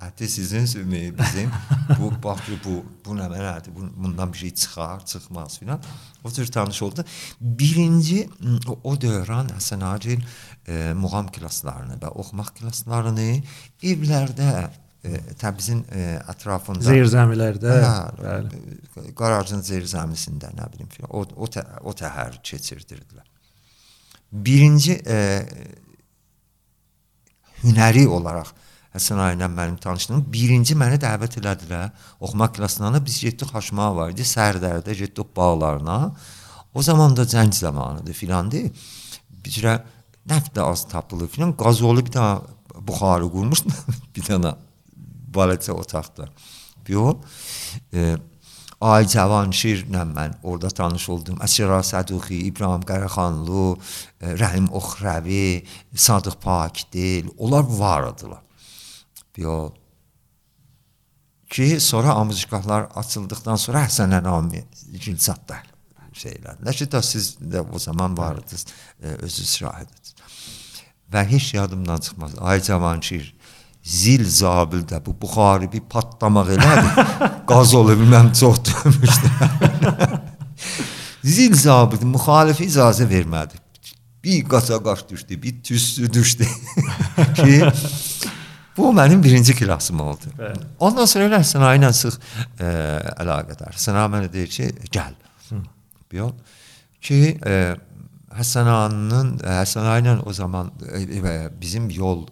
Əti 0.06 0.28
sizin 0.28 0.64
sümüyü 0.64 1.14
bizim 1.18 1.50
bu 1.98 2.10
bax 2.22 2.40
bu 2.64 2.80
bu 3.04 3.16
nə 3.16 3.28
mənadır? 3.30 3.74
Bu, 3.74 3.86
bundan 3.96 4.32
bir 4.32 4.38
şey 4.38 4.54
çıxar, 4.54 5.06
çıxmaz 5.06 5.58
filan. 5.58 5.80
O 6.24 6.30
cür 6.30 6.46
tanış 6.46 6.82
oldu. 6.82 7.04
Birinci 7.40 8.28
o, 8.84 8.94
dövrən 8.94 9.50
Həsən 9.56 9.84
Acil 9.84 10.20
e, 10.68 10.92
muğam 10.94 11.30
klasslarını 11.32 11.98
və 12.02 12.12
oxumaq 12.12 12.52
klasslarını 12.60 13.42
evlərdə 13.82 14.50
e, 15.04 15.20
Təbrizin 15.40 15.82
e, 15.92 16.06
ətrafında 16.28 16.84
zirzəmilərdə, 16.84 17.76
hə, 17.84 17.96
bəli, 18.20 19.14
qarajın 19.16 19.64
zirzəmisində 19.64 20.52
nə 20.56 20.68
bilim 20.74 20.88
filan. 20.92 21.10
O 21.10 21.24
o 21.24 21.50
tə, 21.50 21.64
o 21.82 21.94
təhər 21.96 22.40
keçirdirdilər. 22.44 23.26
Birinci 24.30 25.00
e, 25.02 25.20
hünəri 27.64 28.06
olaraq 28.08 28.52
Həsən 28.94 29.20
ayə 29.22 29.36
ilə 29.36 29.46
mənim 29.50 29.76
tanışlığım 29.82 30.24
birinci 30.34 30.74
məni 30.78 30.98
dəvət 31.02 31.38
elədilər 31.38 31.90
oxumaq 32.18 32.56
klassına. 32.56 32.98
Biz 33.06 33.20
getdik 33.26 33.52
Xaşmağa 33.54 33.90
var 33.96 34.14
idi, 34.14 34.26
Sərdərdə 34.26 34.96
getdik 34.98 35.30
bağlarına. 35.36 35.98
O 36.74 36.82
zaman 36.82 37.16
da 37.16 37.22
cəng 37.22 37.54
zamanıdır 37.54 38.14
filandı. 38.14 38.64
Bir 39.44 39.54
cürə 39.54 39.76
nəft 40.30 40.56
də 40.56 40.66
az 40.66 40.88
tapılır 40.90 41.30
filan. 41.30 41.54
Qazolu 41.58 42.02
bir 42.06 42.16
dənə 42.16 42.82
buxarı 42.86 43.30
qurmuş 43.30 43.64
bir 44.16 44.26
dənə 44.26 44.56
balaca 45.34 45.72
otaqda. 45.72 46.28
Bir 46.86 46.98
o 46.98 47.14
e, 47.94 48.16
Ay 48.80 49.04
Cavanşirlə 49.12 50.06
mən 50.08 50.38
orada 50.42 50.70
tanış 50.72 51.08
oldum. 51.12 51.36
Əsra 51.44 51.82
Səduxi, 51.84 52.38
İbrahim 52.48 52.82
Qaraxanlı, 52.88 53.64
e, 54.20 54.30
Rəhim 54.40 54.70
Oxravi, 54.72 55.66
Sadıq 55.94 56.38
Pakdil, 56.40 57.28
onlar 57.36 57.66
var 57.68 58.08
idilər. 58.14 58.40
Yo. 59.40 59.72
Ki 61.50 61.80
sonra 61.80 62.14
amuzikahlar 62.14 62.88
açıldıktan 62.94 63.56
sonra 63.56 63.86
Həsən 63.86 64.12
Ənami 64.20 64.64
Gülzadda 65.04 65.62
şeyler. 66.12 66.58
Nəşid 66.66 66.94
siz 67.02 67.36
də 67.40 67.62
o 67.72 67.78
zaman 67.78 68.18
vardınız, 68.18 68.66
e, 69.02 69.06
özünüz 69.06 69.54
şahidiniz. 69.62 70.14
Və 71.12 71.24
heç 71.30 71.54
yadımdan 71.54 72.00
çıxmaz. 72.00 72.32
Ay 72.38 72.62
Cavanşir 72.62 73.34
zil 73.82 74.26
zabildə 74.28 75.00
bu 75.06 75.14
buxarı 75.22 75.72
bir 75.72 75.80
patlamaq 75.80 76.52
elədi. 76.56 77.06
Qaz 77.50 77.74
olub 77.74 78.00
bilməm 78.02 78.32
çox 78.40 78.60
döymüşdü. 78.68 79.30
zil 81.24 81.54
zabit 81.54 82.02
müxalifi 82.02 82.68
icazə 82.68 83.08
vermədi. 83.08 83.56
Bir 84.24 84.44
qaça 84.48 84.82
qaç 84.84 85.08
düşdü, 85.08 85.42
bir 85.42 85.62
tüstü 85.62 86.12
düşdü. 86.12 86.46
ki 87.34 87.72
Bu 88.80 88.92
mənim 88.96 89.22
birinci 89.24 89.54
klassım 89.56 90.00
oldu. 90.00 90.30
Bəli. 90.38 90.64
Ondan 90.80 91.08
sonra 91.10 91.26
elə 91.28 91.40
sənaye 91.44 91.78
ilə 91.80 91.90
sıx 91.96 92.16
e, 92.16 92.68
əlaqədar. 93.20 93.76
Səna 93.76 94.06
mənə 94.08 94.30
deyir 94.32 94.48
ki, 94.48 94.68
gəl. 94.94 95.16
Bir 96.10 96.22
yol 96.22 96.32
ki, 97.04 97.20
e, 97.44 97.56
Həsənanın 98.30 99.34
Həsəna 99.42 99.98
ilə 100.00 100.14
o 100.24 100.32
zaman 100.32 100.70
e, 100.86 101.02
e, 101.18 101.34
bizim 101.60 101.90
yol 101.90 102.24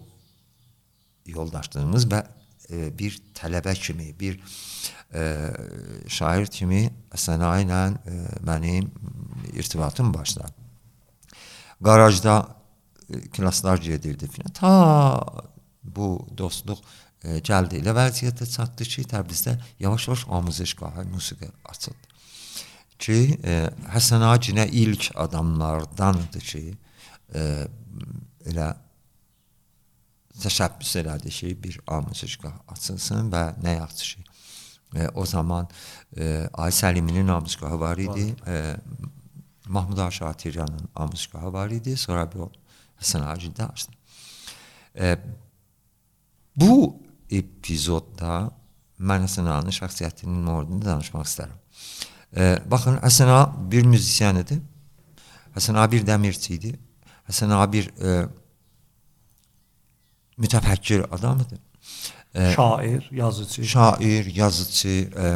yoldaşlığımız 1.29 2.07
və 2.09 2.23
e, 2.69 2.89
bir 2.97 3.19
tələbə 3.37 3.75
kimi, 3.77 4.09
bir 4.19 4.39
e, 5.13 5.25
şair 6.07 6.49
kimi 6.49 6.87
Həsəna 7.13 7.51
ilə 7.65 7.83
e, 7.93 8.23
mənim 8.47 8.89
irtibatım 9.53 10.13
başladı. 10.13 10.55
Qarajda 11.83 12.39
e, 13.13 13.21
klasslar 13.37 13.77
gedirdi 13.77 14.27
filan. 14.27 14.51
Ta 14.57 14.73
bu 15.83 16.27
dostluq 16.37 16.81
e, 17.23 17.39
gəldi. 17.45 17.81
Elə 17.83 17.93
vəziyyətə 17.97 18.47
çatdı 18.49 18.87
ki, 18.87 19.05
Təbrizdə 19.11 19.57
yavaş-yavaş 19.79 20.25
amuzişgahı 20.29 21.05
musiqi 21.09 21.49
açıldı. 21.65 22.07
Ki, 22.99 23.19
e, 23.43 23.55
Həsən 23.93 24.23
Acinə 24.27 24.67
ilk 24.67 25.11
adamlardandır 25.15 26.41
ki, 26.51 26.63
e, 27.35 27.43
elə 28.51 28.71
təşəbbüs 30.39 30.95
elədi 31.03 31.29
ki, 31.29 31.53
bir 31.63 31.79
amuzişgah 31.87 32.59
açılsın 32.75 33.31
və 33.31 33.43
nə 33.63 33.77
yaxşı 33.79 34.15
ki, 34.15 34.23
e, 34.95 35.07
o 35.15 35.25
zaman 35.25 35.67
e, 36.17 36.49
Ay 36.53 36.71
Səliminin 36.71 37.27
amuzgahı 37.27 37.79
var 37.79 37.97
idi. 37.97 38.35
E, 38.47 38.75
Mahmud 39.67 39.97
Aşatiryanın 39.97 40.89
amuzgahı 40.95 41.53
var 41.53 41.69
idi. 41.69 41.97
Sonra 41.97 42.31
bir 42.31 42.57
Həsən 42.99 43.23
Acidə 43.23 43.71
açdı. 43.71 43.91
E, 44.99 45.17
Bu 46.59 46.95
epizodda 47.29 48.49
mən 48.99 49.23
Həsən 49.27 49.47
Ağanın 49.47 49.75
şəxsiyyətinin 49.75 50.41
mövzusunda 50.43 50.89
danışmaq 50.91 51.27
istərəm. 51.27 51.55
E, 52.35 52.47
baxın, 52.71 52.99
Həsən 53.03 53.31
Ağa 53.31 53.45
bir 53.71 53.87
müzisyen 53.87 54.41
idi. 54.41 54.59
Həsən 55.55 55.79
Ağa 55.79 55.87
bir 55.91 56.05
dəmirçi 56.07 56.53
idi. 56.57 56.73
Həsən 57.29 57.53
Ağa 57.55 57.67
bir 57.71 57.89
e, 57.95 58.17
mütəfəkkir 60.39 61.05
adam 61.15 61.45
idi. 61.45 61.59
E, 62.35 62.51
şair, 62.55 63.09
yazıcı. 63.11 63.65
Şair, 63.75 64.31
yazıcı, 64.35 64.95
e, 65.15 65.33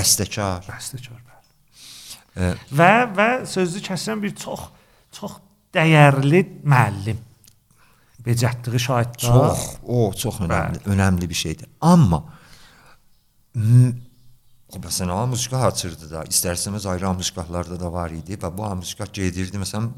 bəstəkar. 0.00 0.64
Bəstəkar, 0.70 1.20
bəli. 1.28 1.56
E, 2.36 2.52
və 2.80 2.92
və 3.16 3.30
sözü 3.46 3.82
kəsən 3.90 4.22
bir 4.24 4.36
çox 4.44 4.70
çox 5.12 5.36
dəyərli 5.74 6.46
müəllim 6.64 7.18
becətdiyi 8.26 8.80
şahidlər 8.86 9.24
çox, 9.24 9.66
o 9.86 10.12
çox 10.12 10.40
önəmli, 10.44 10.80
Bəli. 10.80 10.92
önəmli 10.94 11.28
bir 11.30 11.38
şeydir. 11.42 11.68
Amma 11.80 12.22
məsələn, 14.70 15.10
o 15.10 15.26
musiqa 15.26 15.64
açırdı 15.66 16.10
da, 16.10 16.24
istərsəmiz 16.30 16.86
ayrı 16.88 17.12
musiqalarda 17.18 17.80
da 17.80 17.92
var 17.92 18.10
idi 18.14 18.38
və 18.38 18.50
bu 18.56 18.68
musiqa 18.82 19.08
gedirdi 19.12 19.58
məsələn 19.58 19.88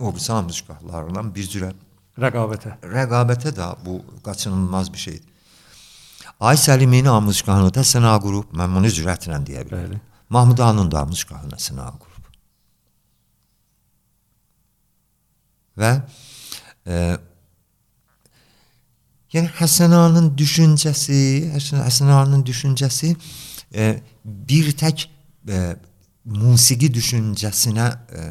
o 0.00 0.10
birisi 0.14 0.32
musiqalarla 0.48 1.22
bir 1.34 1.46
cürə 1.52 1.70
rəqabətə. 2.18 2.78
Rəqabətə 2.82 3.54
də 3.54 3.68
bu 3.84 4.00
qaçınılmaz 4.24 4.92
bir 4.92 4.98
şeydir. 4.98 5.30
Ay 6.40 6.56
Səlimin 6.56 7.06
musiqanı 7.22 7.74
da 7.74 7.80
səna 7.86 8.16
qrup, 8.22 8.50
mən 8.58 8.74
bunu 8.74 8.90
cürətlə 8.90 9.38
deyə 9.46 9.62
bilərəm. 9.68 10.00
Mahmud 10.28 10.58
Ağanın 10.58 10.90
da 10.90 11.04
musiqasını 11.06 11.58
səna 11.62 11.92
qrup. 11.92 12.28
Və 15.78 15.90
e, 16.86 17.16
yəni 19.34 19.50
Həsən 19.58 19.94
Ağanın 19.96 20.32
düşüncəsi, 20.38 21.18
Həsən 21.56 22.12
Ağanın 22.12 22.44
düşüncəsi 22.46 23.14
e, 23.74 23.90
bir 24.24 24.72
tək 24.78 25.06
e, 25.48 25.76
musiqi 26.24 26.90
düşüncəsinə 26.94 27.86
e, 27.92 28.26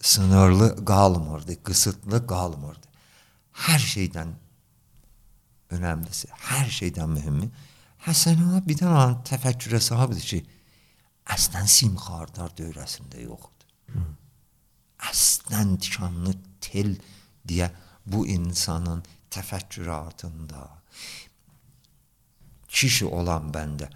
sınırlı 0.00 0.84
qalmırdı, 0.84 1.62
qısıtlı 1.62 2.26
qalmırdı. 2.26 2.86
Hər 3.66 3.80
şeydən 3.80 4.34
önəmlisi, 5.72 6.28
hər 6.52 6.68
şeydən 6.70 7.10
mühümü 7.16 7.50
Həsən 8.06 8.38
ağa 8.38 8.60
bir 8.62 8.78
dənə 8.78 9.06
təfəkkürə 9.26 9.80
sahibdir 9.82 10.26
ki, 10.30 10.38
əslən 11.34 11.66
simxardar 11.66 12.52
dövrəsində 12.54 13.24
yoxdur. 13.24 14.04
Əslən 15.10 15.74
tikanlı 15.82 16.36
tel 16.62 16.92
deyə 17.48 17.66
bu 18.06 18.26
insanın 18.26 19.02
təfəkküratında 19.30 20.64
kişi 22.68 23.06
olan 23.06 23.50
bəndə 23.54 23.88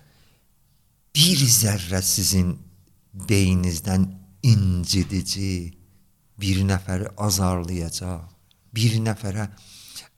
bir 1.14 1.42
zərrə 1.60 2.00
sizin 2.02 2.54
beyninizdən 3.30 4.06
incidici 4.46 5.74
bir 6.40 6.62
nəfəri 6.64 7.10
azarlayacaq, 7.20 8.28
bir 8.74 8.96
nəfərə 9.04 9.46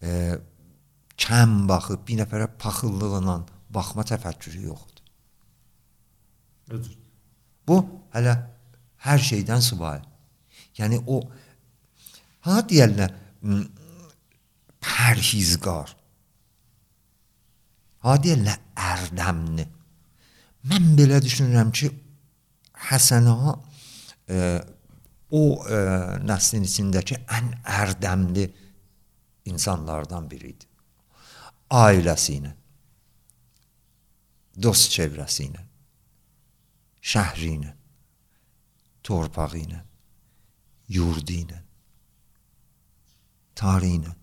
e, 0.02 0.10
kəm 1.18 1.62
baxıb, 1.70 2.04
bir 2.06 2.22
nəfərə 2.22 2.48
paxıllığıyla 2.62 3.38
baxma 3.72 4.04
təfəkkürü 4.06 4.66
yoxdur. 4.68 5.04
Özür. 6.76 6.98
Bu 7.66 7.78
hələ 8.14 8.36
hər 9.06 9.22
şeydən 9.30 9.62
sübay. 9.64 10.02
Yəni 10.78 11.02
o 11.06 11.20
ha 12.46 12.60
deyirlər 12.68 13.12
pərhizqar. 14.82 15.92
Hadiyə 18.02 18.56
ərdəmli. 18.92 19.66
Mən 20.70 20.94
belə 20.98 21.20
düşünürəm 21.22 21.70
ki, 21.74 21.90
Həsəna 22.82 23.52
e, 24.26 24.38
o 25.30 25.42
e, 25.62 25.76
nəslin 26.26 26.64
içindəki 26.66 27.20
ən 27.36 27.52
ərdəmli 27.78 28.46
insanlardan 29.52 30.26
biri 30.30 30.50
idi. 30.50 30.66
Ailəsi 31.72 32.34
ilə, 32.40 32.50
dost 34.66 34.90
çevrəsi 34.92 35.46
ilə, 35.46 35.62
şəhri 37.12 37.52
ilə, 37.56 37.70
torpağı 39.06 39.60
ilə, 39.62 39.78
yurdu 40.98 41.38
ilə, 41.38 41.62
tarihi 43.62 44.00
ilə. 44.00 44.16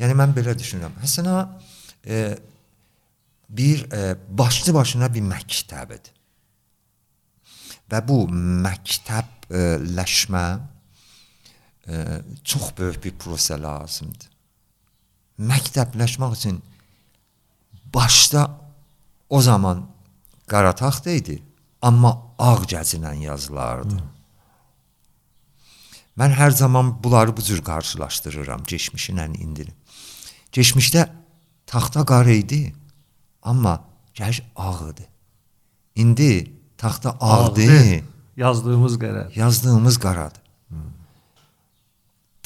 Yəni 0.00 0.16
mən 0.18 0.34
belə 0.34 0.54
düşünürəm. 0.58 0.96
Həsəna 1.02 1.36
e, 2.06 2.38
bir 3.48 3.84
e, 3.92 4.16
başlı 4.28 4.74
başına 4.74 5.10
bir 5.14 5.22
məktəbdir. 5.22 6.12
Və 7.90 8.00
bu 8.08 8.24
məktəbləşmə 8.64 10.44
e, 11.86 12.04
çox 12.42 12.72
böyük 12.78 13.02
bir 13.04 13.14
prosə 13.20 13.60
lazımdır. 13.60 14.30
Məktəbləşmək 15.38 16.36
üçün 16.38 16.62
başda 17.94 18.48
o 19.28 19.42
zaman 19.42 19.86
qara 20.46 20.74
taxt 20.74 21.06
idi, 21.06 21.38
amma 21.82 22.12
ağ 22.38 22.64
gəzilən 22.70 23.22
yazılardı. 23.28 23.94
Hmm. 23.94 24.10
Mən 26.18 26.34
hər 26.38 26.50
zaman 26.54 26.92
bunları 27.04 27.36
bu 27.36 27.42
cür 27.42 27.62
qarşılaşdırıram 27.64 28.62
keçmişinlə 28.62 29.26
indini. 29.38 29.74
Keçmişdə 30.54 31.08
taxta 31.66 32.04
qara 32.06 32.30
idi, 32.30 32.74
amma 33.42 33.74
gəş 34.14 34.42
ağ 34.56 34.90
idi. 34.90 35.08
İndi 35.94 36.52
taxta 36.78 37.16
ağdır. 37.20 38.02
Yazdığımız 38.36 38.94
qərar. 38.98 39.38
Yazdığımız 39.38 39.98
qaradır. 39.98 40.42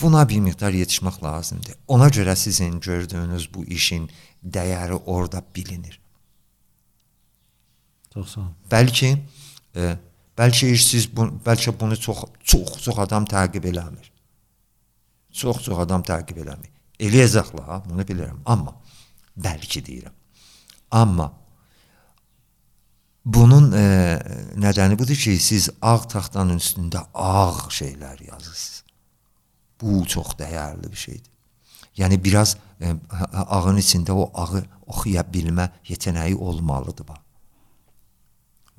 Buna 0.03 0.29
bir 0.29 0.41
miqdar 0.41 0.73
yetişmək 0.73 1.23
lazımdır. 1.25 1.75
Ona 1.89 2.09
görə 2.09 2.37
sizin 2.37 2.81
gördüyünüz 2.81 3.55
bu 3.55 3.65
işin 3.65 4.11
dəyəri 4.47 4.93
orada 5.07 5.43
bilinir. 5.57 6.01
Çox 8.15 8.31
sağ 8.31 8.41
olun. 8.41 8.55
Bəlkə 8.71 9.11
e, 9.77 9.97
bəlkə 10.39 10.77
siz 10.77 11.09
bu, 11.17 11.27
bəlkə 11.47 11.75
bunu 11.81 11.97
çox 11.97 12.25
çox 12.45 12.79
çox 12.85 12.99
adam 12.99 13.25
təqib 13.25 13.67
eləmir. 13.73 14.13
Çox 15.33 15.63
çox 15.67 15.79
adam 15.79 16.03
təqib 16.03 16.39
eləmir. 16.45 16.78
Eləyəcəklər, 16.99 17.85
bunu 17.87 18.07
bilirəm, 18.07 18.41
amma 18.47 18.75
bəlkə 19.39 19.83
deyirəm. 19.87 20.15
Amma 20.99 21.29
bunun 23.25 23.71
e, 23.77 23.85
nədəni 24.59 24.99
budur 24.99 25.19
ki, 25.19 25.37
siz 25.43 25.69
ağ 25.83 26.01
taxtanın 26.09 26.59
üstündə 26.59 27.05
ağ 27.15 27.69
şeylər 27.71 28.23
yazırsınız. 28.31 28.83
Bu 29.81 30.03
çox 30.07 30.35
dəyərli 30.41 30.91
bir 30.91 30.97
şeydir. 30.97 31.31
Yəni 31.99 32.19
biraz 32.25 32.57
e, 32.81 32.95
ağın 33.31 33.79
içində 33.79 34.17
o 34.17 34.31
ağı 34.35 34.65
oxuya 34.87 35.23
bilmə 35.23 35.69
yeteneği 35.89 36.37
olmalıdır 36.37 37.09
bax. 37.09 37.19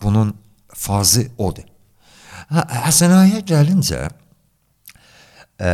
Bunun 0.02 0.34
fazı 0.68 1.28
odur. 1.38 1.68
Hə, 2.50 2.64
Həsənaya 2.88 3.44
gəlincə 3.46 4.02
e, 5.62 5.74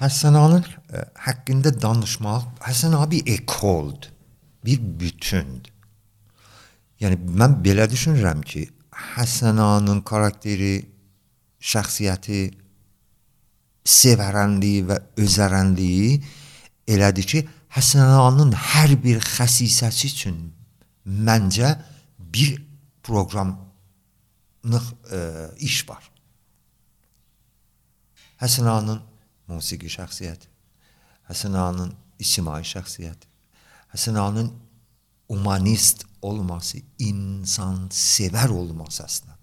Həsənanın 0.00 0.64
haqqında 1.24 1.72
danışmaq 1.82 2.46
Həsən 2.64 2.96
abi 2.96 3.22
ekoldur. 3.26 4.10
Bir 4.64 4.78
bütündür. 5.00 5.72
Yəni 7.00 7.18
mən 7.38 7.60
belə 7.62 7.86
düşünürəm 7.90 8.40
ki, 8.42 8.64
Həsənanın 9.14 10.00
karakteri, 10.02 10.80
şəxsiyyəti 11.62 12.40
sevərənliyi 13.86 14.80
və 14.88 14.96
özərənliyi 15.22 16.10
elədir 16.90 17.28
ki, 17.30 17.44
Həsənanın 17.76 18.50
hər 18.72 18.96
bir 19.04 19.22
xəsisəsi 19.22 20.10
üçün 20.10 20.40
məncə 21.06 21.76
bir 22.18 22.56
proqramlıq 23.06 24.86
e, 25.12 25.20
iş 25.68 25.84
var. 25.88 26.02
Həsənanın 28.42 28.98
musiqi 29.48 29.90
şəxsiyyəti, 29.92 30.50
Həsənanın 31.28 31.92
ictimai 32.18 32.62
şəxsiyyəti, 32.64 33.26
Həsənanın 33.94 34.52
humanist 35.28 36.04
olması, 36.22 36.80
insan 36.98 37.88
sevər 37.92 38.52
olması 38.52 39.04
əslində 39.04 39.36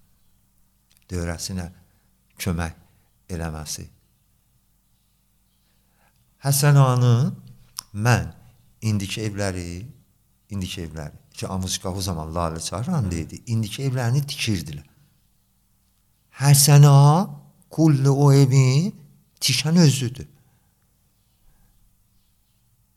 dövrəsinə 1.09 1.69
kömək 2.41 2.73
eləməsi 3.29 3.85
Həsən 6.45 6.77
Ağanın 6.77 7.31
mən 8.05 8.27
indiki 8.85 9.23
evləri, 9.25 9.85
indiki 10.53 10.83
evləri 10.83 11.17
ki, 11.33 11.47
Amuzika 11.47 11.89
o 11.89 12.01
zaman 12.01 12.29
Lalə 12.35 12.61
Çarhan'da 12.61 13.15
idi. 13.15 13.41
İndiki 13.47 13.87
evlərini 13.87 14.21
tikirdilər. 14.29 14.85
Həsən 16.37 16.85
Ağa 16.85 17.25
kullu 17.69 18.13
o 18.13 18.31
evi 18.33 18.93
tikən 19.41 19.79
özüdür. 19.87 20.27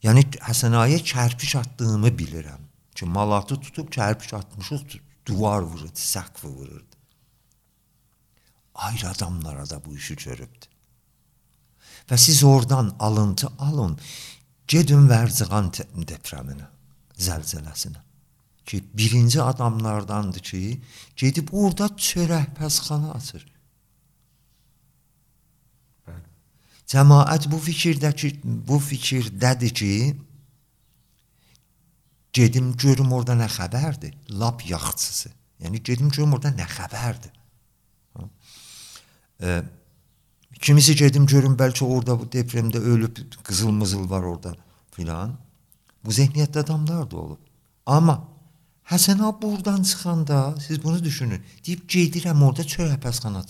Yəni 0.03 0.25
Həsən 0.47 0.77
Ağaya 0.79 0.99
kərpiç 1.03 1.57
atdığımı 1.59 2.13
bilirəm. 2.21 2.63
Ki 2.95 3.07
malatı 3.07 3.59
tutub 3.61 3.91
kərpiç 3.95 4.35
atmışıq, 4.35 4.99
duvar 5.27 5.63
vururdu, 5.63 5.99
səqf 5.99 6.45
vururdu. 6.45 6.97
Ayrı 8.75 9.09
adamlara 9.09 9.71
da 9.71 9.85
bu 9.85 9.97
işi 9.97 10.17
görübdür. 10.17 10.71
Və 12.09 12.17
siz 12.17 12.45
oradan 12.45 12.95
alıntı 12.99 13.49
alın, 13.59 13.99
gedin 14.69 15.09
Vərziqan 15.11 15.73
depreminə, 16.09 16.69
zəlzələsinə. 17.19 18.01
Ki, 18.65 18.85
birinci 18.95 19.43
adamlardandır 19.43 20.41
ki, 20.41 20.81
gedib 21.17 21.53
orada 21.53 21.89
çörək 21.89 22.55
pəsxana 22.59 23.13
açır. 23.19 23.45
Cəmaət 26.89 27.49
bu 27.53 27.59
fikirdəki 27.61 28.31
bu 28.45 28.79
fikirdədir 28.81 29.75
ki, 29.81 29.91
gedim 32.33 32.71
görüm 32.81 33.13
orada 33.13 33.37
nə 33.37 33.49
xəbərdir? 33.53 34.15
Lap 34.41 34.65
yaxçısı. 34.67 35.33
Yəni 35.65 35.83
gedim 35.85 36.09
görüm 36.09 36.33
orada 36.39 36.55
nə 36.57 36.69
xəbərdir? 36.77 37.35
E, 39.43 39.61
Kimisi 40.59 40.97
gedim 40.97 41.27
görüm 41.27 41.55
bəlkə 41.59 41.85
orada 41.85 42.17
bu 42.19 42.25
depremdə 42.33 42.81
ölüb, 42.81 43.21
qızıl-mızıl 43.45 44.09
var 44.11 44.25
orada 44.27 44.55
filan. 44.97 45.37
Bu 46.05 46.11
zehniyyətdə 46.11 46.65
adamlar 46.65 47.05
da 47.11 47.17
olub. 47.17 47.45
Amma 47.87 48.17
Həsən 48.89 49.21
abi 49.21 49.43
buradan 49.43 49.83
çıxanda 49.83 50.55
siz 50.61 50.85
bunu 50.85 51.05
düşünün. 51.05 51.43
Deyib 51.67 51.83
gedirəm 51.93 52.45
orada 52.45 52.65
çörək 52.65 52.97
pəsxana 53.03 53.43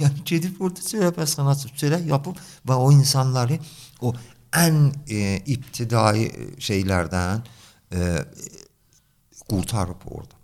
Yəni 0.00 0.24
gedib 0.26 0.60
orada 0.62 1.10
pəsxana 1.16 1.54
açıb 1.56 1.74
çörək 1.80 2.06
yapıb 2.10 2.38
və 2.68 2.76
o 2.78 2.92
insanları 2.92 3.58
o 4.00 4.14
ən 4.56 4.78
e, 5.08 5.40
ibtidai 5.54 6.28
şeylərdən 6.60 7.42
e, 7.92 8.08
qurtarıb 9.48 10.06
orada. 10.06 10.38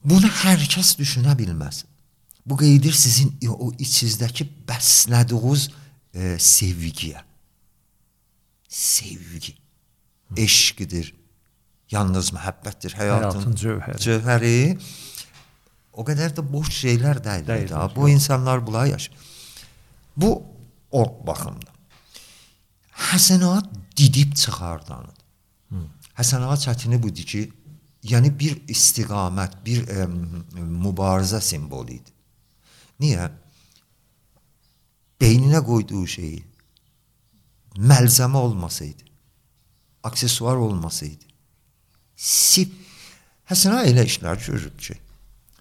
Bunu 0.00 0.28
hər 0.42 0.62
kəs 0.72 0.94
düşünə 0.96 1.34
bilməz. 1.36 1.84
Bu 2.48 2.56
qeydir 2.56 2.94
sizin 2.96 3.34
o 3.52 3.68
içinizdəki 3.76 4.46
bəslədiyiniz 4.68 5.66
e, 6.14 6.36
sevgiyə. 6.40 7.20
Sevgi. 8.70 9.58
Eşqdir. 10.38 11.12
Yalnız 11.90 12.30
məhəbbətdir 12.32 12.94
həyatın, 12.96 13.42
həyatın 13.42 13.56
cövhəri. 13.60 14.02
cövhəri. 14.06 14.58
O 15.92 16.04
qədər 16.06 16.34
də 16.36 16.44
boş 16.52 16.70
şeylər 16.82 17.22
deyil. 17.24 17.46
deyil 17.46 17.68
da. 17.70 17.88
Bu 17.96 18.08
insanlar 18.08 18.66
bula 18.66 18.86
yaşayır. 18.86 19.20
Bu 20.16 20.30
o 20.90 21.02
baxımda. 21.26 21.72
Həsənat 23.10 23.70
didib 23.96 24.34
çıxardanır. 24.36 25.16
Həsənat 26.18 26.62
çətini 26.66 27.00
budur 27.02 27.26
ki, 27.32 27.42
yəni 28.04 28.30
bir 28.38 28.58
istiqamət, 28.68 29.56
bir 29.64 29.86
ə, 29.88 30.06
mübarizə 30.84 31.40
simvolu 31.40 31.96
idi. 31.96 32.12
Niyə? 33.00 33.30
Beyninə 35.20 35.62
qoyduğu 35.64 36.06
şeyi 36.06 36.42
məlzəmə 37.80 38.36
olmasaydı, 38.36 39.04
aksesuar 40.04 40.56
olmasaydı, 40.56 41.28
sip 42.16 42.76
Həsən 43.50 43.80
elə 43.82 44.04
işlər 44.06 44.38
görüb 44.44 44.76
ki, 44.78 44.94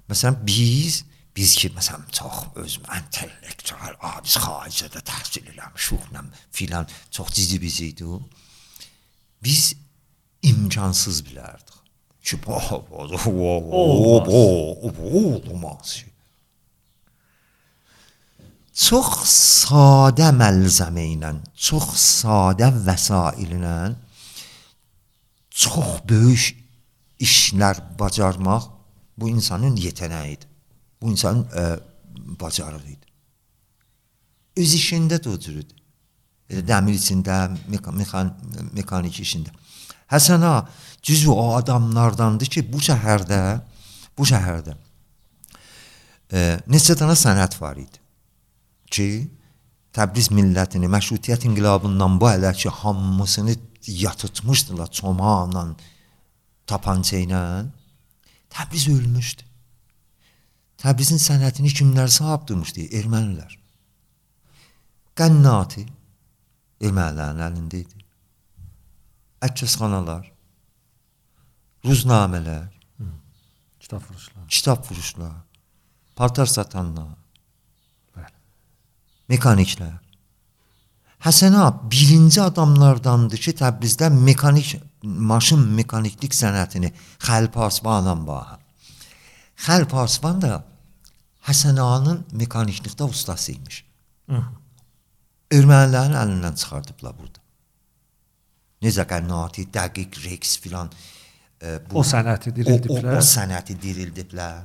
məsələn 0.10 0.39
biz 0.45 1.03
biz 1.36 1.55
ki 1.55 1.70
məsələn 1.72 2.03
çox 2.12 2.38
özüm 2.60 2.84
intellektual, 2.97 3.93
a 4.01 4.20
biz 4.24 4.36
xaricdə 4.43 5.01
təhsil 5.07 5.45
eləmişik, 5.53 6.07
filan 6.51 6.88
çox 7.12 7.30
cici 7.38 7.62
biz 7.62 7.82
idi. 7.82 8.07
Biz 9.43 9.74
imkansız 10.41 11.22
bilərdik. 11.28 11.78
Ki, 12.24 12.38
bu 12.43 12.60
bu 12.91 12.99
bu 14.97 15.07
olmaz. 15.36 16.03
Çox 18.80 19.07
sadə 19.30 20.30
məlzəmə 20.36 21.05
ilə, 21.14 21.32
çox 21.55 21.88
sadə 21.99 22.70
vəsail 22.88 23.55
ilə 23.60 23.78
çox 25.60 26.03
böyük 26.07 26.55
işlər 27.20 27.82
bacarmaq 27.99 28.78
bu 29.22 29.30
insanın 29.30 29.76
yeteneğiydi. 29.76 30.45
Bu 31.01 31.11
insanın 31.11 31.47
e, 31.55 31.80
bacarığıydı. 32.39 33.05
Öz 34.57 34.76
işində 34.76 35.20
də 35.22 35.30
o 35.30 35.39
cürüdür. 35.39 35.76
Elə 36.49 36.65
dəmir 36.65 36.97
içində, 36.97 37.36
mekan, 37.70 38.34
mekanik 38.74 39.20
işində. 39.22 39.53
Həsən 40.09 40.43
ağa 40.43 40.67
cüzü 41.01 41.30
o 41.30 41.53
adamlardandır 41.55 42.49
ki, 42.49 42.65
bu 42.74 42.82
şəhərdə, 42.82 43.59
bu 44.17 44.26
şəhərdə 44.26 44.74
e, 46.34 46.39
neçə 46.67 46.97
dənə 46.97 47.15
sənət 47.15 47.59
var 47.61 47.78
idi 47.78 48.01
ki, 48.89 49.09
Təbriz 49.89 50.28
millətini 50.30 50.86
məşrutiyyət 50.86 51.47
inqilabından 51.49 52.20
bu 52.22 52.28
hələ 52.30 52.51
ki 52.53 52.70
hamısını 52.70 53.55
yatıtmışdılar 53.88 54.91
çomaqla, 54.93 55.63
tapanca 56.70 57.17
ilə. 57.17 57.41
Təbriz 58.50 58.88
ölmüşdü. 58.89 59.45
Təbrizin 60.80 61.20
sənətini 61.20 61.72
kimlər 61.76 62.12
sahibdirmişdi? 62.14 62.88
Ermənilər. 63.02 63.56
Qənnati 65.20 65.84
ermənilərin 66.80 67.43
əlində 67.43 67.82
idi. 67.84 68.04
Əkkəsxanalar, 69.43 70.26
ruznamələr, 71.88 72.68
kitab 73.80 74.04
vuruşlar, 74.08 74.45
kitab 74.52 74.86
vuruşlar, 74.88 75.34
paltar 76.16 76.47
satanlar, 76.52 77.14
bəli. 78.16 78.36
Mekaniklər. 79.32 79.97
Həsən 81.24 81.56
ağa 81.60 81.72
birinci 81.91 82.39
adamlardandır 82.43 83.43
ki, 83.43 83.56
Təbrizdə 83.60 84.08
mekanik 84.16 84.78
maşın 85.04 85.62
mekaniklik 85.78 86.34
sənətini 86.36 86.91
Xəlil 87.24 87.52
Parsvanla 87.54 88.16
baha. 88.28 88.60
Xəlil 89.60 89.88
Parsvan 89.91 90.41
da 90.41 90.64
Həsən 91.47 91.80
ağanın 91.82 92.26
mekaniklikdə 92.36 93.08
ustası 93.10 93.54
imiş. 93.56 93.84
Ermənilərin 95.56 96.18
əlindən 96.20 96.58
çıxardıblar 96.62 97.16
burada. 97.18 97.41
Necə 98.86 99.06
qənnati, 99.10 99.66
dəqiq, 99.74 100.20
reks 100.28 100.58
filan 100.64 100.91
e, 100.91 101.80
bu 101.89 102.00
o 102.00 102.04
sənəti 102.06 102.54
dirildiblər. 102.56 103.08
O, 103.10 103.16
o, 103.16 103.24
o 103.24 103.26
sənəti 103.26 103.76
dirildiblər. 103.82 104.60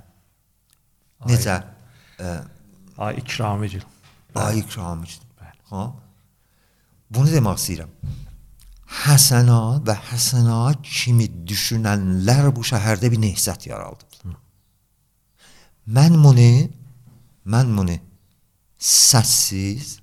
Necə? 1.31 1.57
E, 2.21 2.35
ay 3.07 3.23
İkramicil. 3.23 3.87
Ay 4.35 4.61
İkramicil. 4.61 5.25
Ha? 5.71 5.87
Bunu 7.11 7.33
demək 7.33 7.59
istəyirəm. 7.63 7.97
Həsəna 9.05 9.81
və 9.87 9.97
Həsəna 10.11 10.75
kimi 10.85 11.27
düşünənlər 11.49 12.51
bu 12.55 12.65
şəhərdə 12.67 13.11
bir 13.13 13.21
nehsət 13.23 13.69
yaradıb. 13.71 14.09
Mən 15.87 16.17
bunu 16.25 16.51
mən 17.45 17.77
bunu 17.77 17.99
səssiz 18.81 19.99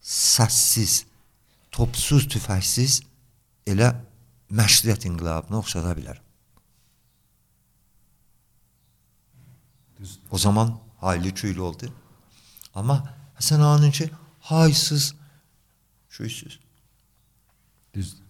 səssiz 0.00 1.04
topsuz 1.72 2.26
tüfəksiz 2.32 3.00
elə 3.68 3.92
məşriyyət 4.50 5.06
inqilabına 5.10 5.60
oxşada 5.60 5.92
bilərəm. 5.98 6.26
O 10.30 10.38
zaman 10.38 10.78
hayli 11.00 11.34
küylü 11.34 11.60
oldu. 11.60 11.92
Amma 12.74 13.02
Həsən 13.40 13.62
ağanınki 13.64 14.10
haysız 14.40 15.14
Şüysüz. 16.08 16.60
Düzdür. 17.94 18.24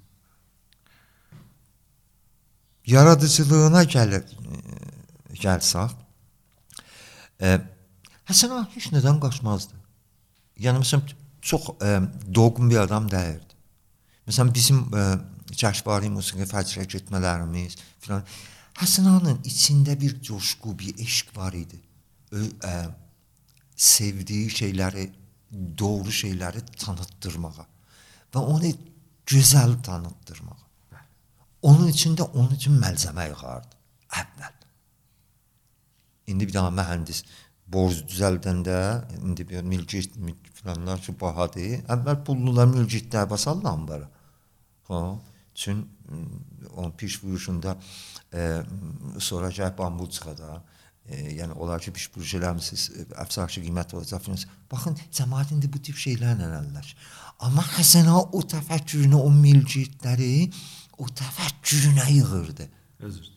Yaradıcılığına 2.91 3.83
gəlir 3.85 4.25
gəlsək, 5.41 5.93
e, 7.41 7.59
Həsən 8.31 8.53
ağa 8.55 8.67
heç 8.77 8.93
nədən 8.95 9.19
qaçmazdı. 9.23 9.75
Yəni 10.63 10.85
məsələn 10.85 11.15
çox 11.43 11.65
e, 11.83 11.97
doğğun 12.35 12.71
bir 12.71 12.79
adam 12.85 13.09
deyildi. 13.11 13.57
Məsələn 14.29 14.55
bizim 14.55 14.85
e, 14.95 15.05
cəşvari 15.51 16.11
musiqi 16.15 16.47
fəcrə 16.47 16.87
getmələrimiz 16.95 17.77
filan 18.01 18.23
Həsən 18.79 19.09
ağanın 19.11 19.43
içində 19.45 19.97
bir 20.01 20.15
coşqu, 20.23 20.79
bir 20.79 21.03
eşq 21.05 21.35
var 21.37 21.53
idi. 21.53 21.81
Ö, 22.33 22.45
e, 22.45 22.75
sevdiyi 23.77 24.47
şeyləri, 24.55 25.09
doğru 25.79 26.15
şeyləri 26.15 26.63
tanıtdırmağa 26.85 27.67
və 28.35 28.41
onu 28.55 28.71
gözəl 29.27 29.75
tanıtdırmaq. 29.83 30.60
Onun 31.63 31.89
üçün 31.89 32.17
də 32.17 32.25
onun 32.33 32.55
üçün 32.57 32.79
məlzəmə 32.81 33.29
yığardı. 33.31 33.77
Əvvəl. 34.23 34.57
İndi 36.33 36.49
bir 36.49 36.55
daha 36.55 36.71
mühəndis 36.75 37.25
borc 37.71 38.03
düzəldəndə 38.11 38.79
indi 39.21 39.47
bir 39.49 39.67
mülkiyət 39.67 40.17
filanlar 40.61 41.03
ki 41.05 41.15
bahadır. 41.21 41.85
Əvvəl 41.95 42.23
pullular 42.27 42.71
mülkiyətlər 42.73 43.29
basarlar 43.31 43.73
ambara. 43.73 44.09
Ha, 44.89 45.01
üçün 45.55 45.85
onun 46.77 46.91
piş 46.91 47.25
vuruşunda 47.25 47.77
e, 48.35 48.63
bambul 49.79 50.11
çıxada. 50.11 50.63
E, 51.07 51.17
yəni 51.41 51.53
onlar 51.53 51.81
ki 51.81 51.93
piş 51.93 52.11
vuruş 52.17 52.35
eləmisiniz, 52.39 52.91
əfsarşı 53.25 53.63
qiymət 53.65 53.95
olacaq 53.95 54.23
filan. 54.25 54.43
Baxın, 54.71 54.99
cəmaət 55.13 55.55
indi 55.55 55.71
bu 55.73 55.83
tip 55.83 55.97
şeylərlə 55.97 56.51
əlləşir. 56.61 56.97
Amma 57.41 57.65
Həsən 57.77 58.11
ağa 58.11 58.23
o 58.37 58.43
təfəkkürünü, 58.55 59.17
o 59.17 59.31
milcitləri 59.33 60.51
o 61.01 61.09
təfəkkürünə 61.09 62.07
yığırdı. 62.13 62.69
Özür. 63.01 63.29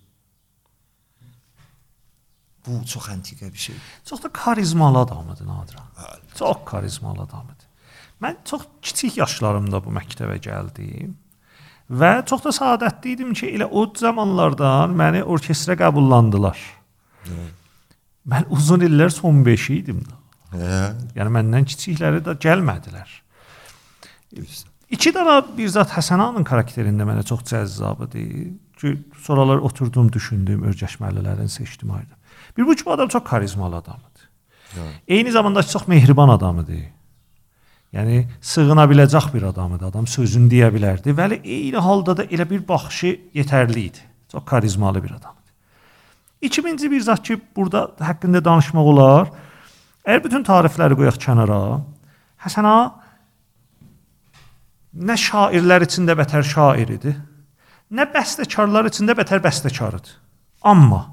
Bu 2.68 2.86
çox 2.88 3.10
antiqə 3.12 3.52
bir 3.54 3.58
şey. 3.58 3.76
Çox 4.06 4.24
da 4.24 4.30
karizmalı 4.30 5.00
adam 5.00 5.32
idi 5.34 5.48
Nadiran. 5.48 5.88
Bəli. 5.98 6.38
Çox 6.40 6.58
karizmalı 6.66 7.22
adam 7.22 7.48
idi. 7.56 7.66
Mən 8.22 8.38
çox 8.46 8.62
kiçik 8.82 9.18
yaşlarımda 9.18 9.84
bu 9.84 9.92
məktəbə 9.92 10.38
gəldim 10.44 11.16
və 11.92 12.12
çox 12.28 12.44
da 12.46 12.54
səadətli 12.56 13.18
idim 13.18 13.34
ki, 13.36 13.50
elə 13.58 13.68
o 13.68 13.84
zamanlardan 14.00 14.96
məni 14.96 15.24
orkestra 15.24 15.76
qəbullandılar. 15.80 16.60
Hı. 17.28 17.48
Mən 18.32 18.48
uzun 18.56 18.86
illər 18.88 19.12
son 19.12 19.44
5 19.46 19.70
idim. 19.76 20.00
Hə. 20.54 20.80
Yəni 21.18 21.36
məndən 21.36 21.68
kiçikləri 21.68 22.24
də 22.24 22.38
gəlmədilər. 22.46 23.20
İki 24.94 25.14
dənə 25.16 25.40
bir 25.58 25.70
zat 25.74 25.94
Həsənanın 25.96 26.46
xarakterində 26.46 27.06
mənə 27.08 27.24
çox 27.26 27.42
cəzzab 27.50 28.06
idi. 28.08 28.54
Ki 28.78 28.96
sonralar 29.26 29.64
oturdum, 29.66 30.10
düşündüm, 30.14 30.66
örgəşmələlərini 30.70 31.50
seçdim 31.50 31.92
ayda. 31.92 32.18
Bir 32.58 32.68
bu 32.68 32.92
adam 32.92 33.08
çox 33.08 33.24
karizmalı 33.24 33.76
adamdır. 33.76 34.28
Hə. 34.74 34.90
Eyni 35.08 35.32
zamanda 35.32 35.64
çox 35.64 35.88
mehriban 35.88 36.30
adamdır. 36.30 36.84
Yəni 37.94 38.24
sığına 38.42 38.86
biləcək 38.90 39.34
bir 39.34 39.44
adamdır. 39.50 39.88
Adam 39.90 40.08
sözünü 40.08 40.50
deyə 40.52 40.70
bilərdi. 40.74 41.14
Vəli 41.14 41.40
eyni 41.42 41.78
halda 41.78 42.18
da 42.18 42.26
elə 42.26 42.50
bir 42.50 42.68
baxışı 42.68 43.20
yetərli 43.34 43.88
idi. 43.90 44.02
Çox 44.32 44.46
karizmalı 44.46 45.04
bir 45.04 45.10
adamdır. 45.10 45.54
2000-ci 46.44 46.92
bir 46.92 47.02
zat 47.02 47.24
ki, 47.24 47.42
burada 47.56 47.92
haqqında 48.00 48.46
danışmaq 48.46 48.90
olar. 48.94 49.30
Əgər 50.06 50.24
bütün 50.24 50.44
tarifləri 50.44 50.98
qoyaq 51.00 51.18
kənara, 51.22 51.82
Həsən 52.44 52.66
ağa 52.68 53.03
nə 54.94 55.18
şairlər 55.18 55.88
içində 55.88 56.16
bətər 56.18 56.46
şair 56.46 56.94
idi, 56.98 57.14
nə 57.94 58.06
bəstəkarlar 58.14 58.90
içində 58.92 59.16
bətər 59.18 59.42
bəstəkarıdır. 59.44 60.16
Amma 60.64 61.04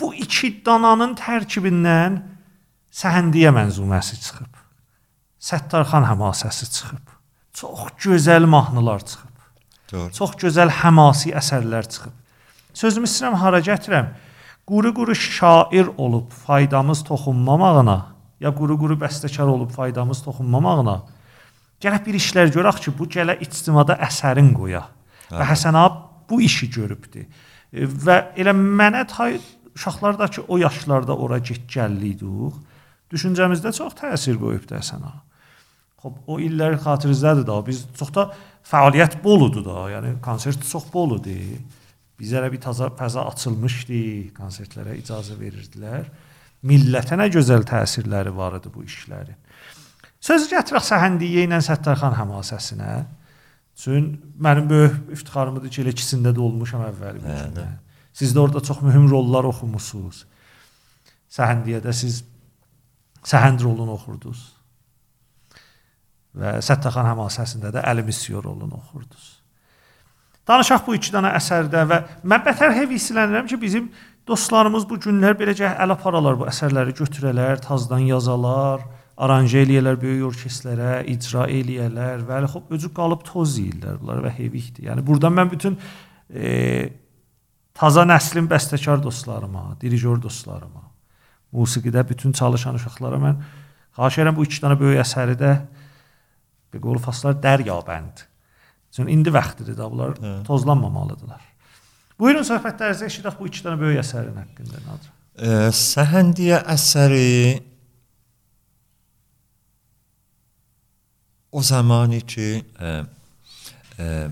bu 0.00 0.14
iki 0.18 0.50
dananın 0.66 1.14
tərkibindən 1.18 2.20
Səhəndiyə 2.92 3.48
mənzuməsi 3.56 4.18
çıxıb. 4.20 4.56
Səttarxan 5.40 6.04
həmasəsi 6.10 6.66
çıxıb. 6.68 7.12
Çox 7.56 7.86
gözəl 8.04 8.44
mahnılar 8.44 9.00
çıxıb. 9.00 9.38
Doğru. 9.92 10.10
Çox 10.12 10.34
gözəl 10.42 10.72
həmasi 10.82 11.32
əsərlər 11.40 11.88
çıxıb. 11.88 12.12
Sözümü 12.76 13.08
istəyirəm 13.08 13.38
hara 13.40 13.62
gətirəm? 13.64 14.10
Quru-quru 14.68 15.16
şair 15.16 15.88
olub 15.96 16.28
faydamız 16.44 17.00
toxunmamağına 17.08 17.96
ya 18.44 18.52
quru-quru 18.52 18.98
bəstəkar 19.00 19.48
olub 19.48 19.72
faydamız 19.72 20.22
toxunmamağına 20.26 21.00
Gərək 21.82 22.04
bir 22.06 22.18
işlər 22.18 22.52
görək 22.54 22.84
ki, 22.84 22.94
bu 22.98 23.08
gələ 23.10 23.36
ictimada 23.42 23.96
əsərin 24.06 24.52
qoya. 24.54 24.84
Və 25.32 25.48
Həsən 25.48 25.78
ab 25.78 25.98
bu 26.30 26.40
işi 26.44 26.68
görübdü. 26.70 27.24
Və 28.04 28.18
elə 28.38 28.54
mənə 28.54 29.02
tay 29.10 29.40
uşaqlardakı 29.74 30.44
o 30.48 30.58
yaşlarda 30.60 31.16
ora 31.16 31.38
get 31.38 31.66
gəllidik. 31.72 32.56
Düşüncəmizdə 33.12 33.72
çox 33.76 33.96
təsir 33.98 34.38
qoyubdu 34.40 34.76
Həsən 34.78 35.04
ağa. 35.08 35.20
Xoş, 36.02 36.14
o 36.26 36.38
illər 36.42 36.78
xatırınızdadır 36.82 37.46
da. 37.46 37.58
Biz 37.66 37.84
çox 37.98 38.10
da 38.14 38.26
fəaliyyət 38.66 39.18
boludur 39.24 39.64
da. 39.66 39.86
Yəni 39.96 40.16
konsert 40.24 40.64
çox 40.68 40.88
boludur. 40.92 41.58
Bizlərə 42.20 42.50
bir 42.52 42.60
taza 42.62 42.90
fəza 42.94 43.24
açılmışdı, 43.32 44.32
konsertlərə 44.36 44.96
icazə 45.00 45.34
verirdilər. 45.38 46.06
Millətə 46.66 47.18
nə 47.18 47.26
gözəl 47.34 47.64
təsirləri 47.66 48.30
var 48.36 48.60
idi 48.60 48.70
bu 48.70 48.84
işlərin. 48.86 49.38
Söz 50.22 50.46
gətirək 50.50 50.84
Səhəndiyə 50.86 51.46
ilə 51.48 51.58
Səttarxan 51.64 52.14
həmasəsinə. 52.14 52.92
Çün 53.82 54.12
mənim 54.38 54.68
böyük 54.70 55.14
iftixarımdır 55.16 55.72
ki, 55.72 55.82
elə 55.82 55.94
ikisində 55.96 56.30
də 56.34 56.42
olmuşam 56.44 56.84
əvvəli 56.86 57.22
üçün. 57.24 57.72
Siz 58.14 58.34
də 58.36 58.42
orada 58.44 58.60
çox 58.62 58.82
mühüm 58.84 59.08
rollar 59.10 59.48
oxumusunuz. 59.50 60.22
Səhəndiyədə 61.32 61.94
siz 61.96 62.22
Səhənd 63.26 63.64
rolunu 63.64 63.96
oxurdunuz. 63.96 64.44
Və 66.38 66.56
Səttarxan 66.64 67.08
həmasəsində 67.10 67.72
də 67.74 67.82
Əli 67.90 68.06
Misyor 68.06 68.44
rolunu 68.44 68.78
oxurdunuz. 68.78 69.28
Danışaq 70.48 70.86
bu 70.86 70.96
iki 70.98 71.12
dənə 71.14 71.34
əsərdə 71.38 71.84
və 71.88 72.00
mən 72.26 72.46
bətər 72.46 72.74
hevislənirəm 72.78 73.46
ki, 73.50 73.58
bizim 73.62 73.90
dostlarımız 74.26 74.86
bu 74.90 74.98
günlər 75.02 75.34
beləcə 75.38 75.74
əl 75.82 75.94
aparalar 75.94 76.38
bu 76.38 76.46
əsərləri 76.50 76.94
götürələr, 76.98 77.62
tazdan 77.62 78.02
yazalar, 78.06 78.82
aranjə 79.22 79.62
eləyərlər 79.66 79.98
böyük 80.02 80.24
orkestrlərə, 80.30 81.02
icra 81.12 81.46
eləyərlər 81.50 82.24
və 82.28 82.40
xop 82.52 82.72
özü 82.76 82.90
qalıb 82.96 83.22
toz 83.28 83.58
yeyirlər 83.60 84.00
bunlar 84.00 84.22
və 84.24 84.32
hevikdir. 84.38 84.88
Yəni 84.88 85.04
burdan 85.06 85.36
mən 85.36 85.52
bütün 85.52 85.78
e, 86.32 86.90
taza 87.78 88.06
nəslin 88.08 88.48
bəstəkar 88.50 89.02
dostlarıma, 89.04 89.76
dirijor 89.80 90.20
dostlarıma, 90.22 90.82
musiqidə 91.54 92.04
bütün 92.08 92.34
çalışan 92.36 92.80
uşaqlara 92.80 93.22
mən 93.22 93.40
xahiş 93.96 94.18
edirəm 94.18 94.36
bu 94.36 94.48
iki 94.48 94.60
dənə 94.64 94.78
böyük 94.80 95.04
əsəri 95.04 95.38
də 95.38 95.54
bir 96.72 96.80
qol 96.82 97.00
faslar 97.02 97.38
dəryabənd 97.42 98.28
Çünki 98.92 99.12
indi 99.12 99.32
vaxtıdır 99.32 99.76
da 99.76 99.90
bunlar 99.90 100.10
Hə. 100.20 100.44
tozlanmamalıdırlar. 100.44 101.40
Buyurun 102.20 102.44
söhbətlərinizə 102.44 103.08
eşidək 103.08 103.38
bu 103.40 103.48
iki 103.48 103.62
dənə 103.64 103.78
böyük 103.80 104.02
əsərin 104.02 104.36
haqqında 104.36 104.80
Nadir. 104.84 105.12
E, 105.32 105.52
Səhəndiyə 105.72 106.58
əsəri 106.74 107.30
o 111.52 111.62
zamanı 111.62 112.20
ki 112.20 112.64
e, 112.80 112.88
e, 113.98 114.28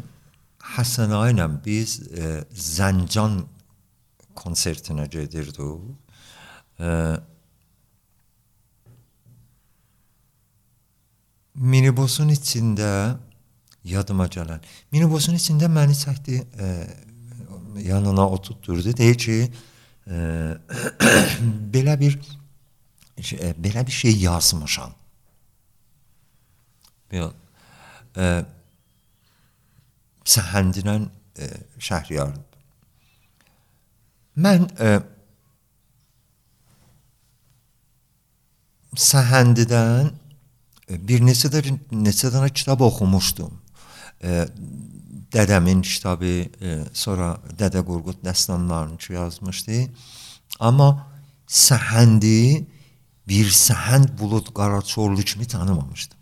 Həsən 0.71 1.11
ilə 1.11 1.47
biz 1.65 1.97
e, 2.15 2.45
Zəncan 2.55 3.41
konsertinə 4.39 5.09
gedirdik. 5.11 5.81
E, 6.79 6.91
minibusun 11.55 12.31
içində 12.37 12.93
yadıma 13.85 14.29
gələn. 14.31 14.63
Minibusun 14.95 15.35
içində 15.41 15.69
məni 15.73 15.99
çəkdi, 15.99 16.39
e, 16.39 16.71
yanına 17.89 18.29
oturtdurdu. 18.29 18.95
Deyir 18.97 19.19
ki, 19.19 19.41
e, 20.07 20.23
belə 21.75 21.99
bir 22.01 22.19
e, 23.19 23.53
belə 23.59 23.87
bir 23.87 23.93
şey 23.93 24.17
yazmışam. 24.23 25.00
Bil, 27.11 27.31
e, 28.17 28.29
Səhəndinən 30.31 31.09
e, 31.39 31.49
Şəhriyar. 31.83 32.35
Mən 34.41 34.69
e, 34.79 34.93
Səhəndidən 38.97 40.13
bir 41.07 41.23
neçə 41.23 41.51
də 41.53 41.63
neçə 41.95 42.31
dənə 42.35 42.51
kitab 42.55 42.83
oxumuşdum 42.83 43.53
e, 44.23 44.47
dədəmin 45.33 45.83
kitabı, 45.83 46.35
e, 46.61 46.79
sonra 46.93 47.37
Dədə 47.59 47.83
Qorqud 47.87 48.23
dəstanlarını 48.25 49.13
yazmışdı. 49.15 49.85
Amma 50.61 50.91
səhəndi 51.49 52.67
bir 53.29 53.51
səhənd 53.55 54.19
bulud 54.19 54.53
qaraçorlu 54.55 55.23
kimi 55.23 55.47
tanımamışdım. 55.47 56.20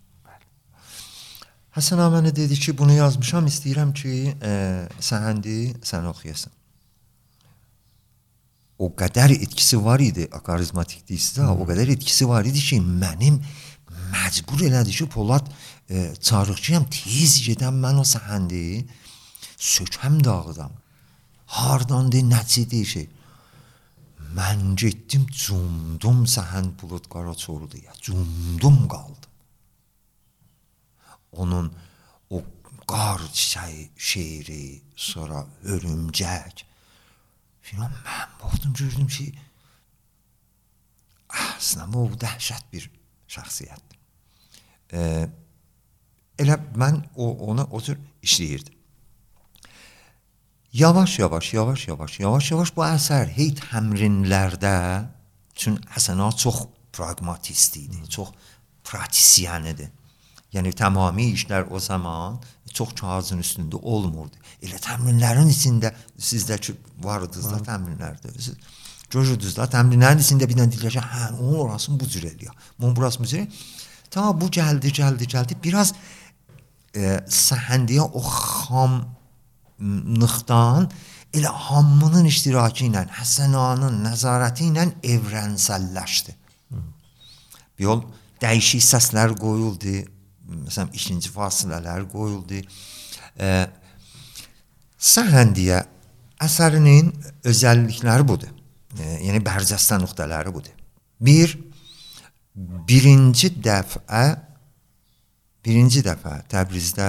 Həsən 1.78 2.00
mənə 2.10 2.32
dedi 2.34 2.56
ki, 2.58 2.72
bunu 2.74 2.96
yazmışam, 2.96 3.46
istəyirəm 3.46 3.92
ki, 3.94 4.12
e, 4.42 4.52
səhəndi 4.98 5.58
sən 5.86 6.08
oxuyasan. 6.10 6.50
O 8.82 8.88
qədər 8.98 9.36
etkisi 9.36 9.78
var 9.84 10.02
idi, 10.02 10.26
akarizmatik 10.34 11.04
hmm. 11.06 11.52
o 11.54 11.66
qədər 11.68 11.92
etkisi 11.94 12.26
var 12.26 12.48
idi 12.50 12.58
ki, 12.58 12.80
mənim 12.82 13.38
məcbur 14.10 14.64
elədi 14.66 14.96
ki, 14.96 15.06
Polad 15.06 15.46
e, 15.86 16.10
çarıqçıyam, 16.18 16.88
tez 16.90 17.38
gedəm 17.46 17.78
mən 17.84 18.02
o 18.02 18.06
səhəndi 18.14 18.82
sökəm 19.54 20.18
dağıdam. 20.24 20.74
Hardandır, 21.46 22.26
nəçidir 22.26 22.90
şey. 22.94 23.08
Mən 24.34 24.74
getdim, 24.74 25.30
cumdum 25.30 26.26
səhənd 26.26 26.74
bulud 26.82 27.06
qara 27.06 27.38
çorluya, 27.38 27.94
cumdum 28.02 28.82
qaldım. 28.90 29.27
Onun 31.32 31.72
o 32.30 32.42
qar 32.88 33.20
şeiri, 33.96 34.82
sonra 34.96 35.44
hörümcək 35.64 36.64
filan 37.60 37.92
mən 37.92 38.30
baxdım 38.40 38.72
gördüm 38.72 39.08
ki, 39.12 39.26
əslində 41.28 41.88
bu 41.92 42.06
dəhşət 42.22 42.70
bir 42.72 42.88
şəxsiyyətdir. 43.28 43.98
E, 44.92 45.28
elə 46.40 46.56
mən 46.80 47.02
o 47.16 47.28
ona 47.50 47.66
o 47.68 47.80
cür 47.84 47.98
işləyirdim. 48.24 48.74
Yavaş-yavaş, 50.72 51.54
yavaş-yavaş, 51.54 52.18
yavaş-yavaş 52.20 52.74
bu 52.76 52.84
əsər 52.84 53.30
hey 53.36 53.54
təmrinlərdə 53.56 54.74
çün 55.58 55.78
Həsəna 55.94 56.28
çox 56.36 56.66
praqmatist 56.92 57.76
idi, 57.80 58.02
çox 58.08 58.32
pratisyen 58.84 59.64
idi. 59.72 59.88
Yəni 60.54 60.72
tamami 60.72 61.26
işlər 61.36 61.68
o 61.70 61.78
zaman 61.80 62.38
çox 62.72 62.94
kağızın 62.96 63.38
üstündə 63.44 63.76
olmurdu. 63.82 64.36
Elə 64.64 64.78
təmrinlərin 64.80 65.48
içində 65.52 65.92
sizdəki 66.16 66.72
vardınız 67.04 67.50
da 67.52 67.58
təmrinlərdə. 67.66 68.32
Siz 68.40 68.54
görürdünüz 69.12 69.56
da 69.58 69.64
təmrinlərin 69.72 70.20
içində 70.24 70.48
bir 70.48 70.56
dənə 70.56 70.70
deyirlər 70.72 70.92
ki, 70.96 71.02
hə, 71.04 71.24
onun 71.36 71.58
orasını 71.66 72.00
bu 72.00 72.06
cür 72.08 72.24
eləyir. 72.30 72.52
Bunun 72.78 72.96
burası 72.96 73.20
bu 73.20 73.26
cür. 73.28 73.44
Ta 74.10 74.40
bu 74.40 74.46
gəldi, 74.48 74.88
gəldi, 75.00 75.24
gəldi. 75.28 75.52
Biraz 75.64 75.94
e, 76.96 77.20
səhəndiyə 77.28 78.04
o 78.08 78.22
xamlıqdan 79.78 80.82
elə 81.36 81.50
hamının 81.68 82.24
iştirakı 82.28 82.84
ilə, 82.88 83.02
Həsənanın 83.20 83.94
nəzarəti 84.06 84.62
ilə 84.72 84.84
evrənsəlləşdi. 85.04 86.32
Bir 87.78 87.84
yol 87.84 88.00
dəyişik 88.42 88.82
səslər 88.82 89.36
qoyuldu. 89.38 89.96
Məsələn, 90.68 90.90
ikinci 90.92 91.32
fasilələr 91.32 92.04
qoyuldu. 92.12 92.60
E, 93.40 93.52
səhəndiyə 94.98 95.80
əsərinin 96.44 97.08
özəllikləri 97.48 98.26
budur. 98.28 98.52
E, 98.98 99.14
yəni 99.26 99.40
bərcəstə 99.44 100.00
nöqtələri 100.02 100.52
budur. 100.52 100.74
Bir, 101.24 101.56
birinci 102.88 103.50
dəfə 103.62 104.04
birinci 105.64 106.02
dəfə 106.06 106.38
Təbrizdə 106.50 107.08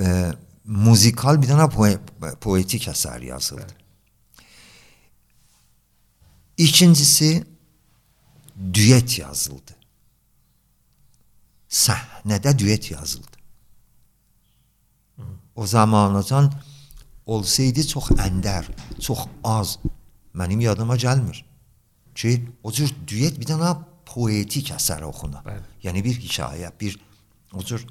e, 0.00 0.12
muzikal 0.66 1.38
bir 1.40 1.52
dənə 1.52 1.68
poe 1.72 1.96
poetik 2.42 2.88
əsər 2.90 3.22
yazıldı. 3.28 3.74
İkincisi 6.56 7.44
düet 8.74 9.18
yazıldı. 9.18 9.76
Səhnədə 11.68 12.54
düet 12.58 12.90
yazıldı. 12.90 13.36
O 15.56 15.66
zamancan 15.66 16.50
olsaydı 17.26 17.86
çox 17.88 18.10
əndər, 18.20 18.68
çox 19.00 19.24
az 19.44 19.78
mənim 20.36 20.60
yadıma 20.60 20.96
gəlmir 21.00 21.42
ki, 22.14 22.32
o 22.62 22.72
cür 22.72 22.92
düet 23.08 23.38
bir 23.40 23.48
dənə 23.48 23.72
poetik 24.06 24.70
əsər 24.76 25.04
oxuna. 25.08 25.42
Bəli. 25.44 25.64
Yəni 25.84 26.04
bir 26.04 26.18
hekayə, 26.20 26.70
bir 26.80 26.98
o 27.56 27.64
cür 27.64 27.84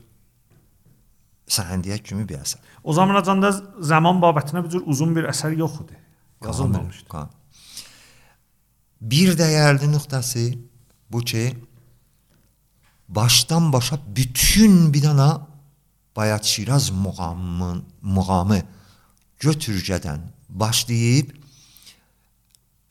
səhəndiyə 1.49 1.99
kimi 2.05 2.25
bir 2.27 2.41
əsər. 2.41 2.61
O 2.83 2.93
zaman 2.93 3.17
acanda 3.19 3.51
zaman 3.81 4.21
babətinə 4.23 4.63
bir 4.65 4.77
cür 4.77 4.85
uzun 4.85 5.13
bir 5.17 5.29
əsər 5.29 5.57
yox 5.57 5.81
idi. 5.83 5.97
Yazılmamışdı. 6.45 7.25
Bir 9.01 9.33
dəyərli 9.37 9.89
nöqtəsi 9.91 10.45
bu 11.11 11.21
ki, 11.21 11.45
başdan 13.09 13.73
başa 13.73 13.99
bütün 14.07 14.93
bir 14.93 15.03
dana 15.03 15.47
Bayat 16.15 16.45
Şiraz 16.45 16.89
muğamın, 16.91 17.83
muğamı 18.01 18.61
götürcədən 19.39 20.19
başlayıb 20.49 21.29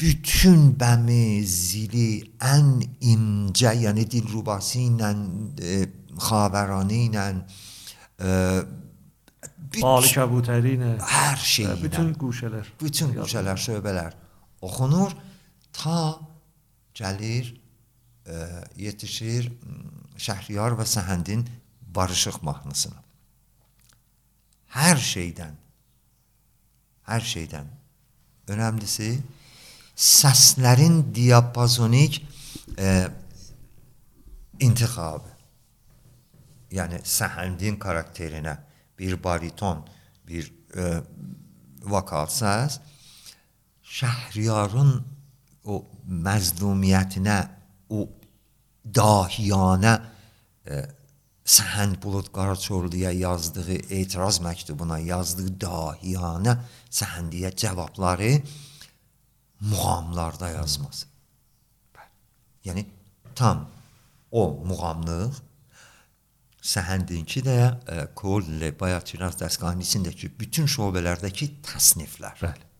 bütün 0.00 0.74
bəmi, 0.80 1.44
zili 1.46 2.34
ən 2.40 2.82
incə, 3.00 3.72
yəni 3.80 4.04
dilrubası 4.10 4.82
ilə, 4.82 5.10
e, 5.62 5.76
xavəranı 6.20 6.98
ilə 7.08 7.26
e, 8.20 8.32
Balı 9.74 10.06
kəbutəri 10.06 10.76
ilə 10.76 10.90
hər 11.02 11.40
şey 11.40 11.64
ilə 11.66 11.78
bütün 11.82 12.12
quşələr. 12.18 12.68
bütün 12.78 13.14
quşələr, 13.16 13.58
şöbələr 13.58 14.12
oxunur 14.62 15.16
ta 15.72 16.14
gəlir 16.94 17.54
e, 18.26 18.34
yetişir 18.76 19.50
Şəhriyar 20.16 20.76
və 20.78 20.86
Səhəndin 20.86 21.44
barışıq 21.94 22.40
mahnısına. 22.46 23.00
Hər 24.74 24.98
şeydən 24.98 25.54
hər 27.08 27.24
şeydən 27.28 27.68
önəmlisi 28.50 29.10
səslərin 29.94 31.02
diapazonik 31.14 32.20
e, 32.78 32.90
intixabı. 34.64 35.30
Yəni 36.74 37.02
Səhəndin 37.06 37.78
karakterinə 37.78 38.56
bir 38.98 39.18
bariton, 39.22 39.84
bir 40.26 40.50
e, 40.74 40.98
vokal 41.84 42.26
səs 42.32 42.80
Şəhriyarın 43.94 44.96
o 45.70 45.76
məzlumiyyətinə, 46.08 47.36
o 47.94 48.08
dahiyanə 48.84 49.94
e, 50.66 50.82
Səhənd 51.44 51.98
Bulud 52.00 52.30
Qaraçorluya 52.32 53.10
yazdığı 53.12 53.74
etiraz 53.92 54.40
məktubuna 54.40 54.96
yazdığı 55.04 55.50
dahiyanə 55.60 56.56
Səhəndiyə 56.90 57.50
cavabları 57.56 58.38
muğamlarda 59.60 60.48
yazması. 60.50 61.06
Yəni 62.64 62.86
tam 63.34 63.66
o 64.32 64.48
muğamlıq 64.64 65.36
Səhəndinki 66.64 67.42
də 67.44 67.58
e, 67.92 68.06
Kolle, 68.16 68.70
Bayaçıraz 68.80 69.36
dəstgahəsindəki 69.36 70.30
bütün 70.40 70.64
şöbələrdəki 70.64 71.50
təsniflər. 71.66 72.40
Bəli. 72.40 72.70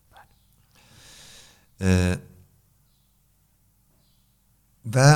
E, 1.85 1.91
və 4.89 5.09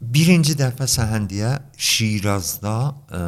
birinci 0.00 0.54
dəfə 0.58 0.86
Səhəndiyə 0.90 1.52
Şirazda 1.76 2.74
e, 3.10 3.20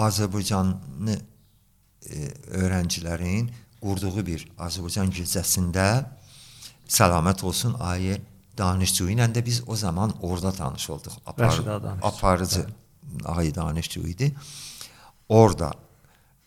Azərbaycanlı 0.00 1.16
e, 1.16 2.30
öğrencilərin 2.62 3.50
qurduğu 3.80 4.24
bir 4.26 4.46
Azərbaycan 4.58 5.10
gecəsində 5.14 5.86
səlamət 6.90 7.44
olsun 7.46 7.76
ayə 7.80 8.20
danışçı 8.58 9.08
ilə 9.14 9.28
də 9.34 9.44
biz 9.44 9.62
o 9.66 9.76
zaman 9.76 10.14
orada 10.22 10.52
tanış 10.52 10.90
olduq. 10.90 11.12
Ağa 11.26 11.34
danışçı. 11.38 11.62
aparıcı 12.02 12.66
ayə 13.24 13.54
danışçı 13.54 14.00
idi. 14.00 14.34
Orada 15.28 15.72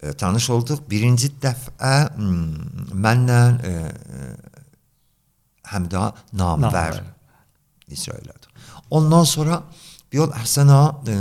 e, 0.01 0.13
tanış 0.13 0.49
olduq. 0.49 0.83
Birinci 0.89 1.31
dəfə 1.41 1.95
hmm, 2.15 2.93
mənlə 2.93 3.41
e, 3.63 3.73
Həmdə 5.73 6.09
Namvər 6.37 6.69
Namvər. 6.69 7.03
İcra 7.91 8.17
elədi. 8.19 8.51
Ondan 8.89 9.25
sonra 9.27 9.63
bir 10.11 10.23
yol 10.23 10.33
Əhsən 10.37 10.71
ağa 10.71 10.87
e, 11.09 11.17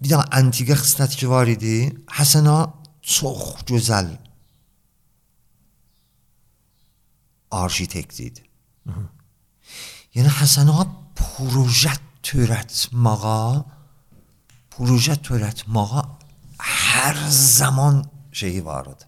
bir 0.00 0.12
dənə 0.12 0.26
antiqə 0.40 0.76
xislət 0.78 1.16
ki 1.18 1.30
var 1.30 1.50
idi. 1.50 1.76
Həsən 2.18 2.48
ağa 2.50 2.64
çox 3.02 3.64
gözəl 3.70 4.12
arxitekt 7.58 8.20
idi. 8.20 8.44
Yəni 10.16 10.30
Həsən 10.40 10.70
ağa 10.72 10.86
proje 11.18 11.94
törətməyə 12.28 13.40
proje 14.74 15.16
törətməyə 15.26 16.04
hər 16.68 17.18
zaman 17.34 18.02
şeyi 18.34 18.62
var 18.66 18.90
idi. 18.92 19.06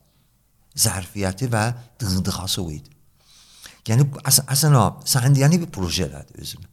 Zərfiyyəti 0.80 1.50
və 1.52 1.64
dığdıqası 2.00 2.62
o 2.62 2.70
idi. 2.72 2.90
Yəni 3.88 4.06
əs 4.28 4.42
Həsən 4.48 4.76
ağa 4.76 4.90
Səhnədiyəni 5.08 5.60
bir 5.62 5.70
proje 5.72 6.04
elədi 6.08 6.40
özünü. 6.42 6.68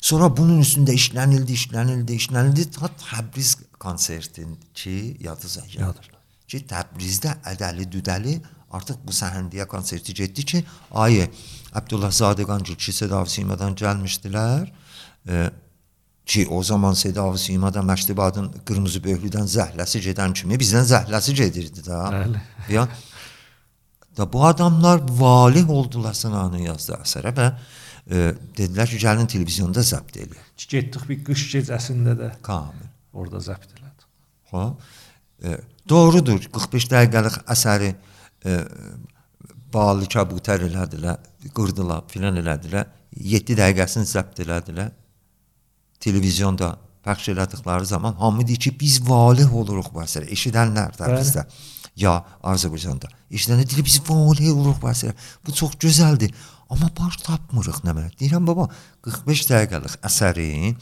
Sonra 0.00 0.30
bunun 0.36 0.62
üstündə 0.64 0.94
işlənildi, 0.96 1.56
işlənildi, 1.58 2.16
işlənildi 2.22 2.70
ta 2.72 2.88
Təbriz 3.02 3.56
konsertin 3.78 4.56
ki, 4.74 5.16
yadınıza 5.20 5.66
gəlir. 5.74 6.08
Ki 6.48 6.62
Təbrizdə 6.70 7.36
ədəli 7.52 7.84
düdəli 7.92 8.38
artıq 8.72 9.02
bu 9.04 9.12
səhəndiyə 9.12 9.66
konserti 9.68 10.14
getdi 10.16 10.46
ki, 10.52 10.62
ayə 11.04 11.28
Abdullah 11.74 12.12
Zadəqancı 12.14 12.76
ki, 12.76 12.94
Seda 12.96 13.20
Simadan 13.26 13.76
gəlmişdilər. 13.76 14.70
E, 15.28 15.50
ki 16.30 16.46
o 16.50 16.62
zaman 16.62 16.94
Seda 16.94 17.26
Simada 17.38 17.82
Məktəbadın 17.84 18.50
qırmızı 18.66 19.02
böhlüdən 19.04 19.48
zəhləsi 19.50 20.00
gedən 20.04 20.32
kimi 20.32 20.58
bizdən 20.62 20.86
zəhləsi 20.86 21.34
gedirdi 21.34 21.84
da. 21.86 22.04
Bəli. 22.14 22.42
Ya 22.70 22.88
da 24.16 24.32
bu 24.32 24.44
adamlar 24.44 25.00
valih 25.08 25.70
oldular 25.70 26.14
sənanın 26.16 26.64
yazdığı 26.66 26.96
əsərə 26.98 27.32
və 27.36 27.46
e, 27.50 28.32
dedilər 28.58 28.90
ki, 28.90 28.98
gəlin 29.02 29.28
televizyonda 29.30 29.84
zəbt 29.86 30.18
eləyək. 30.24 30.48
Getdik 30.70 31.06
bir 31.08 31.22
qış 31.30 31.46
gecəsində 31.54 32.16
də 32.18 32.30
Kamil. 32.46 32.88
orada 33.12 33.42
zəbt 33.44 33.70
elədik. 33.76 34.06
Ha? 34.52 34.64
E, 35.42 35.56
doğrudur. 35.88 36.42
45 36.52 36.88
dəqiqəlik 36.92 37.40
əsəri 37.54 37.94
e, 38.44 38.58
balı 39.72 40.08
kabutər 40.10 40.66
elədilər, 40.66 41.18
qırdılar, 41.54 42.04
filan 42.10 42.38
elədilər. 42.42 42.90
7 43.16 43.56
dəqiqəsini 43.58 44.06
zəbt 44.10 44.42
elədilər. 44.44 44.90
Televizyonda 46.00 46.74
pəxş 47.04 47.32
elədikləri 47.34 47.88
zaman 47.88 48.16
hamı 48.20 48.46
deyir 48.46 48.60
ki, 48.66 48.72
biz 48.80 49.00
valih 49.06 49.52
oluruq 49.56 49.90
bu 49.94 50.02
əsərə. 50.04 50.28
Eşidənlər 50.34 50.96
də 50.98 51.08
Bəli. 51.08 51.46
Ya 51.96 52.20
Azərbaycanda. 52.42 53.10
Eşidənlər 53.30 53.68
deyir 53.68 53.84
biz 53.84 54.00
valih 54.08 54.52
oluruq 54.54 54.80
bu 54.82 54.90
əsərə. 54.90 55.14
Bu 55.46 55.54
çox 55.54 55.76
gözəldir. 55.82 56.32
Amma 56.70 56.90
baş 56.94 57.18
tapmırıq 57.26 57.82
nə 57.86 57.94
mənə. 57.96 58.12
Deyirəm 58.20 58.46
baba, 58.46 58.68
45 59.06 59.46
dəqiqəlik 59.50 59.96
əsərin 60.06 60.76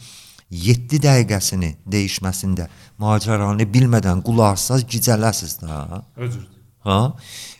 7 0.49 1.01
dəqiqəsini 1.01 1.75
dəyişməsində 1.89 2.69
macəranı 3.01 3.65
bilmədən 3.73 4.23
qulaqsaz 4.25 4.85
gicələsiz 4.89 5.59
də. 5.61 5.81
Özürdür. 6.17 6.47
Ha? 6.85 6.99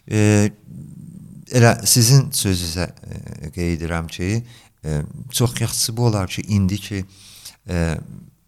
E, 0.08 0.22
elə 1.54 1.74
sizin 1.90 2.30
sözünüzə 2.34 2.88
e, 2.90 3.52
qeyd 3.54 3.78
edirəm 3.78 4.08
ki, 4.10 4.30
e, 4.86 5.02
çox 5.32 5.60
yaxşısı 5.62 5.98
bu 5.98 6.06
olar 6.10 6.28
ki, 6.30 6.46
indi 6.48 6.78
ki 6.78 7.04
e, 7.70 7.98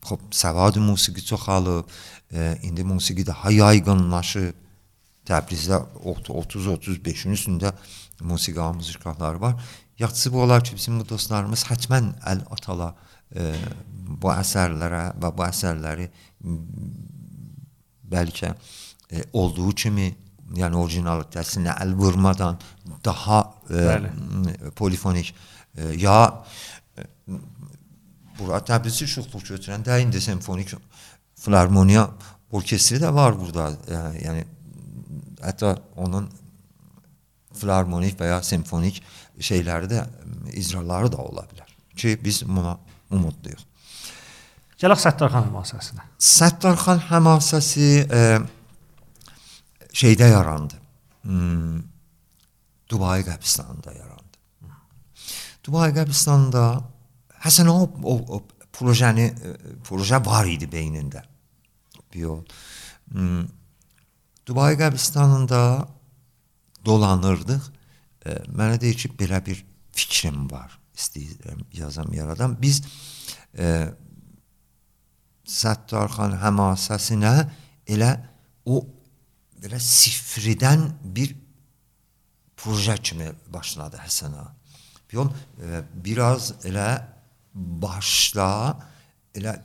xop 0.06 0.22
səvad 0.34 0.80
musiqi 0.80 1.26
çoxalıb, 1.26 1.86
e, 2.34 2.58
indi 2.64 2.84
musiqi 2.84 3.26
daha 3.26 3.52
yaygınlaşıb. 3.52 4.61
Təbrizdə 5.32 5.80
30-35-in 6.04 7.38
üstündə 7.38 7.72
musiqi 8.22 8.60
muzikaları 8.60 9.42
var. 9.42 9.56
Yaxşısı 10.00 10.34
bu 10.34 10.42
olar 10.42 10.64
ki, 10.64 10.76
bizim 10.76 11.00
bu 11.00 11.10
dostlarımız 11.10 11.64
hətmən 11.70 12.12
əl 12.26 12.42
atala 12.52 12.96
e, 13.36 13.54
bu 14.22 14.32
əsərlərə 14.34 15.04
və 15.22 15.32
bu 15.38 15.46
əsərləri 15.46 16.08
bəlkə 18.12 18.54
e, 19.12 19.24
olduğu 19.34 19.72
kimi 19.84 20.10
yəni 20.58 20.80
orijinalitəsinə 20.84 21.76
əl 21.84 21.94
vurmadan 21.96 22.60
daha 23.06 23.42
e, 23.70 23.74
Bəli. 23.74 24.12
polifonik 24.76 25.34
e, 25.78 25.92
ya 26.02 26.18
e, 26.98 27.06
bura 28.40 28.60
Təbrizi 28.66 29.08
şuxluq 29.08 29.46
götürəndə 29.54 30.02
indi 30.02 30.22
simfonik 30.22 30.74
filarmoniya 31.40 32.10
orkestri 32.52 33.00
də 33.02 33.14
var 33.14 33.38
burada. 33.40 33.70
Yəni, 33.88 34.26
yəni 34.26 34.46
hətta 35.42 35.76
onun 36.00 36.30
filarmonik 37.58 38.18
və 38.20 38.32
ya 38.32 38.40
simfonik 38.46 39.02
şeyləri 39.42 39.90
də 39.92 40.06
icraları 40.58 41.12
da 41.12 41.20
ola 41.24 41.44
bilər. 41.50 41.68
Ki 41.98 42.16
biz 42.24 42.44
buna 42.48 42.78
umudluyuq. 43.12 43.68
Gələk 44.82 45.02
Səttarxan 45.04 45.50
mühasibəsinə. 45.54 46.06
Səttarxan 46.18 47.04
həmasəsi 47.12 47.90
e, 48.06 48.22
şeydə 49.94 50.32
yarandı. 50.32 50.80
Hmm, 51.28 51.84
Dubai 52.90 53.22
qəbristanında 53.28 53.94
yarandı. 53.94 54.40
Dubai 55.64 55.92
qəbristanında 55.94 56.66
Həsən 57.42 57.70
o, 57.72 57.78
o, 58.06 58.16
o 58.38 58.68
projəni 58.74 59.28
e, 59.32 59.54
proje 59.86 60.20
var 60.26 60.50
idi 60.50 60.68
beynində. 60.70 61.24
Bir 62.14 62.26
yol. 62.28 62.42
Hmm, 63.12 63.48
Dubai 64.48 64.76
qəbristanında 64.80 65.88
dolanırdıq. 66.86 67.68
E, 68.26 68.38
mənə 68.50 68.80
deyir 68.82 68.98
ki, 69.04 69.12
belə 69.18 69.42
bir 69.46 69.64
fikrim 69.96 70.48
var. 70.52 70.74
İstəyirəm 70.98 71.66
yazam 71.78 72.14
yaradan. 72.14 72.56
Biz 72.62 72.82
e, 73.58 73.68
Səttarxan 75.52 76.38
həmasəsinə 76.40 77.34
elə 77.92 78.12
o 78.70 78.82
belə 79.62 79.80
sifridən 79.82 80.86
bir 81.04 81.34
proje 82.58 82.96
kimi 83.02 83.32
başladı 83.54 84.00
Həsən 84.02 84.38
ağa. 84.38 84.50
Yol 85.12 85.28
e, 85.60 85.82
biraz 86.06 86.54
elə 86.64 86.88
başda 87.54 88.78
elə 89.36 89.58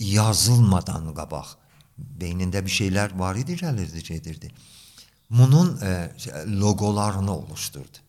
yazılmadan 0.00 1.10
qabaq 1.14 1.56
beynində 2.20 2.62
bir 2.64 2.74
şeylər 2.74 3.16
var 3.18 3.38
idi, 3.40 3.56
gəlirdi, 3.60 4.02
gedirdi. 4.06 4.52
Bunun 5.30 5.76
e, 5.82 6.10
logolarını 6.46 7.32
oluşturdu. 7.32 8.06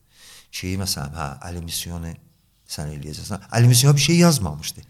Şeyi 0.52 0.78
məsələn, 0.80 1.14
hə, 1.16 1.28
Əli 1.48 1.62
Misyonu 1.64 2.10
sən 2.68 2.90
eləyəcəksən. 2.96 3.46
Əli 3.56 3.70
Misyon 3.70 3.96
bir 3.96 4.04
şey 4.08 4.18
yazmamışdı. 4.24 4.84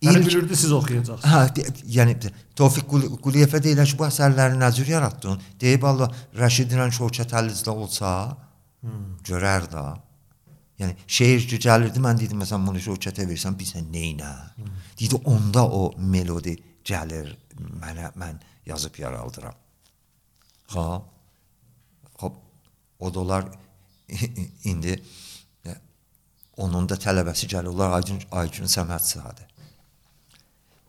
Yəni 0.00 0.22
bilirdi 0.26 0.56
siz 0.56 0.72
oxuyacaqsınız. 0.72 1.32
Hə, 1.32 1.72
yəni 1.96 2.14
Tofiq 2.56 2.86
Quliyevə 3.20 3.60
deyirlər 3.60 3.88
ki, 3.90 3.98
bu 4.00 4.06
əsərləri 4.06 4.56
nə 4.56 4.70
cür 4.72 4.88
yaratdın? 4.94 5.42
Deyib 5.60 5.84
Allah 5.90 6.08
Rəşidlə 6.40 6.86
Şövkət 6.96 7.34
Əlizdə 7.36 7.74
olsa, 7.74 8.12
hmm. 8.80 9.18
görər 9.28 9.68
də. 9.74 9.84
Yəni 10.80 10.96
şeir 11.04 11.44
ki 11.44 11.60
gəlirdi, 11.66 12.00
mən 12.00 12.22
dedim 12.22 12.40
məsələn 12.40 12.64
bunu 12.70 12.80
Şövkətə 12.80 13.28
versən, 13.28 13.58
bilsən 13.60 13.92
neynə? 13.92 14.32
Hmm. 14.56 14.72
Dedi 15.00 15.20
onda 15.28 15.66
o 15.68 15.90
melodi 15.98 16.56
gəlir 16.84 17.34
mənə 17.60 18.12
mən 18.20 18.40
yazıb 18.66 18.98
yaraldıram. 18.98 19.54
Ha. 20.74 21.02
Hop 22.20 22.36
o 22.98 23.14
dolar 23.14 23.48
indi 24.64 25.00
onun 26.60 26.88
da 26.88 26.98
tələbəsi 27.00 27.48
gəlirlər 27.50 27.94
Aygün 27.96 28.20
Aygün 28.32 28.68
Səmədzadə. 28.68 29.46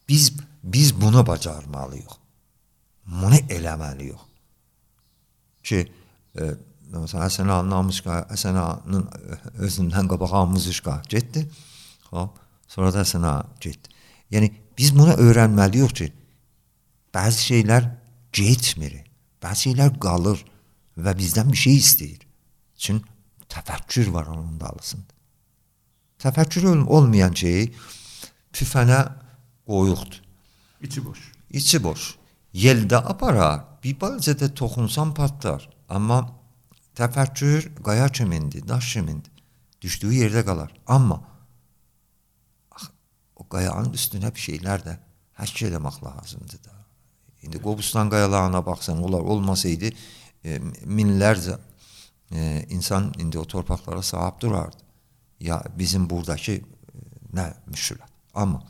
Biz 0.10 0.32
biz 0.64 0.92
bunu 1.02 1.24
bacarmalıyıq. 1.28 2.18
Bunu 3.06 3.40
eləməliyik. 3.56 4.28
Ki 5.64 5.80
e, 6.36 6.50
məsələn 6.92 7.24
Həsən 7.26 7.50
ağanın 7.50 7.78
Amışqa, 7.80 8.26
Həsən 8.32 8.58
ağanın 8.60 9.08
özündən 9.68 10.10
qabaq 10.12 10.36
Amışqa 10.42 11.02
getdi. 11.10 11.46
Hop, 12.12 12.40
sonra 12.68 12.94
da 12.94 13.06
Həsən 13.06 13.26
ağa 13.28 13.46
getdi. 13.64 13.96
Yəni 14.32 14.52
biz 14.78 14.94
bunu 14.98 15.16
öyrənməliyik 15.26 15.96
ki, 15.98 16.12
bəzi 17.16 17.48
şeylər 17.50 17.88
getmir. 18.34 19.02
Bəzi 19.42 19.70
şeylər 19.70 19.98
qalır 20.02 20.42
və 20.98 21.16
bizdən 21.18 21.52
bir 21.52 21.58
şey 21.58 21.80
istəyir. 21.82 22.22
Çün 22.76 23.02
təfəkkür 23.50 24.12
var 24.14 24.32
onun 24.32 24.60
dalısında. 24.60 25.12
Təfəkkür 26.22 26.68
olmayan 26.86 27.34
şey 27.34 27.72
püfənə 28.54 29.02
qoyuqdur. 29.68 30.22
İçi 30.82 31.06
boş. 31.06 31.32
İçi 31.50 31.84
boş. 31.84 32.16
Yeldə 32.54 32.98
aparar, 32.98 33.66
bir 33.84 34.00
balaca 34.02 34.40
da 34.40 34.54
toxunsan 34.54 35.14
patlar. 35.14 35.70
Amma 35.90 36.20
təfəkkür 36.96 37.84
qaya 37.84 38.10
kimindir, 38.10 38.68
daş 38.68 38.94
kimindir. 38.94 39.32
Düşdüyü 39.82 40.24
yerdə 40.24 40.46
qalar. 40.46 40.74
Amma 40.88 41.22
o 43.36 43.48
qayanın 43.50 43.96
üstünə 43.98 44.30
bir 44.36 44.44
şeylər 44.48 44.84
də 44.86 44.98
həkk 45.42 45.66
eləmək 45.70 46.04
lazımdır 46.06 46.64
da. 46.68 46.81
İndi 47.42 47.62
Qobustan 47.62 48.10
qayalarına 48.10 48.66
baxsan, 48.66 49.04
onlar 49.04 49.20
olmasaydı 49.20 49.90
e, 50.44 50.58
minlərcə 50.86 51.58
e, 52.32 52.66
insan 52.70 53.14
indi 53.18 53.40
o 53.40 53.46
torpaqlara 53.46 54.02
sahib 54.02 54.42
durardı. 54.42 54.78
Ya 55.40 55.64
bizim 55.78 56.10
buradakı 56.10 56.52
e, 56.52 56.62
nə 57.34 57.48
müşkülət. 57.66 58.12
Amma 58.34 58.62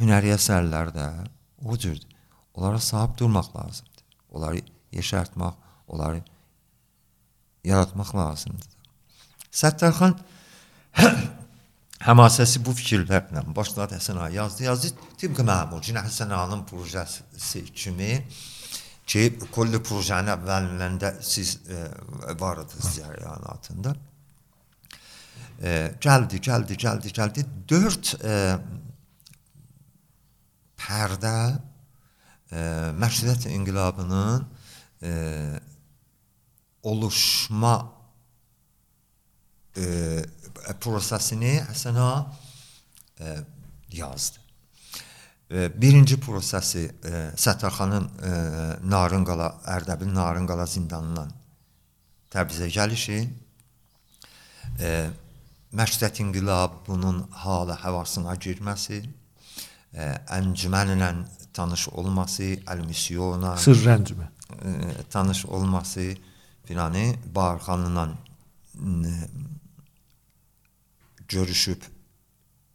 hünəri 0.00 0.32
əsərlərdə 0.36 1.08
o 1.64 1.76
cürdür. 1.76 2.08
Onlara 2.54 2.80
sahib 2.80 3.18
durmaq 3.18 3.50
lazımdır. 3.56 4.04
Onları 4.30 4.62
yeşərtmək, 4.92 5.54
onları 5.88 6.22
yaratmaq 7.64 8.14
lazımdır. 8.16 8.72
Səttarxan 9.50 10.16
həmasəsi 12.06 12.62
bu 12.64 12.74
fikirlərlə 12.76 13.42
başladı 13.56 13.96
Həsən 13.98 14.20
ağa 14.22 14.30
yazdı, 14.30 14.64
yazdı. 14.68 14.92
Tıpkı 15.18 15.42
Məhmudcin 15.42 15.98
Həsən 15.98 16.32
ağanın 16.34 16.64
projesi 16.68 17.64
kimi 17.74 18.20
ki, 19.06 19.24
kulli 19.54 19.82
projenin 19.82 20.34
əvvəlində 20.36 21.12
siz 21.22 21.56
e, 21.70 21.82
vardınız 22.40 22.92
cərəyanatında. 22.98 23.94
E, 25.62 25.72
gəldi, 26.02 26.40
gəldi, 26.42 26.78
gəldi, 26.86 27.12
gəldi. 27.18 27.46
Dörd 27.70 28.12
e, 28.22 28.36
pərdə 30.78 31.36
e, 32.50 32.62
məşrət 33.02 33.48
inqilabının 33.50 34.46
e, 35.02 35.12
oluşma 36.86 37.76
e, 39.76 39.86
prosesini 40.80 41.60
Həsən 41.68 41.98
ağa 42.00 42.32
e, 43.20 43.36
yazdı. 43.92 44.38
E, 45.50 45.70
birinci 45.82 46.20
prosesi 46.20 46.90
e, 47.04 47.10
Səttarxanın 47.36 48.06
e, 48.06 48.32
Narınqala, 48.90 49.50
Ərdəbil 49.76 50.10
Narınqala 50.14 50.66
zindanından 50.66 51.30
Təbrizə 52.32 52.66
gəlişi, 52.68 53.20
məşrət 55.78 56.18
inqilabının 56.20 57.22
hala 57.44 57.76
həvasına 57.80 58.34
girməsi, 58.42 58.98
əncümənlə 60.34 61.12
tanış 61.56 61.88
olması, 61.88 62.50
Əl-Misyona. 62.68 63.54
Sırr 63.62 63.94
əncümən 63.94 64.28
e, 64.60 64.90
tanış 65.10 65.46
olması 65.46 66.10
filanı 66.64 67.14
Barxanla 67.34 68.08
görüşüb 71.28 71.82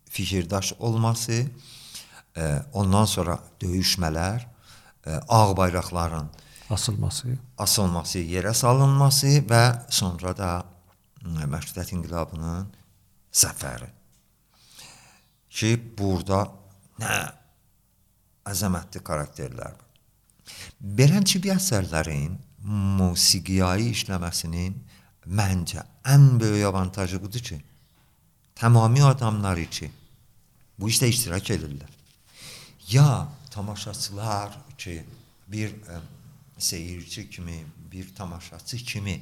fikirdaş 0.10 0.74
olması, 0.80 1.46
e, 2.38 2.62
ondan 2.74 3.06
sonra 3.06 3.40
döyüşmələr, 3.62 4.42
e, 5.06 5.12
ağ 5.28 5.58
bayraqların 5.58 6.30
asılması, 6.70 7.38
asılması, 7.58 8.20
yerə 8.20 8.54
salınması 8.54 9.40
və 9.48 9.64
sonra 9.90 10.38
da 10.38 10.52
Məşrutiyət 11.22 11.92
inqilabının 11.94 12.70
zəfəri. 13.30 13.92
Ki 15.54 15.76
burada 15.98 16.48
nə 16.98 17.18
əzəmətli 18.50 19.04
karakterlər 19.06 19.76
var. 19.76 19.90
Belənçi 20.82 21.42
bir 21.44 21.60
əsərlərin 21.60 22.40
musiqiyayı 22.98 23.92
işləməsinin 23.94 24.80
məncə 25.30 25.84
ən 26.10 26.40
böyük 26.42 26.66
avantajı 26.72 27.22
budur 27.22 27.46
ki, 27.52 27.60
tamami 28.62 29.04
adamlar 29.04 29.58
için 29.58 29.92
bu 30.80 30.90
işte 30.90 31.08
iştirak 31.10 31.50
edirlər. 31.50 31.90
Ya 32.90 33.28
tamaşaçılar 33.52 34.54
ki, 34.78 35.06
bir 35.48 35.70
ə, 35.90 35.98
seyirci 36.58 37.30
kimi, 37.30 37.64
bir 37.92 38.12
tamaşaçı 38.16 38.78
kimi 38.78 39.16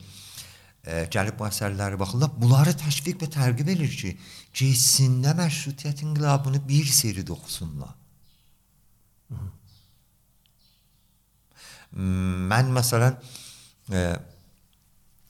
ə, 0.84 1.06
gəlib 1.08 1.38
bu 1.40 1.46
əsərləri 1.48 2.00
baxırlar, 2.00 2.34
bunları 2.36 2.74
təşviq 2.82 3.16
və 3.22 3.30
tərqib 3.32 3.72
edir 3.72 3.94
ki, 4.02 4.12
getsinlər 4.60 5.38
məşrutiyyət 5.40 6.04
inqilabını 6.04 6.60
bir 6.68 6.90
seri 6.92 7.24
oxusunlar. 7.32 7.94
Mən 11.96 12.74
məsələn 12.76 13.16
ə, 13.88 14.04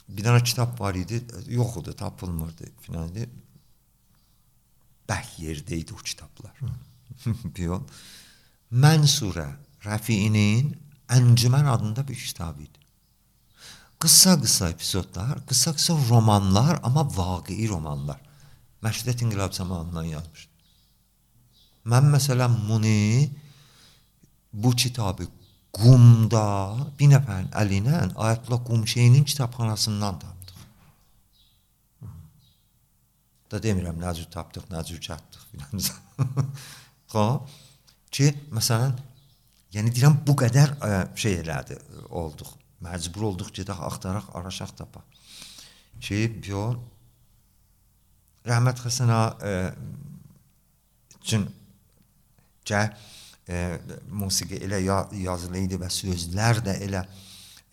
bir 0.09 0.25
dənə 0.31 0.41
kitab 0.41 0.73
var 0.81 0.97
idi, 0.97 1.21
yox 1.53 1.77
idi, 1.83 1.95
tapılmırdı 2.01 2.71
filan 2.87 3.13
idi. 3.13 3.29
Bəh 5.09 5.31
yerdə 5.41 5.79
idi 5.81 5.95
o 5.95 5.97
kitablar. 5.97 6.53
Biliyor. 7.25 7.81
Mənsurə 8.83 9.47
Rəfiinin 9.85 10.75
Əncümən 11.09 11.65
adında 11.65 12.03
bir 12.07 12.15
kitabı 12.15 12.61
idi. 12.67 12.79
Qısa-qısa 13.99 14.69
epizodlar, 14.69 15.39
qısa-qısa 15.49 15.95
romanlar, 16.09 16.79
amma 16.83 17.03
vaqei 17.17 17.65
romanlar. 17.69 18.19
Məşrutiyyət 18.85 19.23
inqilab 19.25 19.53
zamanından 19.57 20.05
yazmışdı. 20.13 20.53
Mən 21.91 22.05
məsələn 22.13 22.53
bunu 22.69 23.29
bu 24.53 24.71
kitabı 24.75 25.27
Qumda 25.73 26.45
bir 26.99 27.11
nəfərin 27.11 27.49
əlinə 27.61 27.97
Ayətullah 28.15 28.63
Qumşeynin 28.65 29.23
kitabxanasından 29.23 30.19
tapdıq. 30.19 30.38
Da 33.49 33.61
demirəm 33.63 33.97
nə 34.01 34.13
cür 34.17 34.29
tapdıq, 34.33 34.67
nə 34.69 34.83
cür 34.85 35.01
çatdıq 35.01 35.45
filan. 35.51 35.85
Xoş. 37.13 37.57
Ki 38.09 38.31
məsələn, 38.53 38.95
yəni 39.75 39.91
deyirəm 39.93 40.15
bu 40.25 40.33
qədər 40.41 40.75
ə, 40.81 40.89
şey 41.17 41.41
elədi, 41.43 41.77
olduq. 42.09 42.55
Məcbur 42.81 43.27
olduq 43.27 43.51
gedək 43.53 43.81
axtaraq, 43.89 44.31
araşaq 44.39 44.71
tapaq. 44.79 45.19
Ki, 45.99 46.21
yo 46.47 46.63
Rəhmət 48.47 48.79
Həsənə 48.85 49.19
üçün 51.19 51.43
cə 52.65 52.85
e, 53.49 53.79
musiqi 54.09 54.59
elə 54.65 54.79
ya, 54.83 54.99
yazılı 55.25 55.63
idi 55.65 55.79
və 55.81 55.89
sözlər 55.93 56.61
də 56.65 56.77
elə 56.85 57.03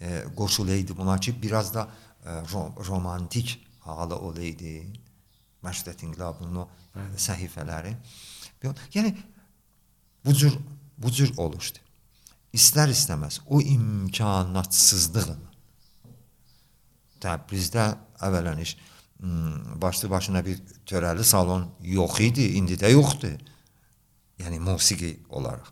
e, 0.01 0.23
qoşulu 0.37 0.77
idi 0.77 0.97
buna 0.97 1.19
ki, 1.21 1.37
biraz 1.43 1.73
da 1.75 1.87
e, 2.25 2.41
rom 2.53 2.75
romantik 2.89 3.57
halı 3.87 4.19
olaydı. 4.19 4.75
Məşrət 5.65 6.05
İnqilabının 6.07 6.63
o 6.63 6.69
səhifələri. 7.17 7.95
Yəni 8.95 9.15
bu 10.25 10.35
cür 10.35 10.57
bu 10.99 11.13
cür 11.13 11.33
oluşdu. 11.37 11.79
İstər 12.57 12.89
istəməz 12.93 13.43
o 13.47 13.61
imkanatsızlığın 13.61 15.43
Təbrizdə 17.21 17.87
əvvələn 18.23 18.61
iş 18.63 18.77
başlı 19.83 20.11
başına 20.11 20.45
bir 20.45 20.61
törəli 20.87 21.25
salon 21.25 21.69
yox 21.81 22.21
idi, 22.21 22.49
indi 22.61 22.77
də 22.77 22.93
yoxdur. 22.93 23.39
Yəni 24.39 24.61
musiqi 24.61 25.15
olaraq. 25.29 25.71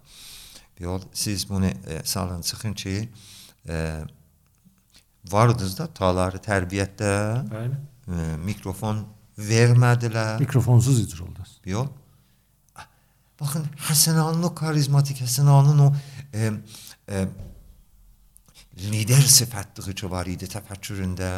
Yol 0.80 1.02
siz 1.12 1.48
bunu 1.48 1.66
e, 1.66 2.00
salın 2.04 2.42
çıxın 2.42 2.72
ki, 2.72 3.08
e, 3.68 4.00
vardınız 5.30 5.78
da 5.78 5.86
taları 5.86 6.40
tərbiyyətdə. 6.40 7.12
Bəli. 7.50 7.76
E, 8.08 8.36
mikrofon 8.36 9.04
vermədilər. 9.38 10.38
Mikrofonsuz 10.42 11.00
icra 11.04 11.24
oldu. 11.26 11.46
Yox. 11.68 11.88
Baxın 13.40 13.64
Həsənanın 13.88 14.46
o 14.46 14.52
karizmatik 14.54 15.24
Həsənanın 15.24 15.80
o 15.82 15.88
e, 16.32 16.52
e, 17.10 17.24
lider 18.78 19.26
sifətliyi 19.38 19.96
ki 19.98 20.10
var 20.10 20.30
idi 20.30 20.46
təfəkküründə. 20.52 21.32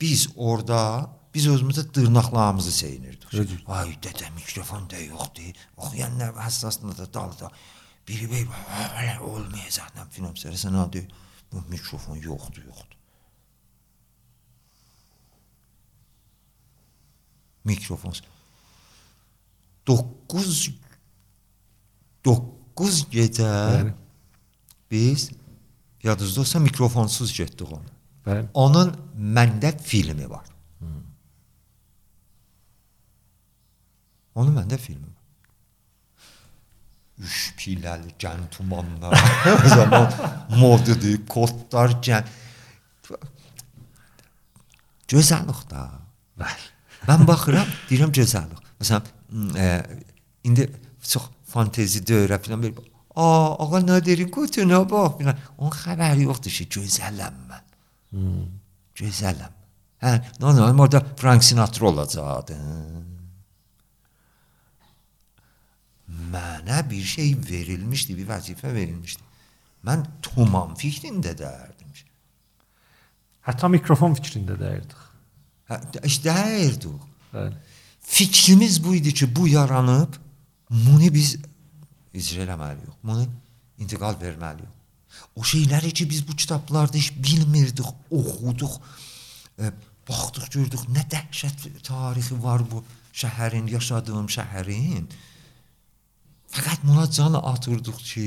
Biz 0.00 0.28
orada 0.36 1.10
biz 1.34 1.46
özümüzə 1.48 1.84
dırnaqlarımızı 1.94 2.72
seyinirdik. 2.76 3.28
Ay 3.66 3.94
dədə 4.04 4.30
mikrofon 4.36 4.88
da 4.90 5.00
yoxdur. 5.00 5.60
Oxuyanlar 5.76 6.34
həssasında 6.38 6.96
da 6.98 7.06
dalda 7.14 7.50
biri 8.08 8.28
bey 8.30 8.46
belə 8.46 9.18
olmayacaq 9.26 9.94
nə 9.96 10.08
filan 10.10 10.34
sərsən 10.38 10.76
adı 10.84 11.06
bu 11.52 11.62
mikrofon 11.70 12.18
yoxdur, 12.22 12.66
yoxdur. 12.66 12.98
Mikrofon 17.64 18.14
9 19.86 20.70
9 22.24 23.06
gecə 23.10 23.48
Bəli. 23.48 23.94
biz 24.90 25.30
yadınızda 26.02 26.40
olsa 26.40 26.58
mikrofonsuz 26.58 27.32
getdik 27.36 27.72
onu. 27.72 27.90
Bəli. 28.26 28.46
Onun 28.54 28.92
məndə 29.18 29.72
filmi 29.78 30.28
var. 30.30 30.46
Hmm. 30.78 31.02
Onun 34.34 34.54
məndə 34.58 34.78
filmi 34.78 35.06
var. 35.06 35.18
Üç 37.22 37.52
piləli 37.58 38.14
gən 38.18 38.46
tumanlar. 38.50 39.14
o 39.64 39.68
zaman 39.68 40.06
modadır, 40.58 41.18
kodlar 41.30 41.98
gən. 42.02 42.30
Gözəllik 45.12 45.66
da. 45.70 45.88
Bəli. 46.40 46.71
Mən 47.08 47.26
baxıram, 47.26 47.68
deyirəm 47.88 48.12
gözəllik. 48.14 48.72
Məsələn, 48.82 49.10
e, 49.58 49.68
indi 50.48 50.68
çox 51.02 51.28
fantezi 51.52 52.02
dövrə 52.06 52.38
falan 52.42 52.62
bir 52.62 52.74
Aa, 53.12 53.56
ağa 53.60 53.80
nə 53.84 53.98
deyir, 54.04 54.24
qutuna 54.32 54.78
bax 54.88 55.18
filan. 55.18 55.40
Onun 55.58 55.74
xəbəri 55.76 56.24
yoxdur 56.24 56.54
ki, 56.56 56.68
gözələm 56.78 57.40
mən. 57.50 57.66
Hmm. 58.12 58.46
Gözələm. 58.96 59.58
Hə, 60.02 60.12
normal 60.40 60.86
orada 60.86 61.02
Frank 61.20 61.44
Sinatra 61.44 61.90
olacaqdı. 61.90 62.56
Mənə 66.32 66.80
bir 66.88 67.04
şey 67.04 67.34
verilmişdi, 67.50 68.16
bir 68.16 68.30
vəzifə 68.32 68.72
verilmişdi. 68.72 69.28
Mən 69.84 70.06
tuman 70.24 70.72
fikrində 70.80 71.36
dərdim. 71.36 71.92
Hətta 73.42 73.68
mikrofon 73.68 74.14
fikrində 74.16 74.56
dəyirdik. 74.56 74.98
İşte 76.04 76.30
dəyirdik. 76.30 77.00
Bəli. 77.34 77.54
Fikrimiz 78.00 78.84
bu 78.84 78.94
idi 78.94 79.14
ki, 79.14 79.36
bu 79.36 79.48
yaranıb, 79.48 80.14
bunu 80.70 81.14
biz 81.14 81.36
icra 82.14 82.44
eləməliyik. 82.44 82.94
Bunu 83.04 83.26
intiqal 83.78 84.18
verməliyik. 84.20 84.70
O 85.36 85.42
şeyləri 85.42 85.92
ki 85.92 86.08
biz 86.10 86.28
bu 86.28 86.36
kitablarda 86.36 86.98
heç 86.98 87.12
bilmirdik, 87.24 87.86
oxuduq, 88.10 88.74
e, 89.58 89.72
baxdıq, 90.08 90.48
gördük, 90.56 90.88
nə 90.96 91.04
dəhşət 91.12 91.68
tarixi 91.86 92.36
var 92.42 92.64
bu 92.70 92.84
şəhərin, 93.12 93.68
yaşadığım 93.70 94.28
şəhərin. 94.36 95.06
Fəqət 96.52 96.84
buna 96.84 97.10
can 97.10 97.38
atırdıq 97.38 98.00
ki, 98.12 98.26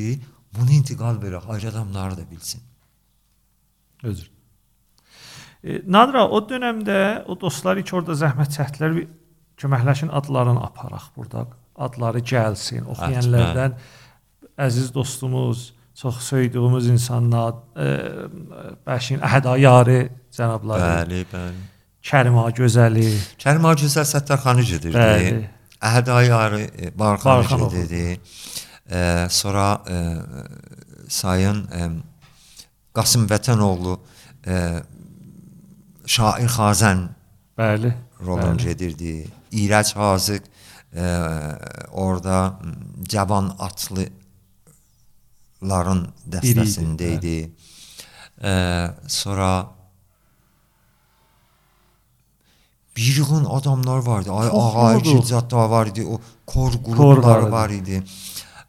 bunu 0.54 0.72
intiqal 0.80 1.22
verək, 1.22 1.50
ayrı 1.52 1.70
adamlar 1.70 2.18
da 2.18 2.32
bilsin. 2.32 2.62
Özür. 4.04 4.35
E, 5.66 5.82
Nadra 5.90 6.28
o 6.30 6.40
dövrdə 6.46 7.26
o 7.26 7.36
dostlar 7.42 7.82
ki 7.82 7.96
orada 7.98 8.14
zəhmət 8.14 8.54
çəkdilər, 8.54 9.00
köməkləşin 9.58 10.12
adlarını 10.14 10.62
aparaq 10.68 11.10
burada 11.16 11.48
adları 11.76 12.22
gəlsin. 12.22 12.86
Oxuyanlardan 12.94 13.74
əziz 14.62 14.94
dostumuz, 14.94 15.74
çox 15.98 16.22
söydüyümüz 16.30 16.88
insanlar, 16.94 17.56
e, 17.76 17.90
Bəşin 18.88 19.24
Əhədayarı 19.26 20.00
cənabları. 20.38 20.92
Bəli, 20.92 21.26
bəli. 21.34 21.64
Kərima 22.06 22.46
Gözəli. 22.54 23.08
Kərima 23.42 23.74
Gözəl 23.80 24.06
Səttarxanı 24.06 24.66
gedirdi. 24.70 24.98
Bəli. 24.98 25.46
Əhədayarı 25.82 26.62
e, 26.62 26.92
Barxanı 27.00 27.70
gedirdi. 27.74 28.20
E, 28.92 29.28
sonra 29.30 29.70
e, 29.90 29.96
sayın 31.10 31.64
e, 31.74 31.90
Qasım 32.94 33.26
Vətənoğlu 33.28 33.98
e, 34.48 34.60
şair 36.06 36.50
Xazən 36.50 37.08
Bəli. 37.58 37.94
Rolun 38.26 38.58
gedirdi. 38.58 39.28
İrəc 39.52 39.94
Hazıq 39.96 40.42
e, 40.96 41.06
orada 41.92 42.60
cavan 43.04 43.56
atlıların 43.60 44.14
dəstəsindəydi. 46.32 47.50
E, 48.44 48.52
sonra 49.08 49.68
bir 52.98 53.16
yığın 53.18 53.46
adamlar 53.46 53.98
vardı. 53.98 54.32
Ay 54.32 54.50
Ağa 54.52 55.04
Şirzat 55.04 55.52
da 55.52 55.70
var 55.70 55.86
idi. 55.88 56.06
O 56.06 56.22
kor 56.46 56.72
qruplar 56.72 57.40
var 57.40 57.70
idi. 57.70 58.04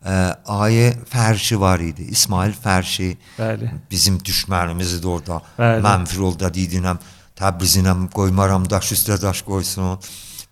E, 0.05 0.11
Ayə 0.47 0.95
Fərşi 1.11 1.61
var 1.61 1.81
idi. 1.81 2.03
İsmail 2.03 2.53
Fərşi. 2.53 3.17
Bəli. 3.39 3.71
Bizim 3.91 4.19
düşmənimizdir 4.19 5.07
orada. 5.07 5.43
Bəli. 5.59 5.83
Mənfur 5.83 6.21
olda 6.31 6.49
deyinəm. 6.55 6.99
Təbrizinəm 7.37 8.07
qoymaram 8.17 8.65
daş 8.71 8.93
üstə 8.97 9.21
daş 9.23 9.43
qoysun 9.45 9.99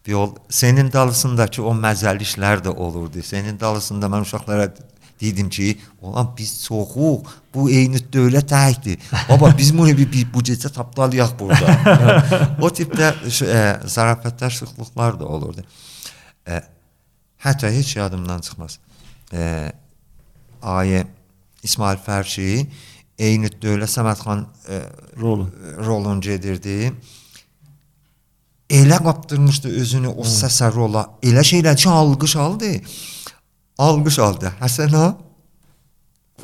yol 0.07 0.35
senin 0.49 0.91
dalısındakı 0.93 1.63
o 1.65 1.73
məzəli 1.73 2.27
işlər 2.27 2.61
də 2.67 2.75
olurdu. 2.77 3.23
Senin 3.25 3.61
dalısında 3.61 4.07
mən 4.13 4.27
uşaqlara 4.27 4.69
dedim 5.21 5.49
ki, 5.49 5.79
olan 6.03 6.35
biz 6.39 6.65
çoxuq, 6.65 7.31
bu 7.55 7.71
eyni 7.71 8.03
dövlət 8.13 8.51
təkdir. 8.51 8.99
Baba 9.29 9.55
biz 9.59 9.73
bunu 9.79 9.97
bir, 9.97 10.13
bir 10.13 10.27
bu 10.35 10.43
gecə 10.45 10.73
tapdalayaq 10.73 11.33
burada. 11.39 11.77
yəni, 11.89 12.49
o 12.65 12.71
tipdə 12.71 13.13
e, 13.47 13.61
zarafətlər, 13.97 14.53
sıxlıqlar 14.59 15.21
da 15.21 15.29
olurdu. 15.29 15.65
E, 16.47 16.61
hətta 17.47 17.71
heç 17.73 17.97
yadımdan 17.97 18.45
çıxmaz. 18.45 18.79
E, 19.33 19.73
ayə 20.63 21.07
İsmail 21.63 21.99
Fərşi 22.05 22.67
eyni 23.19 23.51
dövlət 23.63 23.93
Səmədxan 23.95 24.47
e, 24.69 24.81
rolun 25.21 25.51
rolun 25.87 26.21
gedirdi 26.21 26.93
elə 28.71 28.99
qapdırmışdı 29.05 29.73
özünü 29.81 30.13
o 30.15 30.25
səsə 30.27 30.71
rola. 30.75 31.05
Elə 31.23 31.45
şeylər 31.47 31.77
ki, 31.77 31.89
alqış 31.89 32.37
aldı. 32.37 32.73
Alqış 33.79 34.19
aldı. 34.19 34.53
Həsən 34.61 34.97
ağa 34.97 35.11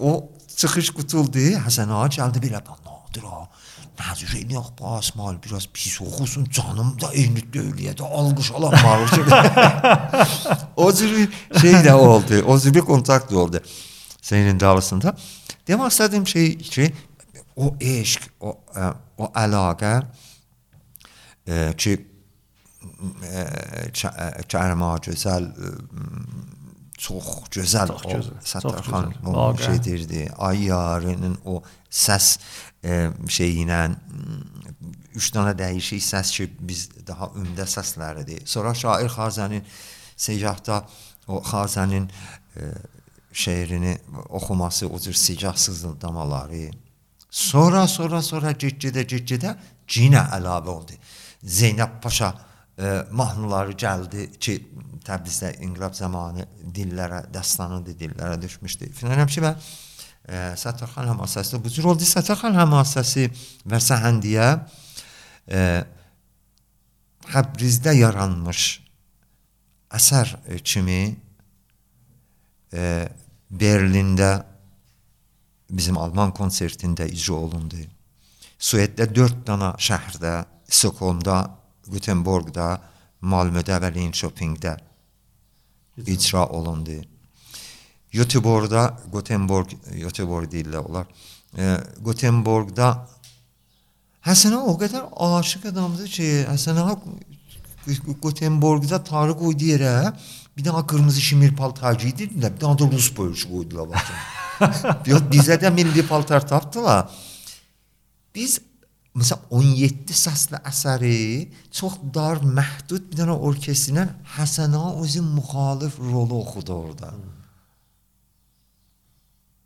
o 0.00 0.12
çıxış 0.56 0.92
qutuldu. 0.96 1.46
Həsən 1.66 1.92
ağa 1.94 2.08
gəldi 2.18 2.42
belə 2.44 2.60
nadir 2.62 3.26
ha. 3.26 3.46
Nazir 4.00 4.32
eləyək 4.38 4.70
basmal 4.78 5.36
biraz 5.44 5.66
pis 5.72 5.98
oxusun 6.00 6.46
canım 6.48 6.94
da 7.00 7.10
eyni 7.12 7.42
dövləyə 7.52 7.92
də 7.98 8.06
alqış 8.20 8.52
alanmalı. 8.56 9.06
o 10.76 10.92
cür 10.92 11.16
bir 11.16 11.60
şey 11.60 11.74
də 11.84 11.92
oldu. 11.92 12.44
O 12.46 12.58
cür 12.58 12.74
bir 12.74 12.80
kontakt 12.80 13.32
oldu. 13.32 13.60
Senin 14.22 14.60
dalısında. 14.60 15.16
Demək 15.70 15.92
istədiyim 15.94 16.26
şey 16.26 16.54
ki 16.58 16.86
o 17.62 17.70
eşq, 17.78 18.24
o, 18.42 18.56
o 19.22 19.28
əlaqə 19.38 19.94
e, 21.46 21.58
ki 21.78 21.98
Kərima 24.50 24.94
gözəl 25.04 25.46
çox 27.00 27.28
gözəl 27.54 27.92
çox 27.92 28.30
o 28.30 28.40
Səttarxan 28.52 29.12
o 29.28 29.44
şeydirdi. 29.60 30.26
Ay 30.38 30.66
yarının 30.68 31.38
o 31.44 31.60
səs 31.86 32.38
e, 32.82 33.10
şeyi 33.28 33.64
ilə 33.64 33.80
üç 35.16 35.30
dənə 35.34 35.54
dəyişik 35.58 36.02
səs 36.04 36.32
ki 36.36 36.48
biz 36.60 36.88
daha 37.06 37.30
ümdə 37.40 37.68
səsləridir. 37.68 38.44
Sonra 38.48 38.74
şair 38.74 39.12
Xazənin 39.12 39.64
Seyahda 40.16 40.82
o 41.28 41.40
Xazənin 41.46 42.08
e, 42.56 42.72
şeirini 43.33 43.99
oxuması, 44.28 44.89
o 44.89 44.99
cür 44.99 45.12
sigah 45.12 45.57
sızıldamaları. 45.57 46.70
Sonra 47.31 47.87
sonra 47.89 48.22
sonra 48.22 48.51
get-gedə 48.53 49.05
get-gedə 49.07 49.55
yenə 49.89 50.24
əlavə 50.35 50.68
oldu. 50.68 50.97
Zeynəb 51.45 52.01
Paşa 52.03 52.35
e, 52.78 53.05
mahnıları 53.11 53.76
gəldi 53.78 54.26
ki, 54.39 54.57
Təbrizdə 55.01 55.55
inqilab 55.64 55.95
zamanı 55.97 56.45
dillərə, 56.74 57.22
dəstanıdır, 57.33 57.97
dillərə 57.97 58.37
düşmüşdü. 58.43 58.91
Filan 58.99 59.22
həmişə 59.22 59.45
və 59.47 59.55
e, 59.55 60.43
Səttarxan 60.61 61.09
həmasəsi 61.09 61.62
bu 61.62 61.72
cür 61.72 61.89
oldu. 61.95 62.05
Səttarxan 62.05 62.59
həmasəsi 62.59 63.31
və 63.70 63.81
Səhəndiyə 63.87 64.51
e, 65.49 65.64
Təbrizdə 67.31 67.95
yaranmış 67.97 68.66
əsər 69.95 70.37
kimi 70.66 71.16
e, 72.72 73.08
Berlində 73.50 74.30
bizim 75.70 75.98
Alman 75.98 76.34
konsertində 76.34 77.06
icra 77.06 77.38
olundu. 77.38 77.82
Sueddə 78.60 79.06
4 79.10 79.44
dana 79.46 79.72
şəhərdə, 79.80 80.34
Stockholmda, 80.70 81.42
Gutenbergdə, 81.90 82.68
Malmödə 83.20 83.78
və 83.82 83.90
Linköpingdə 83.94 84.76
icra 86.06 86.46
olundu. 86.46 87.00
Göteborgda, 88.12 88.88
Gutenberg, 89.12 89.74
Göteborg 89.94 90.50
deyirlər 90.50 90.86
onlar. 90.86 91.06
E, 91.54 91.76
Gutenbergda 92.02 92.94
Həsən 94.20 94.52
o 94.52 94.74
qədər 94.76 95.06
aşiq 95.16 95.70
adamdır 95.70 96.08
ki, 96.12 96.28
Həsən 96.50 96.76
ağa 96.82 96.96
Gutenbergdə 98.20 98.98
tarı 99.06 99.36
qoydu 99.38 99.70
yerə, 99.70 100.10
bir 100.61 100.66
dənə 100.68 100.82
qırmızı 100.92 101.22
şimir 101.24 101.54
paltar 101.56 101.96
giydirdilər, 101.96 102.52
bir 102.52 102.61
dənə 102.61 102.76
də 102.76 102.88
rus 102.92 103.08
boyucu 103.16 103.48
qoydular 103.48 103.86
baxın. 103.88 104.18
Yox, 105.11 105.22
bizə 105.32 105.56
də 105.61 105.70
milli 105.72 106.04
paltar 106.04 106.44
tapdılar. 106.44 107.08
Biz 108.36 108.58
məsələn 109.16 109.48
17 109.56 110.18
səsli 110.20 110.61
əsəri 110.68 111.16
çox 111.72 111.96
dar, 112.14 112.42
məhdud 112.44 113.08
bir 113.08 113.22
dənə 113.22 113.38
orkestrlə 113.48 114.04
Həsən 114.36 114.76
ağa 114.76 114.92
özü 115.00 115.24
müxalif 115.24 115.96
rolu 115.98 116.42
oxudu 116.44 116.76
orada. 116.76 117.14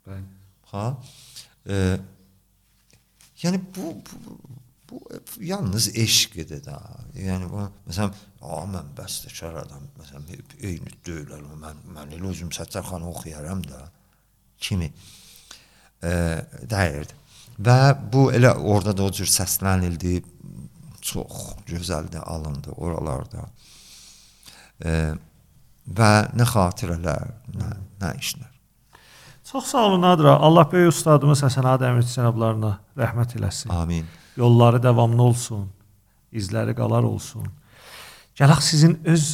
Bəli. 0.07 0.25
Ha? 0.71 0.87
E, 1.67 1.81
yəni 3.43 3.59
bu, 3.75 3.97
bu 3.99 4.39
bu 4.95 5.43
yalnız 5.43 5.89
eşqdir 5.97 6.61
də. 6.63 6.77
Yəni 7.19 7.49
bu 7.51 7.65
məsələn, 7.89 8.13
a 8.41 8.61
mən 8.71 8.93
bəstəkar 8.97 9.59
adam, 9.63 9.89
məsələn, 9.99 10.45
eyni 10.61 10.95
deyirlər, 11.05 11.43
mən 11.59 11.83
mən 11.95 12.15
elə 12.15 12.31
özüm 12.31 12.53
Səttarxanı 12.55 13.09
oxuyaram 13.09 13.63
da 13.67 13.81
kimi 14.57 14.89
e, 16.03 16.13
deyirdi. 16.71 17.19
Və 17.59 17.77
bu 18.13 18.29
elə 18.35 18.55
orada 18.55 18.95
da 18.97 19.03
o 19.03 19.11
cür 19.11 19.29
səslənildi. 19.31 20.21
Çox 21.05 21.51
gözəldir 21.67 22.23
alındı 22.25 22.71
oralarda. 22.81 23.43
E, 24.81 25.13
və 25.85 26.11
nə 26.33 26.47
xatirələr, 26.49 27.31
nə, 27.53 27.71
nə 28.01 28.11
işlər. 28.17 28.51
Çox 29.45 29.65
sağ 29.69 29.85
olun 29.85 30.01
Nadira. 30.01 30.39
Allah 30.41 30.65
böyük 30.71 30.89
ustadımız 30.89 31.43
Həsən 31.45 31.67
Ağa 31.69 31.77
Dəmirçi 31.83 32.15
cənablarına 32.17 32.71
rəhmət 32.97 33.37
eləsin. 33.37 33.69
Amin. 33.69 34.07
Yolları 34.37 34.83
davamlı 34.83 35.21
olsun. 35.23 35.69
İzləri 36.35 36.75
qalar 36.75 37.03
olsun. 37.07 37.47
Gələk 38.35 38.61
sizin 38.61 38.97
öz 39.07 39.27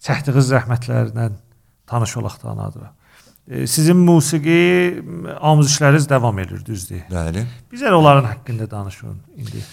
çəkdiyiniz 0.00 0.48
rəhmətlərlə 0.56 1.30
tanış 1.86 2.16
olaq 2.16 2.38
da 2.42 2.54
Nadira. 2.56 2.92
E, 3.48 3.66
sizin 3.66 3.96
musiqi 3.96 5.02
amuzişləriniz 5.40 6.08
davam 6.08 6.38
edir, 6.38 6.62
düzdür? 6.66 7.02
Bəli. 7.10 7.44
Bizə 7.72 7.92
onların 7.92 8.24
haqqında 8.30 8.70
danışın 8.70 9.18
indi. 9.36 9.64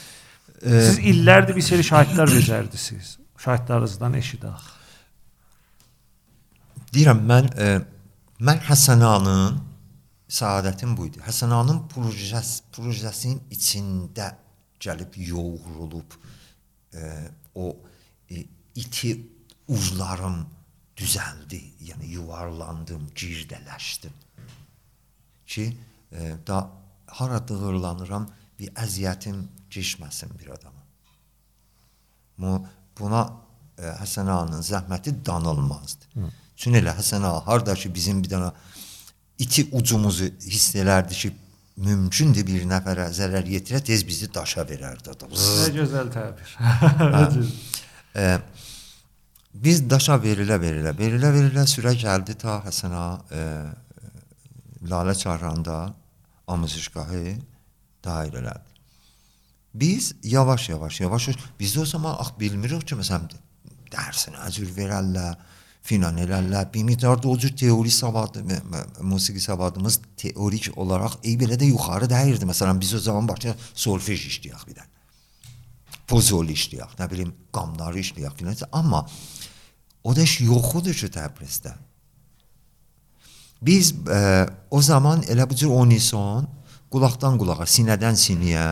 E, 0.61 0.81
Siz 0.81 0.99
illərdir 0.99 1.55
bir 1.55 1.61
seri 1.61 1.85
şahidlər 1.85 2.31
becərdiniz. 2.33 3.15
Şahidlərinizdən 3.37 4.17
eşidək. 4.19 4.67
Deyirəm 6.95 7.23
mən 7.29 7.51
e, 7.61 7.69
mən 8.41 8.59
Həsənanın 8.67 9.59
səadətim 10.27 10.95
bu 10.97 11.07
idi. 11.07 11.21
Həsənanın 11.23 11.85
projesi 11.91 12.63
projesinin 12.75 13.39
içində 13.53 14.33
gəlib 14.79 15.15
yoğrulub 15.17 16.17
e, 16.93 17.11
o 17.55 17.75
e, 18.29 18.43
iti 18.75 19.13
uzlarım 19.67 20.43
düzəldi. 20.97 21.61
Yəni 21.89 22.11
yuvarlandım, 22.17 23.07
girdələşdim. 23.15 24.13
Ki 25.47 25.65
e, 26.11 26.35
da 26.47 26.69
hara 27.07 27.39
dığırlanıram 27.47 28.27
bir 28.59 28.73
əziyyətim 28.75 29.45
keçməsin 29.71 30.33
bir 30.39 30.51
adama. 30.55 30.83
Bu 32.37 32.57
buna 32.99 33.23
e, 33.77 33.93
Həsən 34.01 34.29
ağanın 34.31 34.61
zəhməti 34.61 35.13
danılmazdı. 35.25 36.11
Hı. 36.13 36.31
Çünki 36.57 36.81
elə 36.81 36.97
Həsən 36.97 37.23
ağa 37.23 37.45
harda 37.47 37.75
ki 37.75 37.93
bizim 37.93 38.23
bir 38.23 38.33
dənə 38.35 38.51
iti 39.39 39.67
ucumuzu 39.71 40.31
hiss 40.45 40.75
elərdi 40.75 41.17
ki, 41.17 41.31
mümkündür 41.77 42.45
bir 42.47 42.63
nəfərə 42.69 43.09
zərər 43.13 43.49
yetirə, 43.53 43.81
tez 43.85 44.03
bizi 44.07 44.29
daşa 44.33 44.65
verərdi 44.65 45.11
adam. 45.13 45.33
Nə 45.33 45.67
gözəl 45.75 46.09
təbir. 46.13 46.53
e, 48.17 48.29
biz 49.53 49.83
daşa 49.89 50.17
verilə 50.23 50.57
verilə, 50.61 50.95
verilə 50.97 51.33
verilə 51.35 51.67
sürə 51.69 51.93
gəldi 51.97 52.37
ta 52.41 52.61
Həsən 52.65 52.95
ağa 52.97 53.11
e, 53.29 53.43
Lalə 54.89 55.13
Çarranda 55.17 55.77
amuzişgahı 56.47 57.37
dairələrdi. 58.05 58.73
Biz 59.73 60.15
yavaş 60.23 60.69
yavaş 60.69 61.01
yavaş 61.01 61.29
biz 61.59 61.77
o 61.77 61.85
zaman 61.85 62.15
ax 62.19 62.33
bilmirik 62.39 62.87
ki, 62.87 62.97
məsələn 62.97 63.29
dərsinə 63.93 64.41
əcür 64.47 64.71
verərlər, 64.73 65.37
filan 65.87 66.19
elərlər. 66.19 66.67
Bir 66.73 66.83
miqdar 66.83 67.21
da 67.23 67.29
o 67.31 67.37
cür 67.39 67.53
teori 67.57 67.91
savadı, 67.91 68.43
musiqi 69.01 69.39
savadımız 69.39 69.99
teorik 70.17 70.69
olaraq 70.75 71.19
ey 71.23 71.37
belə 71.39 71.55
də 71.59 71.69
yuxarı 71.71 72.09
dəyirdi. 72.11 72.47
Məsələn 72.49 72.79
biz 72.81 72.93
o 72.97 72.99
zaman 72.99 73.27
başlayaq 73.29 73.67
solfej 73.73 74.27
işləyək 74.31 74.67
bir 74.67 74.79
də. 74.81 74.87
Pozol 76.07 76.51
işləyək, 76.51 76.97
nə 76.99 77.09
bilim, 77.11 77.33
qamları 77.55 78.03
işləyək 78.03 78.35
filan. 78.39 78.59
Amma 78.71 79.05
o 80.03 80.15
da 80.15 80.23
iş 80.23 80.41
yox 80.41 80.75
idi 80.81 80.95
ki 81.01 81.11
Təbrizdə. 81.15 81.73
Biz 83.61 83.93
e, 84.13 84.19
o 84.71 84.81
zaman 84.81 85.23
elə 85.31 85.47
bu 85.49 85.55
cür 85.55 85.71
unison 85.73 86.45
qulaqdan 86.93 87.39
qulağa, 87.39 87.65
sinədən 87.65 88.19
siniyə 88.19 88.67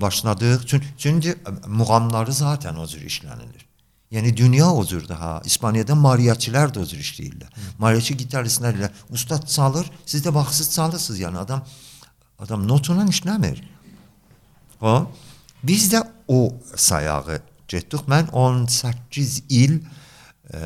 başladıq. 0.00 0.66
Çünki 0.66 0.86
çünki 0.98 1.36
muğamları 1.66 2.32
zaten 2.32 2.74
o 2.76 2.86
cür 2.86 3.02
işlənilir. 3.10 3.71
Yəni 4.12 4.36
dünya 4.36 4.68
o 4.72 4.84
cürdür 4.84 5.16
ha. 5.16 5.40
İspaniyada 5.44 5.94
mariaçilər 5.96 6.68
də 6.74 6.82
o 6.82 6.84
cür 6.84 7.00
işləyirlər. 7.00 7.48
Mariaçi 7.80 8.16
gitaristlər 8.20 8.76
ilə 8.76 8.90
ustad 9.08 9.46
çalır, 9.48 9.88
siz 10.06 10.24
də 10.26 10.34
baxsız 10.34 10.68
çalırsınız. 10.74 11.20
Yəni 11.20 11.40
adam 11.40 11.64
adam 12.38 12.68
notla 12.68 13.06
işləmir. 13.08 13.62
Ha? 14.80 15.06
Biz 15.62 15.92
də 15.94 16.02
o 16.28 16.52
sayağı 16.76 17.40
getdik. 17.68 18.04
Mən 18.08 18.28
18 18.30 19.42
il 19.48 19.78
e, 20.52 20.60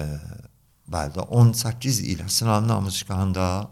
bəli, 0.91 1.21
18 1.21 2.01
il 2.01 2.27
Həsən 2.27 2.51
Ağa 2.51 2.61
Namusgahında 2.67 3.69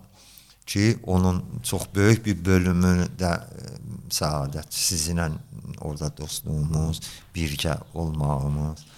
ki, 0.67 0.99
onun 1.03 1.45
çox 1.63 1.83
böyük 1.95 2.27
bir 2.27 2.45
bölümü 2.45 3.09
də 3.19 3.35
e, 3.35 3.77
səadət 4.11 4.71
sizinlə 4.71 5.33
orada 5.81 6.17
dostluğumuz, 6.17 7.01
birgə 7.35 7.79
olmağımız 7.95 8.94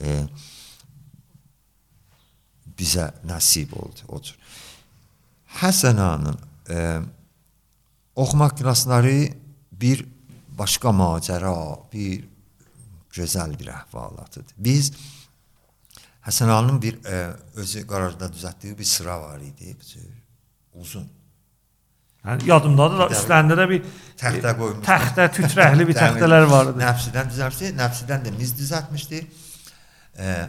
e, 0.00 0.26
bizə 2.78 3.10
nəsib 3.26 3.74
oldu 3.78 4.08
o 4.08 4.20
cür. 4.22 4.36
Həsən 5.60 6.00
ağanın 6.02 6.38
e, 6.68 6.78
oxumaq 8.16 8.56
klassları 8.58 9.16
bir 9.72 10.06
başqa 10.58 10.90
macəra, 10.94 11.54
bir 11.92 12.24
gözəl 13.14 13.58
bir 13.58 13.70
əhvalatıdır. 13.74 14.54
Biz 14.58 14.92
Həsən 16.24 16.48
ağanın 16.48 16.82
bir 16.82 16.94
e, 17.04 17.18
özü 17.60 17.86
qararda 17.86 18.30
düzəltdiyi 18.32 18.78
bir 18.78 18.84
sıra 18.88 19.20
var 19.20 19.40
idi, 19.44 19.76
uzun. 20.74 21.04
Yəni 22.24 22.46
yadımdadır 22.48 23.02
da 23.02 23.08
üstlərində 23.12 23.56
də 23.58 23.66
bir 23.68 23.82
təxtə 24.20 24.54
qoymuş. 24.56 24.86
Təxtə, 24.86 25.26
tütrəkli 25.36 25.84
bir 25.90 25.98
təxtələr 25.98 26.46
var 26.48 26.70
idi. 26.70 26.80
Nəfsidən 26.80 27.28
düzəltdi, 27.32 27.72
nəfsidən 27.76 28.24
də 28.24 28.32
miz 28.38 28.54
düzəltmişdi. 28.56 29.20
E, 30.18 30.48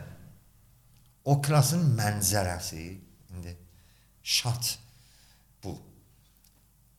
o 1.26 1.42
klasın 1.42 1.86
mənzərəsi 1.98 2.84
indi 3.34 3.56
şat 4.24 4.78
bu 5.64 5.78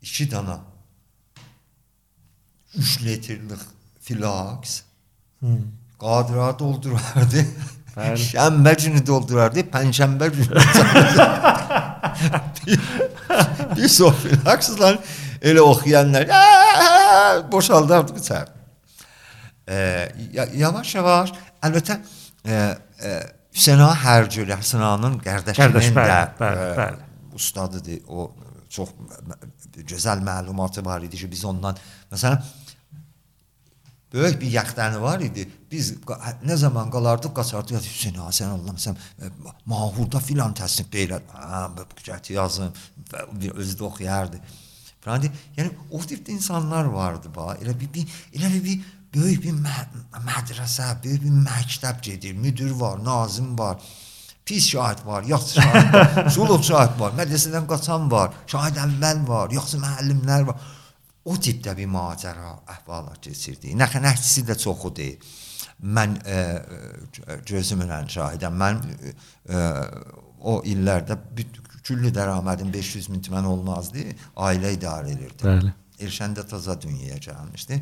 iki 0.03 0.31
dana 0.31 0.61
3 2.75 3.03
litrlik 3.05 3.61
filaks 4.01 4.83
hmm. 5.41 5.63
qadra 6.01 6.59
doldurardı. 6.59 7.47
Bəli. 7.97 8.21
Şənbə 8.31 8.75
günü 8.83 9.07
doldurardı, 9.07 9.65
pənşənbə 9.73 10.29
günü. 10.35 10.65
bir, 12.67 12.81
bir 13.77 13.89
sofilaksızlar 13.89 14.99
elə 15.43 15.61
oxuyanlar 15.61 16.29
"Aa!" 16.29 17.53
boşaldardı 17.53 18.19
içər. 18.21 18.53
Ee, 19.69 20.13
ya- 20.33 20.51
yavaş 20.55 20.95
yavaş 20.95 21.33
əlbəttə 21.63 21.99
e, 22.47 22.79
e, 23.03 23.13
Hüseyn 23.57 23.81
Ağa 23.81 23.95
Hərcül 24.03 24.53
Həsən 24.53 24.83
Ağanın 24.85 25.19
Qardaş, 25.25 25.57
qardaşının 25.57 25.97
bəli, 25.97 26.13
da 26.13 26.35
bəli, 26.41 26.67
e, 26.67 26.77
bəli. 26.81 27.09
ustadıdır. 27.35 28.01
O 28.09 28.31
çox 28.69 28.93
gözəl 29.77 30.23
məlumatı 30.25 30.85
var 30.85 31.03
idi 31.03 31.17
ki, 31.17 31.31
biz 31.31 31.45
ondan 31.45 31.77
məsələn 32.13 32.43
böyük 34.13 34.41
bir 34.41 34.51
yaxtanı 34.51 35.01
var 35.03 35.21
idi. 35.21 35.49
Biz 35.71 35.95
nə 36.47 36.57
zaman 36.57 36.91
qalardıq, 36.91 37.35
qaçardıq 37.37 37.81
Hüseyn 37.81 38.21
Ağa 38.23 38.33
sən 38.33 38.53
Allah 38.55 38.77
məsələn 38.77 38.97
e, 39.23 39.33
mahurda 39.67 40.21
filan 40.21 40.55
təsnif 40.55 40.93
belə. 40.93 41.21
Ha, 41.33 41.67
bu 41.77 41.85
və 43.13 43.25
bir 43.41 43.51
özü 43.51 43.77
də 43.79 43.85
oxuyardı. 43.91 44.41
Falan 45.01 45.23
deyir. 45.23 45.43
Yəni 45.57 45.71
o 45.91 46.01
tipdə 46.03 46.35
insanlar 46.35 46.85
vardı 46.91 47.31
bax. 47.35 47.61
Elə 47.63 47.75
bir, 47.81 47.93
bir 47.95 48.17
elə 48.35 48.53
bir 48.65 48.81
böyük 49.17 49.45
bir 49.47 49.57
mə 49.65 49.77
mədrəsə, 50.27 50.91
böyük 51.05 51.25
bir 51.25 51.39
məktəb 51.47 52.03
gedir. 52.03 52.37
Müdür 52.39 52.71
var, 52.81 53.03
nazim 53.05 53.59
var. 53.59 53.81
Pis 54.47 54.69
şahid 54.71 55.07
var, 55.07 55.23
yaxşı 55.23 55.55
şahid 55.61 55.95
var, 55.95 56.31
Zulub 56.37 56.63
şahid 56.63 57.01
var, 57.01 57.17
mədrəsədən 57.19 57.67
qaçan 57.67 58.11
var, 58.11 58.35
şahid 58.47 58.79
əvvəl 58.79 59.25
var, 59.29 59.51
yaxşı 59.51 59.81
müəllimlər 59.83 60.47
var. 60.47 60.69
O 61.27 61.35
tipdə 61.35 61.75
bir 61.75 61.89
macəra, 61.91 62.53
əhvalat 62.77 63.19
keçirdi. 63.27 63.75
Nəxənəkçisi 63.81 64.45
də 64.47 64.55
çoxu 64.63 64.93
deyil. 64.95 65.33
Mən 65.97 66.15
e, 66.23 66.37
e, 66.37 67.39
gözümlə 67.51 67.99
şahidəm. 68.15 68.55
Mən 68.63 68.79
e, 68.87 69.65
o 70.47 70.61
illərdə 70.63 71.19
küllü 71.87 72.13
dəramədim 72.15 72.71
500 72.73 73.11
min 73.11 73.27
tümən 73.27 73.51
olmazdı. 73.51 74.07
Ailə 74.47 74.73
idarə 74.79 75.11
edirdi. 75.17 75.43
Bəli. 75.43 75.75
Elşəndə 76.07 76.45
təzə 76.47 76.77
dünyaya 76.81 77.19
gəlmişdi. 77.27 77.81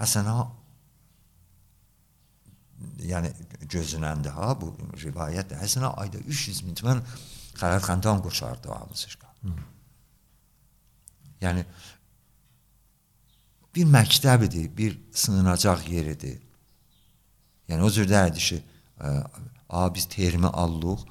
Həsən 0.00 0.28
ağa 0.28 0.46
yəni 3.08 3.32
gözünəndə 3.72 4.32
ha 4.36 4.52
bu 4.60 4.72
rivayət 5.00 5.52
də 5.52 5.60
Həsən 5.60 5.86
ağa 5.88 5.94
ayda 6.04 6.20
300 6.20 6.62
min 6.66 6.76
tümən 6.78 7.02
xələtxandan 7.56 8.22
qoşardı 8.24 8.68
o 8.68 8.78
hamısışqa. 8.80 9.28
Yəni 11.40 11.64
bir 13.76 13.86
məktəb 13.92 14.46
idi, 14.46 14.64
bir 14.76 14.98
sığınacaq 15.12 15.88
yer 15.92 16.12
idi. 16.14 16.32
Yəni 17.68 17.82
o 17.82 17.90
cür 17.90 18.08
deyirdi 18.08 18.38
ki, 18.48 18.62
a 19.68 19.94
biz 19.94 20.06
terimi 20.08 20.46
allıq. 20.46 21.02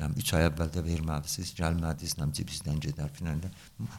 Yəni 0.00 0.22
3 0.22 0.32
ay 0.38 0.46
əvvəl 0.48 0.72
də 0.74 0.82
verməlisiniz, 0.86 1.52
gəlmədiniz, 1.58 2.16
nə 2.18 2.30
cibinizdən 2.38 2.80
gedər 2.86 3.12
filan. 3.14 3.42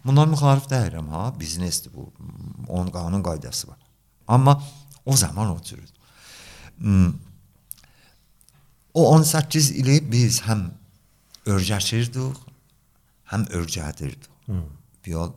Bundan 0.05 0.31
müxalif 0.33 0.67
deyirəm 0.71 1.11
ha, 1.13 1.27
biznesdir 1.39 1.93
bu. 1.93 2.09
Onun 2.67 2.91
qanun 2.91 3.23
qaydası 3.23 3.67
var. 3.69 3.90
Amma 4.27 4.63
o 5.05 5.17
zaman 5.17 5.49
o 5.49 5.61
cür. 5.61 5.79
Hmm. 6.77 7.13
O 8.93 9.09
18 9.15 9.71
ili 9.71 10.11
biz 10.11 10.41
həm 10.41 10.65
örgəşirdik, 11.45 12.39
həm 13.31 13.45
örgədirdik. 13.55 14.27
Bir 15.05 15.11
yol 15.11 15.31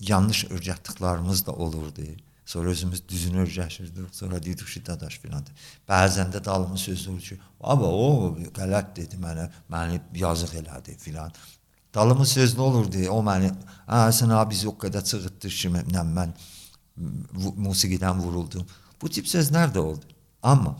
yanlış 0.00 0.44
örgətdiklərimiz 0.50 1.44
də 1.46 1.50
olurdu. 1.50 2.06
Sonra 2.46 2.70
özümüz 2.70 3.02
düzünü 3.08 3.42
örgəşirdik. 3.44 4.08
Sonra 4.12 4.42
dedik 4.42 4.66
ki, 4.66 4.86
dadaş 4.86 5.18
filan. 5.18 5.44
Bəzən 5.88 6.32
də 6.32 6.44
dalımı 6.44 6.78
söz 6.78 7.08
olur 7.08 7.20
ki, 7.20 7.38
"Baba, 7.60 7.86
o 7.86 8.36
qələt 8.58 8.96
dedi 8.96 9.16
mənə, 9.16 9.50
məni 9.70 10.00
yazıq 10.14 10.54
elədi" 10.54 10.98
filan. 10.98 11.32
Dalımı 11.94 12.26
söz 12.26 12.54
nə 12.54 12.60
olurdu? 12.60 13.08
O 13.10 13.22
məni, 13.22 13.50
"Hə, 13.88 14.12
sən 14.18 14.32
abi 14.32 14.50
biz 14.50 14.64
o 14.66 14.70
qədər 14.70 15.02
çığıtdıq 15.10 15.54
ki, 15.60 15.68
mən, 15.68 16.14
mən 16.18 16.32
musiqidən 17.56 18.18
vuruldum." 18.18 18.66
Bu 19.02 19.08
tip 19.08 19.26
sözlər 19.28 19.72
də 19.74 19.78
oldu. 19.78 20.06
Amma 20.42 20.76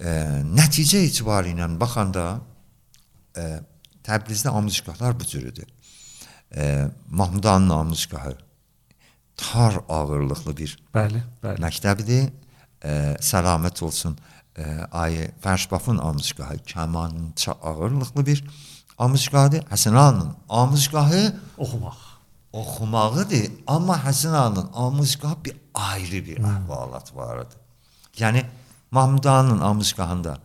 e, 0.00 0.08
nəticə 0.56 1.02
etibarı 1.06 1.52
ilə 1.52 1.68
baxanda 1.80 2.40
e, 3.36 3.60
Təbrizdə 4.02 4.50
amuzgahlar 4.50 5.14
bu 5.20 5.24
cürüdür. 5.24 5.68
E, 6.56 6.88
Mahmudanın 7.10 7.70
amuzgahı 7.70 8.36
tar 9.36 9.78
ağırlıqlı 9.88 10.56
bir 10.56 10.76
Bəli, 10.94 11.22
bəli. 11.42 11.60
məktəbidir. 11.62 12.30
E, 12.84 13.16
səlamət 13.20 13.84
olsun. 13.84 14.16
E, 14.56 14.64
Ayı 14.92 15.30
Fərşbafın 15.44 15.98
amuzgahı 16.02 16.58
kamança 16.72 17.52
ağırlıqlı 17.52 18.26
bir 18.26 18.44
amuzgahdır. 18.98 19.62
Həsən 19.70 19.96
ağanın 19.96 20.34
amuzgahı 20.48 21.36
Oxumaq. 21.58 22.11
Oxumağıdır, 22.52 23.50
amma 23.66 23.96
Həsən 23.96 24.36
ağanın 24.36 24.70
amuzgahı 24.74 25.44
bir 25.44 25.56
ayrı 25.74 26.26
bir 26.26 26.36
əhvalat 26.36 27.14
var 27.14 27.44
idi. 27.44 27.56
Yəni 28.18 28.44
Mahmudanın 28.92 29.60
amuzgahında 29.60 30.38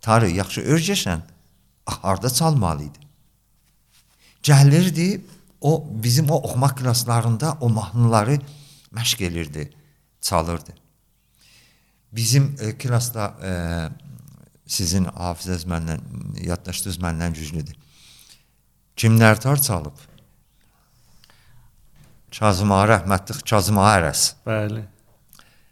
tarı 0.00 0.30
yaxşı 0.30 0.60
örgəşən 0.60 1.20
harda 1.86 2.30
çalmalı 2.30 2.82
idi. 2.82 2.98
Gəlirdi, 4.42 5.20
o 5.60 5.84
bizim 5.90 6.30
o 6.30 6.36
oxumaq 6.36 6.74
klasslarında 6.76 7.58
o 7.60 7.68
mahnıları 7.68 8.38
məşq 8.94 9.24
elirdi, 9.24 9.72
çalırdı. 10.20 10.72
Bizim 12.12 12.56
e, 12.60 12.78
klassda 12.78 13.34
e, 13.44 13.50
sizin 14.66 15.04
hafizəz 15.04 15.66
məndən, 15.68 16.00
yaddaşdınız 16.40 16.98
məndən 16.98 17.34
güclüdür. 17.34 17.76
Kimlər 18.96 19.40
tar 19.40 19.62
çalıb? 19.62 19.96
Kazım 22.38 22.72
Ağa 22.72 22.84
rəhmətli 22.94 23.42
Kazım 23.50 23.78
Ağa 23.78 23.92
Ərəs, 23.98 24.22
Bəli. 24.46 24.82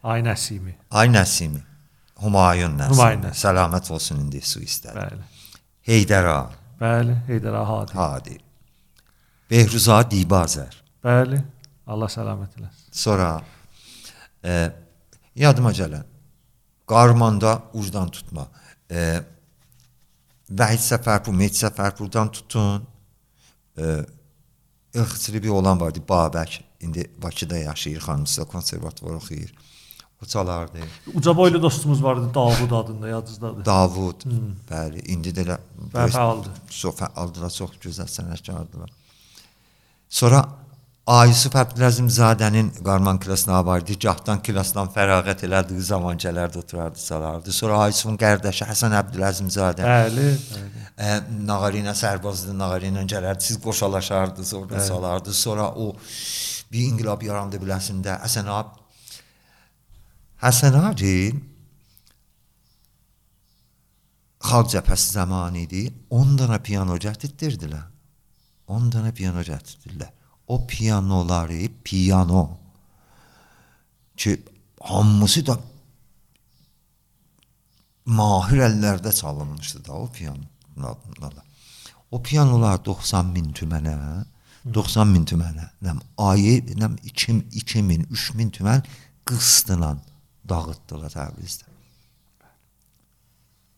Ay 0.03 0.23
Nəsimi. 0.27 0.75
Ay 0.91 1.09
Nəsimi, 1.13 1.61
Humayun 2.23 2.75
Nəsimi. 2.79 2.95
Humayun 2.95 3.23
Nəsimi. 3.29 3.41
Səlamət 3.45 3.91
olsun 3.95 4.25
indi 4.25 4.43
su 4.43 4.63
istədi. 4.65 4.97
Bəli. 4.99 5.23
Heydər 5.89 6.29
Ağa, 6.33 6.51
Bəli, 6.81 7.17
Heydər 7.29 7.61
Ağa 7.61 7.69
Hadi. 7.71 7.97
Hadi. 7.99 8.37
Behruz 9.51 9.89
Ağa 9.89 10.03
Dibazər. 10.11 10.75
Bəli. 11.05 11.41
Allah 11.89 12.11
səlamət 12.13 12.59
eləsin. 12.59 12.85
Sonra 12.93 13.31
e, 14.45 14.71
yadıma 15.41 15.73
gələn 15.73 16.05
Qarmanda 16.89 17.55
ucdan 17.77 18.11
tutma. 18.13 18.49
E, 18.91 19.21
Vəhid 20.49 20.81
Səfərpur, 20.81 21.35
Mehdi 21.37 21.61
Səfərpurdan 21.63 22.31
tutun. 22.33 22.85
E, 23.77 23.99
İlxıçılı 24.99 25.43
bir 25.43 25.49
olan 25.49 25.81
vardı, 25.81 25.99
Babək. 26.09 26.61
İndi 26.81 27.11
Bakıda 27.23 27.57
yaşayır, 27.57 28.01
xanımsa 28.01 28.45
konservatuvar 28.45 29.15
oxuyur. 29.15 29.55
O 30.23 30.27
çalardı. 30.27 30.79
Uca 31.15 31.37
boylu 31.37 31.63
dostumuz 31.63 32.03
vardı 32.03 32.31
Davud 32.35 32.71
adında, 32.71 33.09
yadınızdadır. 33.09 33.65
Davud, 33.65 34.25
bəli, 34.71 35.05
indi 35.07 35.31
də 35.31 35.59
fəaldır. 35.93 36.55
Çox 36.71 36.95
fəaldılar, 36.99 37.53
çox 37.55 37.71
gözəl 37.83 38.11
sənətkardılar. 38.17 38.91
Sonra 40.09 40.49
Ayusuf 41.09 41.55
Əbdüləzimzadənin 41.57 42.67
Qarman 42.85 43.17
klasına 43.19 43.63
vardı. 43.65 43.95
Gahdan 44.03 44.43
klasdan 44.45 44.91
fərağət 44.93 45.47
elədiyi 45.47 45.81
zaman 45.87 46.19
gələrdi, 46.21 46.61
oturardı, 46.61 47.01
salardı. 47.01 47.53
Sonra 47.57 47.79
Ayusufun 47.87 48.19
qardaşı 48.21 48.67
Həsən 48.69 48.93
Əbdüləzimzadə 48.99 49.87
Bəli, 49.89 50.27
ə, 51.01 51.15
Nağarina 51.49 51.95
sərbazdı, 51.97 52.53
Nağarina 52.59 53.07
gələrdi, 53.09 53.47
siz 53.49 53.61
qoşalaşardınız, 53.65 54.53
orada 54.61 54.75
Bəli. 54.75 54.87
salardı. 54.89 55.33
Sonra 55.33 55.71
o 55.73 55.95
bir 56.73 56.85
inqilab 56.91 57.25
yarandı 57.25 57.63
biləsində 57.63 58.19
Həsən 58.27 58.53
ab 58.53 58.77
Həsən 60.45 60.77
abi 60.83 61.17
Xalq 64.45 64.77
cəbhəsi 64.77 65.17
zamanı 65.17 65.65
idi. 65.65 65.89
10 66.11 66.37
dənə 66.45 66.61
piano 66.63 67.01
gətirdirdilər. 67.01 67.89
10 68.69 68.93
dənə 68.93 69.17
piano 69.17 69.49
gətirdirdilər. 70.49 70.55
O 70.55 70.67
pianoları, 70.67 71.69
piano 71.85 72.59
ki 74.17 74.43
hamısı 74.81 75.47
da 75.47 75.59
mahir 78.07 78.59
əllərdə 78.59 79.13
çalınmışdı 79.13 79.85
da 79.85 79.93
o 79.93 80.11
pianolar. 80.11 81.45
O 82.11 82.23
pianolar 82.23 82.85
90 82.85 83.27
min 83.27 83.53
tümənə, 83.53 84.25
90 84.75 85.09
min 85.09 85.25
tümənə, 85.25 85.71
nəm 85.83 86.01
ayı, 86.19 86.65
nəm 86.77 86.97
2 87.05 87.45
2000, 87.53 88.07
3000 88.11 88.51
tümən 88.51 88.83
qıstıla 89.25 89.99
dağıtdılar 90.49 91.11
Təbrizdə. 91.11 91.69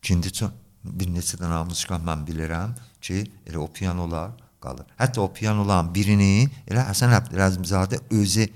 İkinci 0.01 0.31
çox 0.33 0.51
bir 0.83 1.11
neçə 1.13 1.37
dənə 1.37 1.65
muzika 1.67 1.99
mən 2.01 2.23
bilirəm 2.25 2.73
ki, 3.01 3.25
elə 3.45 3.57
o 3.57 3.67
pianolar 3.67 4.31
qalır. 4.61 4.87
Hətta 4.99 5.21
o 5.23 5.29
pianoların 5.33 5.91
birini 5.95 6.49
elə 6.69 6.85
Həsən 6.89 7.15
Əbdüləzimzadə 7.19 8.01
özü 8.17 8.47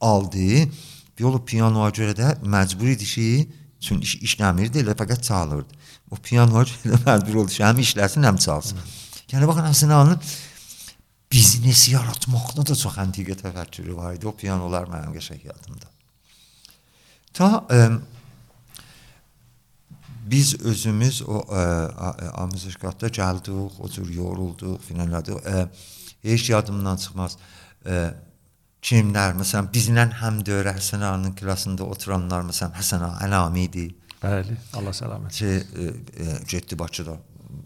aldı. 0.00 0.66
Bir 1.18 1.28
o 1.28 1.40
pianoya 1.44 1.90
görə 1.94 2.16
də 2.16 2.34
məcbur 2.42 2.94
idi 2.94 3.08
ki, 3.14 3.30
Çün 3.80 4.02
iş 4.04 4.18
işləmirdi, 4.20 4.82
elə 4.82 4.92
fəqət 4.92 5.22
çalırdı. 5.24 5.78
O 6.12 6.16
piano 6.20 6.60
elə 6.60 6.98
məcbur 7.00 7.38
oldu 7.42 7.54
ki, 7.54 7.62
həm 7.64 7.80
işləsin, 7.80 8.26
həm 8.28 8.36
çalsın. 8.44 8.80
Yəni 9.32 9.48
baxın 9.48 9.68
Həsən 9.70 9.94
ağanın 9.96 10.20
biznes 11.32 11.86
yaratmaqda 11.88 12.66
da 12.68 12.76
çox 12.76 12.98
antiqə 13.00 13.38
təfəkkürü 13.40 13.96
var 13.96 14.18
idi. 14.18 14.28
O 14.28 14.34
pianolar 14.36 14.90
mənim 14.92 15.14
qəşəng 15.16 15.46
yadımda. 15.46 15.88
Ta 17.32 17.50
ə, 17.72 17.80
biz 20.30 20.54
özümüz 20.60 21.22
o 21.22 21.44
amuzikatda 22.34 23.08
gəldik, 23.08 23.80
o 23.80 23.88
cür 23.88 24.08
yorulduq, 24.14 24.78
finalladıq. 24.88 25.38
Heç 26.22 26.50
yadımdan 26.50 26.96
çıxmaz. 27.00 27.38
Ə, 27.84 28.00
kimlər, 28.84 29.36
məsələn, 29.38 29.70
bizlə 29.72 30.06
həm 30.20 30.40
dövrə 30.44 30.74
Həsən 30.76 31.04
ağanın 31.04 31.34
klasında 31.36 31.86
oturanlar, 31.88 32.44
məsələn, 32.48 32.76
Həsən 32.76 33.04
ağa 33.06 33.16
Əlami 33.26 33.66
idi. 33.68 33.86
Bəli, 34.20 34.56
Allah 34.76 34.96
səlamət. 34.96 35.36
Ki, 35.36 35.46
e, 35.46 35.88
e, 36.24 36.38
getdi 36.48 36.78
Bakıda 36.78 37.16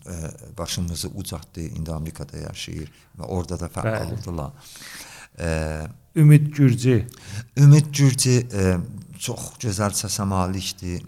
e, 0.07 0.15
başımızı 0.59 1.09
ucatdı, 1.09 1.61
indi 1.61 1.93
Amerikada 1.93 2.39
yaşayır 2.39 2.91
və 3.19 3.27
orada 3.27 3.61
da 3.61 3.67
fəal 3.67 4.13
oldular. 4.13 4.53
E, 5.39 5.49
Ümid 6.17 6.47
Gürcü. 6.55 7.07
Ümid 7.57 7.91
Gürcü 7.91 8.37
e, 8.55 8.77
çox 9.19 9.55
gözəl 9.63 9.95
səsə 9.99 10.27
malikdir 10.31 11.03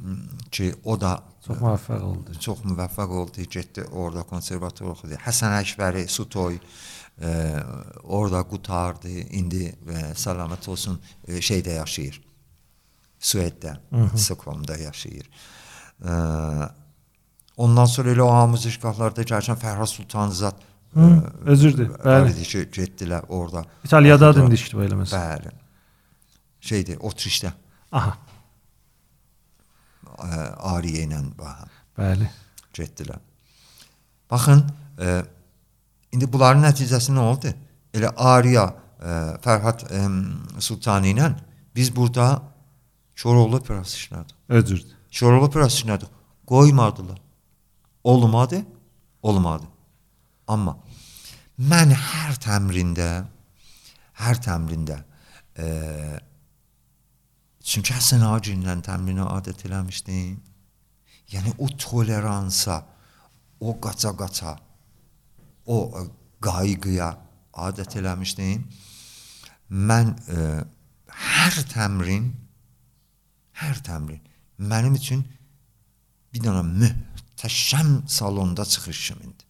ki, 0.50 0.72
o 0.84 1.00
da 1.00 1.22
çox 1.46 1.60
müvəffəq 1.62 2.02
oldu. 2.02 2.36
Çox 2.40 2.62
müvəffəq 2.66 3.16
oldu, 3.20 3.46
getdi 3.50 3.84
orada 3.92 4.22
konservator 4.26 4.92
oxudu. 4.92 5.18
Həsən 5.24 5.54
Əkbəri, 5.60 6.06
Sutoy 6.08 6.58
e, 6.58 7.32
orada 8.04 8.42
qutardı. 8.42 9.08
İndi 9.40 9.64
e, 9.66 10.14
salamat 10.14 10.68
olsun 10.68 11.00
e, 11.28 11.40
şeydə 11.40 11.78
yaşayır. 11.78 12.20
Sueddə, 13.20 13.76
Stockholmda 14.16 14.76
yaşayır. 14.76 15.28
E, 16.04 16.10
ondan 17.56 17.84
sonra 17.90 18.12
elə 18.12 18.26
o 18.26 18.48
muzikantlarda 18.52 19.22
gələn 19.22 19.60
Fərhad 19.60 19.92
Sultanzad 19.92 20.64
Hı, 20.96 21.22
özürdür. 21.44 21.90
Bəli. 22.04 22.42
Ki, 22.42 22.62
getdilər 22.72 23.26
orada. 23.28 23.66
İtaliyada 23.84 24.30
dinmişdi 24.36 24.78
belə 24.78 24.96
məsələn. 25.02 25.42
Bəli. 25.44 25.52
Şeydir, 26.60 26.96
Otrişdə. 27.04 27.52
Aha. 27.92 28.16
Ariyə 30.72 31.06
ilə 31.06 31.20
bax. 31.38 31.70
Bəli. 31.98 32.28
Getdilər. 32.76 33.20
Baxın, 34.30 34.64
e, 35.00 35.22
indi 36.12 36.28
bunların 36.32 36.64
nəticəsi 36.66 37.14
nə 37.14 37.24
oldu? 37.24 37.52
Elə 37.94 38.10
Ariya, 38.16 38.66
e, 39.00 39.14
Fərhad 39.44 39.86
e, 39.90 40.02
Sultani 40.60 41.14
ilə 41.14 41.30
biz 41.76 41.94
burada 41.96 42.42
Koroğlu 43.22 43.56
operası 43.56 43.96
işlədik. 43.96 44.34
Özürdür. 44.48 44.96
Koroğlu 45.20 45.44
operası 45.44 45.76
işlədik. 45.82 46.08
Qoymadılar. 46.46 47.20
Olmadı, 48.04 48.62
olmadı. 49.22 49.64
Amma 50.46 50.76
mən 51.58 51.94
hər 51.96 52.36
təmrində, 52.42 53.26
hər 54.20 54.40
təmrində 54.44 55.00
e, 55.56 55.66
çünki 57.66 57.94
Həsən 57.96 58.22
Hacı 58.22 58.54
təmrinə 58.86 59.26
adət 59.36 59.66
eləmişdim. 59.66 60.38
Yəni 61.34 61.54
o 61.58 61.66
toleransa, 61.66 62.84
o 63.60 63.74
qaça-qaça, 63.80 64.56
o 65.66 65.76
qayğıya 66.40 67.10
adət 67.66 67.98
eləmişdim. 67.98 68.62
Mən 69.90 70.12
e, 70.30 70.42
hər 71.10 71.56
təmrin 71.72 72.30
hər 73.56 73.80
təmrin 73.86 74.20
mənim 74.58 74.96
üçün 74.98 75.24
bir 76.32 76.44
dənə 76.44 76.62
möhtəşəm 76.66 78.06
salonda 78.08 78.64
çıxış 78.64 79.00
kimidir. 79.08 79.46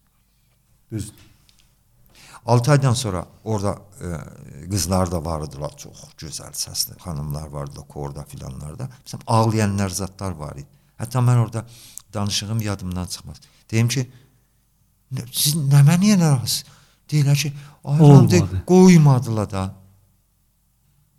Düz. 0.91 1.11
6 2.47 2.71
aydan 2.71 2.93
sonra 2.93 3.25
orada 3.43 3.79
e, 4.01 4.07
qızlar 4.69 5.11
da 5.11 5.25
vardılar, 5.25 5.73
çox 5.77 5.97
gözəl 6.17 6.53
səsli 6.55 6.95
xanımlar 7.03 7.47
vardı 7.47 7.83
korda 7.89 8.23
filanlarda. 8.23 8.87
Məsələn, 9.05 9.25
ağlayanlar 9.27 9.89
zatlar 9.89 10.31
var 10.31 10.55
idi. 10.55 10.67
Hətta 10.99 11.19
mən 11.19 11.41
orada 11.43 11.65
danışığım 12.13 12.61
yadımdan 12.61 13.05
çıxmaz. 13.05 13.41
Deyim 13.71 13.87
ki, 13.87 14.11
siz 15.31 15.55
nə 15.55 15.83
mənə 15.89 16.15
narahatsınız? 16.19 16.63
Deyirlər 17.11 17.35
ki, 17.41 17.53
ayrandı 17.83 18.39
qoymadılar 18.67 19.51
da. 19.51 19.75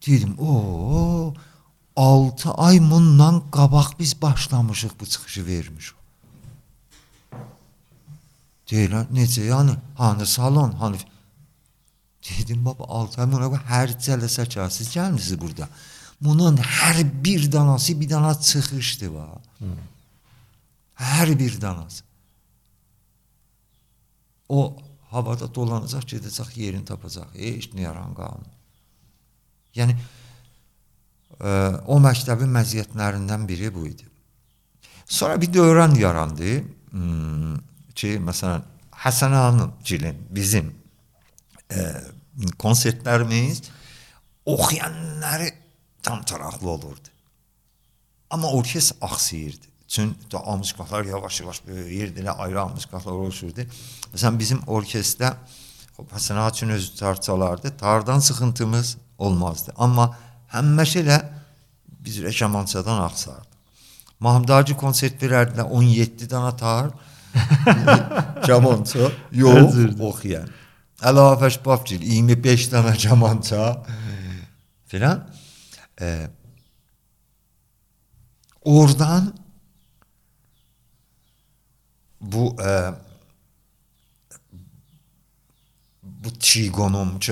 Dedim, 0.07 0.35
o 0.39 1.35
6 1.97 2.51
ay 2.51 2.81
bundan 2.91 3.43
qabaq 3.51 3.99
biz 3.99 4.23
başlamışıq 4.23 4.91
bu 5.01 5.07
çıxışı 5.07 5.47
vermişik. 5.47 5.97
Deyirlər, 8.71 9.07
necə 9.13 9.45
yəni? 9.49 9.77
Hanı 9.97 10.27
salon, 10.27 10.73
hanı 10.73 10.97
Dedim 12.29 12.65
baba 12.65 12.85
6 12.85 13.21
ay 13.23 13.31
buna 13.33 13.61
hər 13.71 13.95
cələsə 14.05 14.47
ki, 14.49 14.61
siz 14.71 14.91
gəlmisiniz 14.95 15.41
burada. 15.41 15.69
Bunun 16.21 16.57
hər 16.57 17.03
bir 17.25 17.47
danası 17.53 18.01
bir 18.01 18.11
dana 18.11 18.35
çıxışdı. 18.41 19.09
Hmm. 19.59 19.79
Hər 20.95 21.39
bir 21.39 21.61
danası. 21.61 22.05
O 24.49 24.77
havada 25.11 25.55
dolanacaq, 25.55 26.05
gedəcək, 26.15 26.57
yerini 26.57 26.85
tapacaq. 26.85 27.31
Heç 27.35 27.71
nə 27.77 27.87
yaran 27.87 28.15
qalmır. 28.17 28.55
Yəni 29.79 29.95
ə, 31.39 31.53
o 31.87 32.01
məktəbin 32.03 32.51
məziyyətlərindən 32.57 33.47
biri 33.49 33.71
bu 33.75 33.87
idi. 33.87 34.09
Sonra 35.07 35.39
bir 35.41 35.53
dövrən 35.53 35.95
yarandı 36.01 36.59
hmm, 36.91 37.55
ki, 37.95 38.17
məsələn 38.25 38.67
Həsən 38.99 39.37
Hanımgilin 39.37 40.17
bizim 40.35 40.73
ə, 41.71 41.85
konsertlərimiz 42.59 43.63
oxuyanları 44.47 45.51
tam 46.03 46.23
taraflı 46.23 46.71
olurdu. 46.71 47.09
Amma 48.31 48.51
orkestr 48.51 48.97
axsayırdı. 49.01 49.67
Çünki 49.89 50.31
da 50.31 50.57
musiqalar 50.57 51.05
yavaş-yavaş 51.05 51.61
böyüyürdülər, 51.69 52.31
ayrı 52.31 52.67
musiqalar 52.67 53.13
oluşurdu. 53.13 53.65
Məsələn 54.15 54.39
bizim 54.39 54.59
orkestrdə 54.67 55.35
Həsən 55.99 56.35
Haçın 56.35 56.69
özü 56.69 56.95
tar 56.95 57.21
çalardı. 57.21 57.77
Tardan 57.77 58.19
sıxıntımız 58.19 58.97
olmazdı. 59.19 59.73
Amma 59.77 60.13
həmişə 60.53 61.03
elə 61.03 61.19
biz 61.89 62.21
rəkamançadan 62.23 63.01
axsardı. 63.03 63.49
Mahmud 64.21 64.49
Hacı 64.49 64.77
konsert 64.77 65.23
verərdilər 65.23 65.63
17 65.63 66.31
dana 66.31 66.57
tar. 66.57 66.91
Camança 68.47 69.11
yox 69.33 69.75
oxuyan. 70.01 70.49
Əlavəş 70.99 71.61
Bafcil 71.63 72.03
25 72.03 72.73
dana 72.73 72.97
camança 72.99 73.87
filan. 74.87 75.31
E, 76.01 76.27
oradan 78.65 79.35
bu 82.21 82.57
e, 82.63 82.91
bu 86.03 86.31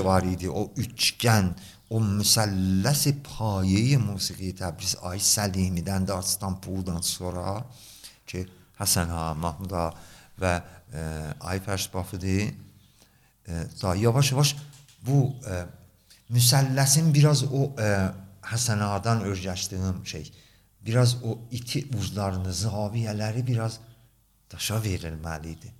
var 0.04 0.22
idi, 0.22 0.50
o 0.50 0.70
üçgen, 0.76 1.50
o 1.90 1.98
müsəlləsi 1.98 3.16
payeyi 3.22 3.98
musiqi 3.98 4.52
Təbriz 4.54 4.94
Ay 5.02 5.18
Səlimidən 5.18 6.06
də 6.06 6.20
İstanbuldan 6.22 7.02
sonra 7.02 7.64
ki 8.26 8.46
Həsən 8.78 9.10
ha, 9.10 9.34
Mahmud 9.34 9.72
ha 9.74 9.88
və 10.38 10.54
e, 10.92 11.02
Ayfərs 11.40 11.88
Bafıdi 11.94 12.38
e, 12.44 12.65
da 13.48 13.94
yavaş-yavaş 13.94 14.56
bu 15.06 15.18
e, 15.46 15.64
müsəlləsin 16.34 17.12
biraz 17.14 17.44
o 17.52 17.70
e, 17.80 17.90
Həsən 18.46 18.78
Ağadan 18.78 19.24
öyrəşdiyim 19.26 20.04
şey, 20.06 20.32
biraz 20.86 21.16
o 21.24 21.38
iti 21.50 21.86
uzlarını, 21.98 22.52
zaviyələri 22.54 23.42
biraz 23.46 23.80
daşa 24.52 24.78
verilməli 24.84 25.56
idi. 25.56 25.72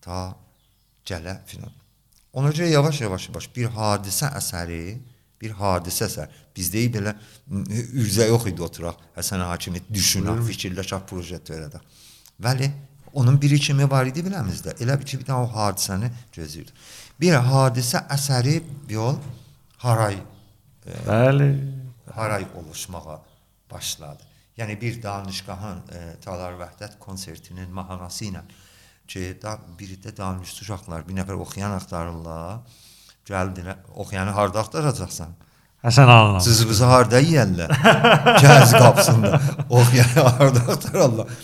Ta 0.00 0.36
gələ 1.06 1.34
filan. 1.46 1.72
Ona 2.32 2.52
görə 2.54 2.68
yavaş-yavaş 2.70 3.30
baş 3.34 3.48
bir 3.56 3.72
hadisə 3.74 4.30
əsəri, 4.38 4.82
bir 5.40 5.56
hadisə 5.58 6.06
əsər. 6.06 6.30
Bizdə 6.54 6.84
belə 6.94 7.16
ürzə 7.48 8.28
yox 8.28 8.46
idi 8.52 8.62
oturaq. 8.62 9.00
Həsən 9.16 9.42
Hakimi 9.48 9.82
düşünək, 9.90 10.44
fikirləşək, 10.52 11.06
proje 11.10 11.38
törədək. 11.50 11.98
Bəli, 12.38 12.70
onun 13.12 13.40
birikimi 13.40 13.88
var 13.90 14.06
idi 14.10 14.24
biləmizdə. 14.26 14.76
Elə 14.82 14.98
bir 15.00 15.08
ki, 15.08 15.20
bir 15.20 15.28
dənə 15.28 15.42
o 15.44 15.48
hadisəni 15.52 16.10
gözləyirdi. 16.34 16.74
Bir 17.20 17.38
hadisə 17.48 18.04
əsəri 18.14 18.60
yol 18.92 19.18
haray 19.84 20.18
e, 20.86 21.00
Bəli, 21.06 21.48
haray 22.14 22.46
oluşmağa 22.60 23.18
başladı. 23.70 24.22
Yəni 24.58 24.80
bir 24.80 25.02
danışqahın 25.02 25.82
e, 25.94 26.00
Talar 26.24 26.56
Vəhdət 26.58 26.98
konsertinin 26.98 27.70
mahnası 27.70 28.24
ilə 28.30 28.42
ki, 29.08 29.38
da 29.42 29.56
birdə 29.78 30.16
danışdı 30.16 30.64
uşaqlar, 30.66 31.04
bir 31.08 31.16
nəfər 31.20 31.38
oxuyan 31.40 31.74
axtarırlar. 31.78 32.58
Gəldilər, 33.28 33.84
oxuyanı 33.96 34.32
harda 34.32 34.60
axtaracaqsan? 34.64 35.34
Həsən 35.84 36.10
ağalar. 36.10 36.40
Cızbızı 36.42 36.84
harda 36.90 37.20
yeyərlər? 37.22 37.72
Gəz 38.42 38.72
qapısında. 38.82 39.40
Oxuyan 39.68 40.30
harda 40.38 40.64
axtararlar? 40.72 41.34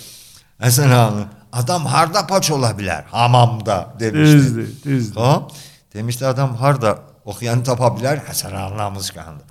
Həsən 0.65 0.95
ağa, 0.97 1.27
adam 1.55 1.87
harda 1.87 2.27
paç 2.27 2.51
ola 2.51 2.71
bilər? 2.79 3.05
Hamamda 3.11 3.95
demişdi. 4.01 4.37
Düzdür, 4.37 4.83
düzdür. 4.85 5.21
Ha? 5.21 5.49
Demişdi 5.95 6.27
adam 6.27 6.57
harda 6.57 6.99
oxuyanı 7.25 7.65
tapa 7.65 7.89
bilər? 7.97 8.23
Həsən 8.29 8.57
ağanın 8.57 8.93
muzikanda. 8.99 9.45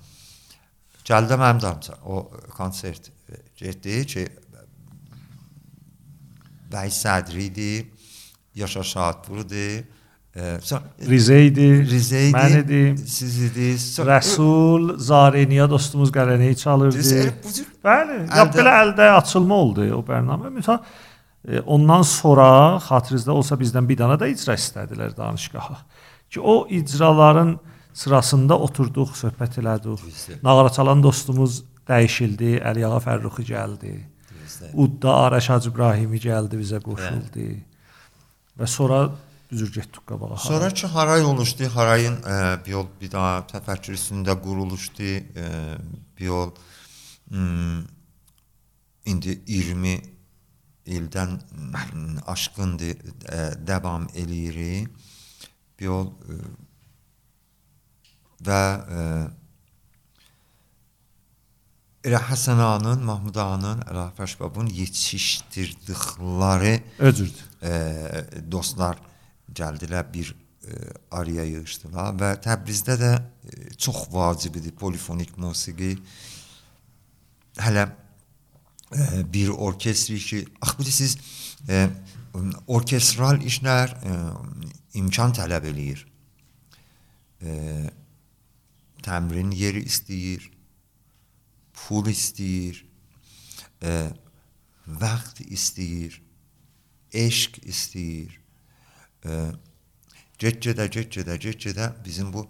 Gəldi 1.08 1.40
mənim 1.40 1.62
damca. 1.62 1.94
O 2.06 2.30
konsert 2.58 3.10
e, 3.30 3.36
getdi 3.58 4.06
ki 4.06 4.28
Bəy 6.74 6.90
Sədri 6.90 7.50
idi, 7.52 7.74
Yaşar 8.56 8.84
Şadpur 8.84 9.44
idi. 9.44 9.68
E, 10.34 10.56
Rizə 11.06 11.38
idi, 11.46 11.68
Rizə 11.86 12.24
idi. 12.30 12.34
mən 12.34 12.56
idim. 12.64 12.98
Siz 12.98 13.36
idiniz. 13.50 13.86
Rəsul 14.08 14.96
Zareniya 14.98 15.70
dostumuz 15.70 16.12
qələneyi 16.16 16.56
çalırdı. 16.58 17.04
Cür 17.04 17.68
Bəli, 17.84 18.22
ya 18.32 18.48
belə 18.56 18.74
əldə 18.86 19.10
açılma 19.20 19.56
oldu 19.66 19.90
o 19.98 20.00
proqram. 20.08 20.48
Məsələn, 20.58 20.80
e, 20.80 21.13
ondan 21.66 22.06
sonra 22.08 22.80
xatirinizdə 22.84 23.32
olsa 23.32 23.58
bizdən 23.60 23.88
bir 23.88 23.98
dana 24.00 24.16
da 24.20 24.28
icra 24.32 24.56
istədilər 24.56 25.16
danışqaha. 25.18 25.78
Ki 26.32 26.40
o 26.40 26.68
icraların 26.70 27.58
sırasında 27.94 28.58
oturduq, 28.58 29.12
söhbət 29.18 29.60
elədik. 29.62 30.06
Nağara 30.44 30.72
çalan 30.74 31.04
dostumuz 31.04 31.62
dəyişildi, 31.88 32.56
Əliyağa 32.64 33.02
Fərruxi 33.04 33.46
gəldi. 33.52 33.94
Udda 34.74 35.16
Araş 35.28 35.50
Hacı 35.50 35.70
İbrahimi 35.70 36.22
gəldi, 36.24 36.62
bizə 36.62 36.80
qoşuldu. 36.82 37.50
Və 38.60 38.68
sonra 38.70 39.10
üzr 39.52 39.74
getdik 39.74 40.08
qabağa. 40.08 40.38
Sonra 40.38 40.70
ki 40.70 40.88
haray 40.88 41.24
oluşdu. 41.24 41.68
Harayın 41.76 42.16
e, 42.16 42.66
bir 42.66 42.72
yol 42.72 42.88
bir 43.02 43.12
daha 43.12 43.44
təfəkkür 43.52 43.98
üstündə 43.98 44.38
quruluşdu. 44.42 45.04
E, 45.36 45.46
bir 46.20 46.26
yol 46.26 46.52
hmm, 47.30 47.84
indi 49.06 49.42
20 49.48 50.13
ildən 50.86 51.40
aşkındır 52.28 52.98
e, 52.98 53.68
davam 53.68 54.08
eləyirik. 54.16 54.90
Bir 55.80 55.86
yol 55.86 56.08
e, 56.08 56.12
və 58.44 58.64
e, 58.84 58.86
elə 62.04 62.20
Həsən 62.28 62.60
ağanın, 62.60 63.00
Mahmud 63.08 63.36
ağanın, 63.40 63.80
Əlafəş 63.88 64.36
babun 64.40 64.68
yetişdirdikləri 64.68 66.84
Özürdür. 67.00 67.44
e, 67.64 67.72
dostlar 68.52 68.98
gəldilər 69.56 70.14
bir 70.14 70.36
e, 70.68 70.92
araya 71.12 71.44
yığışdılar 71.48 72.14
və 72.20 72.42
Təbrizdə 72.44 72.98
də 73.00 73.16
e, 73.16 73.20
çox 73.78 74.08
vacib 74.12 74.56
idi 74.60 74.72
polifonik 74.76 75.38
musiqi. 75.38 75.98
Hələ 77.58 78.03
e, 78.96 79.34
bir 79.34 79.50
orkestri 79.50 80.20
ki, 80.20 80.46
ax 80.62 80.80
bilirsiniz, 80.80 81.18
e, 81.70 81.90
orkestral 82.68 83.42
işlər 83.42 83.94
e, 83.94 84.16
imkan 85.00 85.34
tələb 85.36 85.68
eləyir. 85.70 86.06
E, 87.42 87.54
təmrin 89.04 89.52
yeri 89.52 89.84
istəyir, 89.90 90.50
pul 91.74 92.10
istəyir, 92.12 92.84
e, 93.84 93.94
vaxt 94.88 95.44
istəyir, 95.44 96.22
eşq 97.14 97.60
istəyir. 97.64 98.40
E, 99.26 99.40
get-gedə, 100.40 100.88
get-gedə, 100.88 101.38
get-gedə 101.38 101.92
bizim 102.06 102.34
bu 102.34 102.48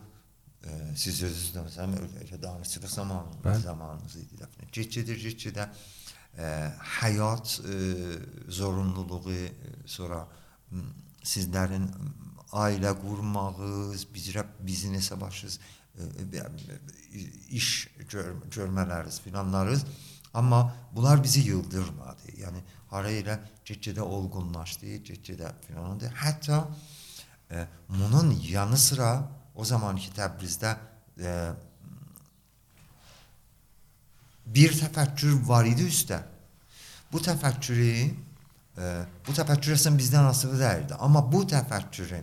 e, 0.63 0.71
siz 0.95 1.23
özünüz 1.23 1.51
də 1.55 1.65
məsələn 1.67 2.21
elə 2.23 2.39
danışıqlıq 2.41 2.91
zamanı 2.91 3.41
Bəli. 3.43 3.61
zamanımız 3.67 4.15
idi 4.15 4.47
get-gedə 4.71 5.67
e, 5.67 5.71
həyat 6.99 7.59
e, 7.59 7.75
zorunluluğu 8.47 9.33
e, 9.33 9.51
sonra 9.85 10.23
sizlərin 11.23 11.85
ailə 12.53 12.93
qurmağınız, 13.01 14.07
bizə 14.13 14.45
biznesə 14.65 15.19
başınız 15.21 15.59
e, 15.97 16.41
iş 17.49 17.69
gör, 18.09 18.33
görmələriniz 18.51 19.21
filanlarınız 19.21 19.85
amma 20.33 20.73
bunlar 20.95 21.23
bizi 21.23 21.39
yıldırmadı. 21.49 22.33
Yəni 22.41 22.63
hara 22.89 23.11
elə 23.11 23.37
get-gedə 23.65 24.01
olgunlaşdı, 24.01 24.97
get-gedə 25.05 25.53
filandı. 25.67 26.09
Hətta 26.17 26.65
e, 27.51 27.67
bunun 27.89 28.33
yanı 28.49 28.77
sıra 28.77 29.29
o 29.55 29.65
zamanki 29.65 30.09
Təbrizdə 30.17 30.75
e, 31.19 31.51
bir 34.55 34.75
təfəkkür 34.77 35.39
var 35.47 35.67
idi 35.69 35.87
üstə. 35.89 36.19
Bu 37.11 37.21
təfəkkürü 37.23 37.89
e, 38.77 38.91
bu 39.25 39.35
təfəkkür 39.37 39.75
əslən 39.77 39.97
bizdən 39.99 40.29
asılı 40.29 40.59
deyildi. 40.59 40.97
Amma 40.99 41.23
bu 41.31 41.43
təfəkkürü 41.49 42.21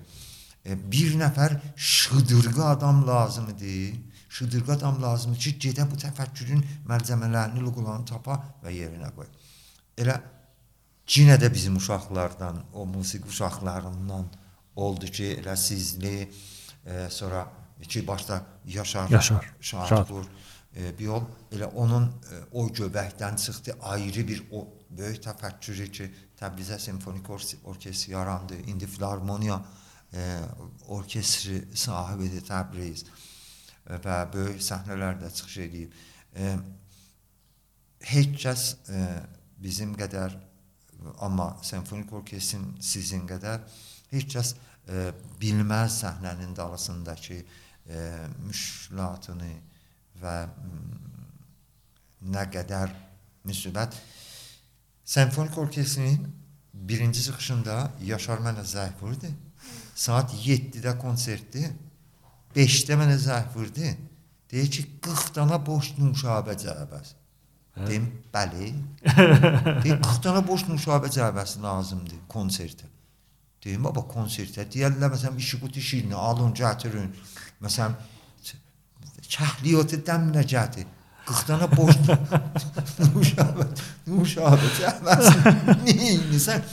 e, 0.64 0.76
bir 0.92 1.14
nəfər 1.20 1.58
şıdırğı 1.76 2.64
adam 2.64 3.06
lazım 3.06 3.50
idi. 3.54 4.00
Şıdırğı 4.30 4.72
adam 4.72 5.02
lazım 5.02 5.34
ki, 5.34 5.56
gedə 5.58 5.86
bu 5.90 5.96
təfəkkürün 5.98 6.62
məlzəmələrini, 6.88 7.64
loqolarını 7.66 8.06
tapa 8.06 8.36
və 8.62 8.74
yerinə 8.74 9.10
qoy. 9.16 9.26
Elə 9.98 10.20
yenə 11.10 11.34
də 11.42 11.50
bizim 11.52 11.76
uşaqlardan, 11.76 12.62
o 12.72 12.86
musiqi 12.86 13.26
uşaqlarından 13.28 14.28
oldu 14.76 15.06
ki, 15.06 15.32
elə 15.42 15.56
sizli, 15.56 16.30
e, 16.86 17.08
sonra 17.10 17.46
ki 17.88 18.06
başda 18.06 18.42
Yaşar, 18.66 19.10
Yaşar, 19.10 19.54
Şadpur, 19.60 20.24
e, 20.76 20.98
bir 20.98 21.04
yol 21.04 21.24
elə 21.52 21.66
onun 21.74 22.06
e, 22.06 22.42
o 22.52 22.66
göbəkdən 22.68 23.36
çıxdı 23.36 23.76
ayrı 23.82 24.28
bir 24.28 24.42
o 24.52 24.66
böyük 24.90 25.22
təfəkkürü 25.24 25.90
ki, 25.90 26.10
Təbrizə 26.40 26.78
simfonik 26.80 27.28
Or- 27.30 27.56
orkestri 27.64 28.12
yarandı. 28.12 28.56
İndi 28.66 28.86
filarmoniya 28.86 29.64
e, 30.14 30.38
orkestri 30.88 31.64
sahibidir 31.74 32.44
Təbriz 32.46 33.04
e, 33.04 33.98
və 34.00 34.16
böyük 34.32 34.62
səhnələrdə 34.64 35.32
çıxış 35.34 35.58
edib. 35.66 35.98
E, 36.36 36.54
heç 38.14 38.32
kəs 38.44 38.64
e, 38.88 39.04
bizim 39.60 39.94
qədər 39.98 40.36
amma 41.20 41.52
simfonik 41.62 42.12
orkestrin 42.12 42.66
sizin 42.80 43.26
qədər 43.28 43.60
heç 44.10 44.28
kəs 44.34 44.54
e, 44.88 45.10
bilməz 45.40 46.00
səhnənin 46.04 46.56
dalısındakı 46.56 47.42
e, 47.88 48.06
müşkilatını 48.46 49.52
və 50.20 50.36
mm, 50.46 51.28
nə 52.34 52.46
qədər 52.52 52.92
müsibət 53.48 53.96
Senfonik 55.10 55.58
orkestrinin 55.58 56.28
birinci 56.72 57.22
çıxışında 57.22 57.90
Yaşar 58.04 58.38
mənə 58.38 58.62
zəng 58.62 58.92
vurdu. 59.00 59.26
Saat 59.94 60.30
7-də 60.46 60.92
konsertdir. 61.02 61.72
5-də 62.54 62.94
mənə 63.00 63.16
zəng 63.18 63.48
vurdu. 63.54 63.88
Deyir 64.52 64.70
ki, 64.70 64.84
40 65.02 65.34
dana 65.34 65.58
boş 65.66 65.96
nuşabə 65.98 66.54
cəbəs. 66.62 67.10
Deyim, 67.86 68.06
bəli. 68.34 68.70
Deyir, 69.82 69.98
40 70.02 70.22
dana 70.24 70.44
boş 70.46 70.68
nuşabə 70.70 71.10
cəbəsi 71.10 71.62
lazımdır 71.62 72.22
konsertə. 72.30 72.86
Deyim, 73.64 73.84
baba 73.84 74.06
konsertə 74.14 74.62
deyərlər, 74.70 75.10
məsələn, 75.14 75.42
işi 75.42 75.60
qutu 75.62 75.82
şirini 75.90 76.14
alın, 76.14 76.54
gətirin. 76.54 77.10
Məsələn, 77.66 77.98
kəhliyatı 79.30 80.00
dəmlə 80.06 80.44
gətir. 80.54 80.86
40 81.26 81.48
dana 81.48 81.68
boş 81.70 81.94
nuşabə, 83.14 83.66
nuşabə 84.10 84.70
cəbəsi. 84.78 85.36
Neyinsən? 85.86 86.64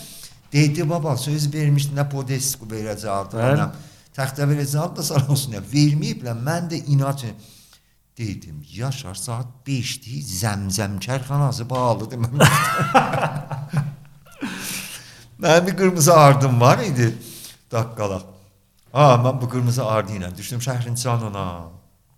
Deydi, 0.53 0.89
baba, 0.89 1.17
söz 1.19 1.53
vermişdin, 1.53 1.97
nə 1.99 2.07
podesku 2.09 2.65
verəcəkdi. 2.71 3.38
Bəli. 3.38 3.67
Təxtə 4.17 4.47
verəcəkdi 4.49 4.97
da 4.97 5.05
sağ 5.05 5.27
olsun. 5.29 5.59
Verməyiblər, 5.73 6.38
mən 6.47 6.71
də 6.71 6.81
inat 6.93 7.25
dedim, 8.17 8.63
Yaşar 8.73 9.15
saat 9.19 9.47
5-dir, 9.67 10.23
zəmzəm 10.41 10.97
kərxanası 11.03 11.69
bağlıdır. 11.69 12.17
Mən 12.23 12.41
Mənim 15.38 15.67
bir 15.67 15.77
qırmızı 15.77 16.13
ardım 16.17 16.61
var 16.61 16.79
idi 16.81 17.11
daqqala. 17.71 18.21
Ha, 18.91 19.07
mən 19.21 19.41
bu 19.41 19.49
qırmızı 19.49 19.85
ardı 19.85 20.15
ilə 20.17 20.31
düşdüm 20.38 20.59
şəhrin 20.59 20.95
canına. 21.03 21.76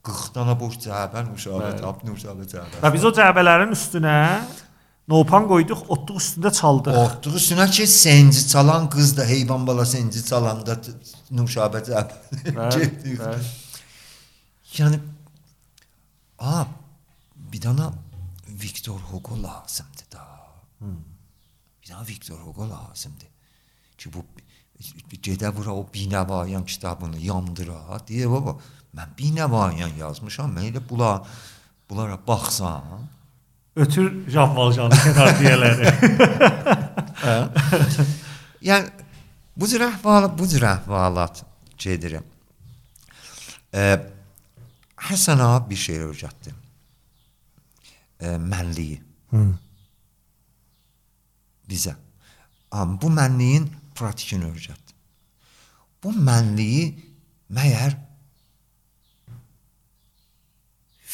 40 0.09 0.35
dana 0.35 0.55
boş 0.59 0.79
cəbən 0.85 1.29
uşağı 1.35 1.61
Bəli. 1.61 1.81
tapdı 1.81 2.11
uşağı 2.15 2.49
cəbən. 2.53 2.81
Və 2.83 2.91
biz 2.95 3.05
o 3.05 3.11
cəbələrin 3.19 3.71
üstünə 3.75 4.17
nopan 5.09 5.47
qoyduq, 5.49 5.85
otluq 5.93 6.19
üstündə 6.21 6.51
çaldıq. 6.59 6.97
Otduğu 7.03 7.35
üstünə 7.39 7.69
ki 7.71 7.87
senci 7.87 8.47
çalan 8.47 8.89
qız 8.93 9.15
da 9.17 9.25
heyvan 9.25 9.65
bala 9.67 9.85
senci 9.85 10.25
çalanda 10.25 10.77
nuşabə. 11.31 11.81
Bəli, 11.89 12.79
Getdik. 12.79 13.21
Yəni 14.77 14.99
a 16.39 16.65
bir 17.35 17.61
dana 17.61 17.91
Victor 18.47 18.99
Hugo 19.11 19.43
lazımdı 19.43 20.05
da. 20.11 20.25
Bir 21.81 21.89
dana 21.89 22.07
Victor 22.07 22.37
Hugo 22.37 22.69
lazımdı. 22.69 23.25
Ki 23.97 24.13
bu 24.13 24.23
gedə 25.23 25.49
bura 25.55 25.73
o 25.75 25.87
binəvayan 25.93 26.65
kitabını 26.65 27.17
yandıra. 27.19 27.99
Deyə 28.07 28.29
baba, 28.31 28.55
mən 28.97 29.15
binəvayan 29.17 29.95
yazmışam. 29.99 30.51
Mən 30.55 30.71
elə 30.71 30.81
bula 30.89 31.17
bunlara 31.89 32.17
baxsam, 32.27 33.07
ötür 33.75 34.11
Jean 34.29 34.55
Valjean 34.55 34.91
kənardiyeləri. 34.91 35.93
yəni 38.69 39.07
bu 39.55 39.67
cür 39.69 39.85
əhval, 39.87 40.29
bu 40.37 40.47
cür 40.49 40.65
əhvalat 40.73 41.43
gedirəm. 41.79 42.25
E, 43.73 43.83
Həsən 44.99 45.39
ağa 45.39 45.61
bir 45.69 45.79
şey 45.79 46.01
öyrətdi. 46.09 46.51
E, 48.19 48.35
mənliyi. 48.35 48.97
Hı. 49.31 49.43
Bizə. 51.69 51.95
Amma 52.71 52.99
bu 53.01 53.11
mənliyin 53.13 53.69
pratikini 53.95 54.49
öyrətdi. 54.49 54.97
Bu 56.03 56.11
mənliyi 56.15 56.91
məyər 57.55 57.95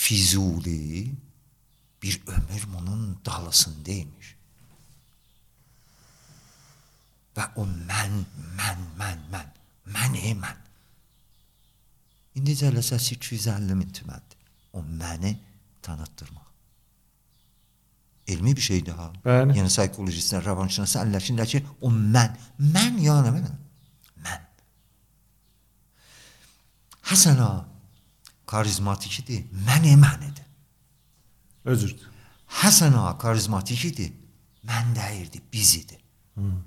Fizuli 0.05 1.11
bir 2.03 2.21
ömür 2.27 2.65
bunun 2.73 3.17
dalısındaymış. 3.25 4.35
Və 7.35 7.47
o 7.57 7.65
mən, 7.65 8.19
mən, 8.59 8.85
mən, 8.99 9.25
mən, 9.33 9.49
məni 9.97 10.35
mən. 10.43 10.61
İndi 12.37 12.53
cələsəsi 12.61 13.17
250 13.17 13.81
min 13.81 13.89
tüməndir. 13.97 14.45
O 14.77 14.85
məni 14.85 15.33
tanıtdırmaq. 15.81 16.53
Elmi 18.27 18.55
bir 18.55 18.61
şeydir 18.61 19.01
ha. 19.01 19.11
Bəli. 19.25 19.57
Yəni 19.57 19.73
psixologistlər, 19.73 20.45
rəvanşünaslar 20.45 21.09
əlləşirlər 21.09 21.49
ki, 21.49 21.67
o 21.81 21.89
mən, 21.89 22.37
mən 22.61 23.01
yəni 23.09 23.37
mən. 23.39 23.53
Mən. 24.21 24.49
Həsən 27.09 27.41
ağa 27.41 27.74
karizmatik 28.47 29.19
idi, 29.23 29.41
mən 29.67 29.87
mənidir. 29.99 30.45
Özürdür. 31.65 32.11
Həsən 32.61 32.93
ağa 32.93 33.17
karizmatik 33.17 33.85
idi, 33.85 34.11
mən 34.69 34.93
deyirdi, 34.95 35.41
biz 35.53 35.75
idi. 35.81 35.97
Hmm. 36.35 36.61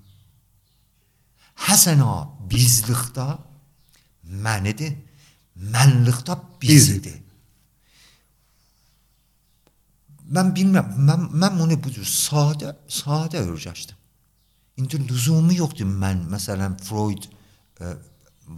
Həsən 1.69 2.03
ağa 2.03 2.21
bizlikdə 2.51 3.29
mənidir, 4.47 4.97
mənlikdə 5.75 6.37
biz 6.63 6.91
idi. 6.99 7.15
Mən 10.29 10.53
bilmirəm, 10.53 10.91
mən 11.09 11.31
mən 11.41 11.57
bunu 11.57 11.79
bu 11.83 11.95
cür 11.95 12.05
sadə, 12.05 12.75
sadə 12.89 13.41
öyrəşdim. 13.47 13.97
İndi 14.79 15.01
lüzumu 15.09 15.55
yoxdur 15.57 15.89
mən 15.89 16.27
məsələn 16.31 16.77
Freud 16.85 17.25
ə, 17.81 17.95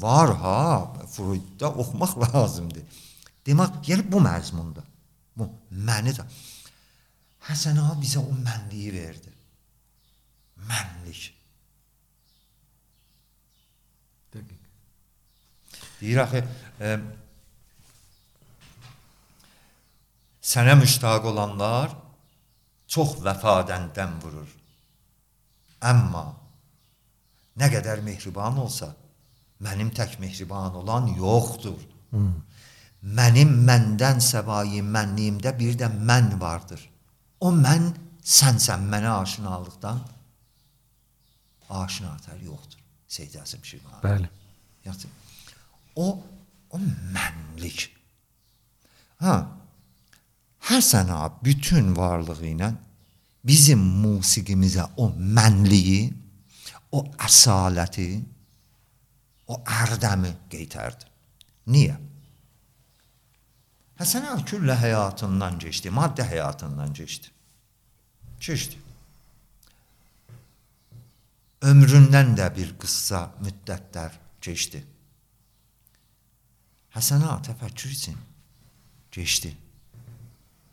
var 0.02 0.34
ha, 0.42 0.64
Freudda 1.14 1.70
oxumaq 1.70 2.18
lazımdır. 2.24 2.82
Demək, 3.46 3.80
yəni 3.88 4.06
bu 4.12 4.20
məzmunda. 4.24 4.84
Bu 5.36 5.46
məni 5.70 6.12
də 6.16 6.26
Həsən 7.48 7.78
ağa 7.80 7.94
bizə 8.00 8.20
o 8.20 8.34
mənliyi 8.36 8.92
verdi. 8.92 9.32
Mənlik. 10.68 11.22
Dəqiq. 14.34 14.58
Deyir 16.00 16.20
axı 16.24 16.42
e, 16.44 16.92
sənə 20.52 20.76
müştaq 20.80 21.26
olanlar 21.32 21.96
çox 22.90 23.16
vəfadən 23.24 23.88
dəm 23.96 24.18
vurur. 24.22 24.52
Amma 25.88 26.26
nə 27.56 27.68
qədər 27.72 28.04
mehriban 28.04 28.60
olsa, 28.60 28.92
mənim 29.64 29.88
tək 29.96 30.18
mehriban 30.20 30.76
olan 30.82 31.08
yoxdur. 31.16 31.80
Hmm. 32.12 32.36
Mənim 33.00 33.52
məndən 33.64 34.20
səvayi 34.20 34.82
mənliyimdə 34.84 35.54
bir 35.56 35.76
də 35.80 35.88
mən 35.88 36.34
vardır. 36.40 36.82
O 37.40 37.52
mən 37.56 37.88
sənsən 38.20 38.84
mənə 38.92 39.14
aşinalıqdan 39.22 40.02
aşinatər 41.70 42.42
yoxdur. 42.44 42.78
Seyd 43.10 43.38
Əzim 43.40 43.62
Şirvan. 43.64 44.02
Bəli. 44.04 44.28
Yəni 44.84 45.08
o 45.96 46.10
o 46.70 46.78
mənlik. 47.14 47.88
Ha. 49.24 49.38
Həsən 50.70 51.08
ağa 51.10 51.30
bütün 51.44 51.94
varlığı 51.96 52.44
ilə 52.52 52.68
bizim 53.44 53.80
musiqimizə 54.02 54.84
o 55.00 55.08
mənliyi, 55.16 56.12
o 56.92 57.00
əsaləti, 57.26 58.10
o 59.48 59.56
ərdəmi 59.80 60.34
qeytərdi. 60.52 61.08
Niyə? 61.72 61.96
Həsən 64.00 64.24
ağa 64.30 64.38
küllə 64.48 64.78
həyatından 64.80 65.58
keçdi, 65.60 65.90
maddə 65.92 66.24
həyatından 66.24 66.94
keçdi. 66.96 67.28
Keçdi. 68.40 68.78
Ömründən 71.68 72.32
də 72.38 72.46
bir 72.56 72.72
qıssa 72.80 73.26
müddətlər 73.44 74.16
keçdi. 74.40 74.80
Həsən 76.96 77.26
ağa 77.28 77.36
təfəkkür 77.50 77.92
üçün 77.92 78.16
keçdi. 79.12 79.52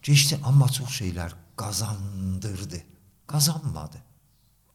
Keçdi, 0.02 0.40
amma 0.48 0.72
çox 0.72 1.02
şeylər 1.02 1.36
qazandırdı. 1.60 2.80
Qazanmadı. 3.28 3.99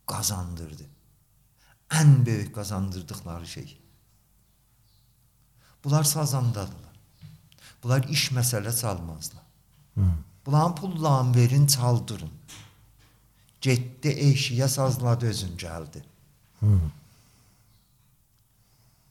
Qazandırdı. 0.06 0.84
Ən 1.90 2.26
böyük 2.26 2.54
qazandırdıqları 2.54 3.46
şey. 3.46 3.78
Bunlar 5.84 6.04
sazandadılar. 6.04 6.91
Bunlar 7.82 8.04
iş 8.04 8.30
məsələ 8.32 8.80
çalmazlar. 8.80 9.42
Hı. 9.94 10.04
Bunların 10.46 10.74
pullarını 10.74 11.36
verin, 11.36 11.66
çaldırın. 11.66 12.30
Getdi 13.60 14.08
eşiyə 14.08 14.68
sazladı 14.68 15.26
özün 15.26 15.56
gəldi. 15.56 16.02
Hı. 16.60 16.78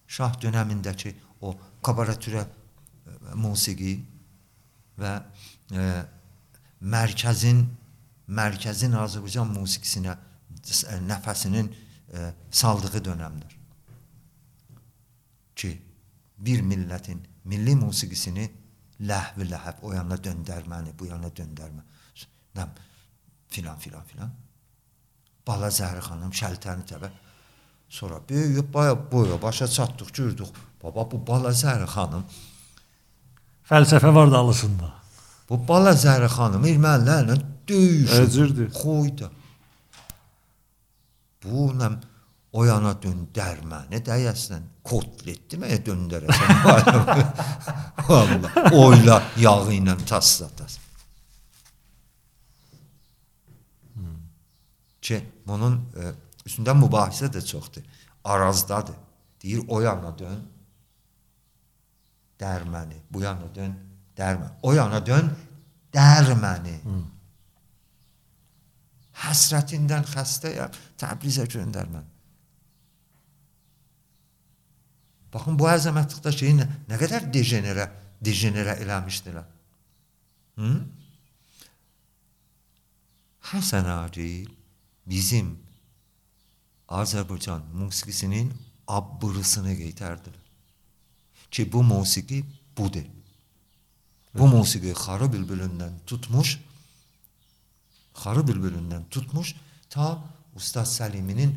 Şah 0.07 0.34
dönəmindəki 0.41 1.14
o 1.41 1.56
kabaretürə 1.84 2.43
e, 2.43 2.49
musiqi 3.35 3.93
və 4.99 5.14
e, 5.72 5.85
mərkəzin 6.81 7.64
mərkəzin 8.27 8.95
Azərbaycan 8.99 9.52
musiqisinə 9.56 10.15
e, 10.15 10.99
nəfəsinin 11.07 11.72
e, 12.14 12.31
saldığı 12.52 13.03
dönəmdir. 13.07 13.56
Ki 15.56 15.72
bir 16.38 16.61
millətin 16.61 17.23
milli 17.43 17.76
musiqisini 17.76 18.49
ləhv 19.10 19.41
ləhəb 19.52 19.82
o 19.86 19.94
yana 19.94 20.18
döndərməni, 20.18 20.94
bu 20.98 21.10
yana 21.10 21.32
döndərmə. 21.38 21.84
Nə 22.57 22.68
filan 23.52 23.78
filan 23.80 24.06
filan. 24.06 24.32
Bala 25.48 25.72
Zəhri 25.73 26.03
xanım 26.06 26.32
Şəltəni 26.36 26.86
təbə 26.90 27.10
sonra 27.90 28.19
böyüyüb 28.30 28.73
baya 28.73 28.95
boya 29.11 29.41
başa 29.41 29.68
çatdıq, 29.68 30.14
gördük. 30.14 30.48
Baba 30.84 31.11
bu 31.11 31.22
Bala 31.28 31.49
Zəhri 31.49 31.88
xanım 31.90 32.23
fəlsəfə 33.69 34.14
var 34.15 34.32
dalısında. 34.32 34.94
Bu 35.49 35.60
Bala 35.68 35.95
Zəhri 35.98 36.30
xanım 36.38 36.65
ermənilərlə 36.72 37.40
döyüşür. 37.68 38.68
Xoyda. 38.76 39.32
Bu 41.44 41.72
nə 41.80 41.91
o 42.52 42.64
yana 42.68 42.91
döndərməni 42.99 44.02
dəyəsən 44.03 44.64
kotletdi 44.84 45.60
mənə 45.61 45.78
döndərəsən. 45.86 46.49
Vallahi 48.10 48.64
oyla 48.76 49.19
yağı 49.40 49.76
ilə 49.78 49.95
taslataz. 50.07 50.76
Hmm. 53.95 54.18
Ki 54.99 55.22
bunun 55.48 55.80
e, 55.95 56.11
üstündə 56.44 56.76
mübahisə 56.76 57.32
də 57.32 57.44
çoxdur. 57.45 57.88
Arazdadır. 58.23 58.99
Deyir 59.41 59.64
o 59.68 59.80
yana 59.82 60.11
dön. 60.18 60.44
Dərməni. 62.41 62.99
Bu 63.10 63.23
yana 63.23 63.48
dön. 63.56 63.73
Dərməni. 64.18 64.57
O 64.61 64.76
yana 64.76 64.99
dön. 65.06 65.32
Dərməni. 65.95 66.78
Hmm. 66.84 67.03
Həsrətindən 69.23 70.03
xəstəyəm. 70.11 70.82
Təbrizə 70.99 71.48
göndərməni. 71.48 72.10
Baxın 75.33 75.59
bu 75.59 75.67
əzəmətlikdə 75.71 76.33
şeyi 76.35 76.55
nə, 76.57 76.67
nə 76.89 76.97
qədər 76.99 77.29
dejenerə, 77.33 77.87
dejenerə 78.23 78.75
eləmişdilər. 78.83 79.45
Hı? 80.59 80.71
Həsən 83.51 83.87
Acil 83.91 84.49
bizim 85.07 85.55
Azərbaycan 86.91 87.63
musiqisinin 87.79 88.51
abbırısını 88.87 89.73
qeytərdilər. 89.79 90.43
Ki 91.51 91.65
bu 91.71 91.83
musiqi 91.83 92.43
budur. 92.77 93.07
Bu 94.35 94.47
musiqi 94.47 94.91
Xarı 94.95 95.27
bülbülündən 95.31 95.97
tutmuş, 96.07 96.59
Xarı 98.15 98.43
bülbülündən 98.47 99.09
tutmuş 99.09 99.55
ta 99.89 100.23
Ustad 100.55 100.85
Səliminin 100.85 101.55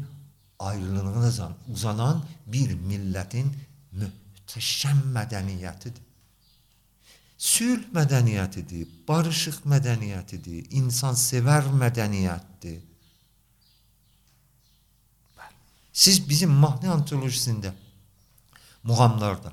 ayrılığına 0.58 1.56
uzanan 1.72 2.24
bir 2.46 2.74
milletin 2.74 3.52
möhtəşəm 3.94 5.00
mədəniyyətidir. 5.16 6.02
Sülh 7.38 7.90
mədəniyyətidir, 7.92 8.86
barışıq 9.08 9.64
mədəniyyətidir, 9.68 10.70
insansevər 10.80 11.68
mədəniyyətdir. 11.82 12.80
Siz 15.92 16.22
bizim 16.28 16.50
mahnı 16.50 16.90
antolojisində 16.90 17.70
muğamlarda 18.82 19.52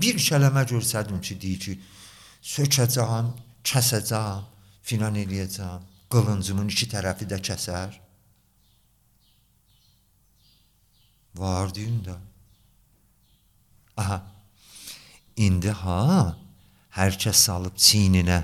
bir 0.00 0.18
kələmə 0.18 0.64
görsədim 0.68 1.20
ki, 1.20 1.36
deyir 1.42 1.60
ki, 1.60 1.76
sökəcəm, 2.54 3.30
kəsəcəm, 3.66 4.48
filan 4.86 5.14
eləyəcəm, 5.22 5.84
qılıncımın 6.12 6.68
iki 6.72 6.88
tərəfi 6.90 7.28
də 7.30 7.38
kəsər. 7.50 7.94
Var 11.36 11.74
deyin 11.74 12.00
də. 12.04 12.16
Aha. 13.96 14.22
İndi 15.36 15.70
ha, 15.70 16.36
hər 16.96 17.16
kəs 17.20 17.42
salıb 17.48 17.76
çiyninə, 17.76 18.38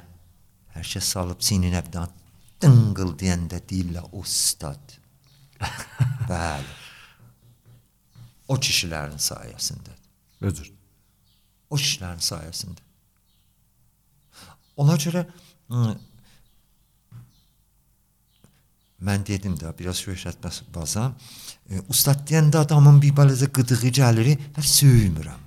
hər 0.74 0.88
kəs 0.94 1.14
salıb 1.14 1.40
çiyninə 1.40 1.80
bir 1.86 1.94
dənə 1.94 2.22
dıngıl 2.62 3.14
deyəndə 3.20 3.62
deyirlər 3.68 4.12
ustad. 4.20 4.98
Bəli. 6.30 6.78
O 8.52 8.58
kişilərin 8.60 9.20
sayəsində. 9.22 9.94
Özür. 10.44 10.68
O 11.70 11.78
kişilərin 11.80 12.20
sayəsində. 12.22 12.84
Ona 14.82 14.96
görə 15.00 15.24
ıı, 15.70 15.94
mən 19.08 19.24
dedim 19.26 19.56
də 19.60 19.72
biraz 19.78 20.00
şöhrət 20.04 20.40
bazam. 20.74 21.16
E, 21.16 21.51
ustad 21.88 22.24
deyəndə 22.28 22.64
adamın 22.66 23.00
bir 23.02 23.14
balaca 23.16 23.48
qıdığı 23.52 23.92
gəlir 23.98 24.34
və 24.56 24.64
söymürəm. 24.66 25.40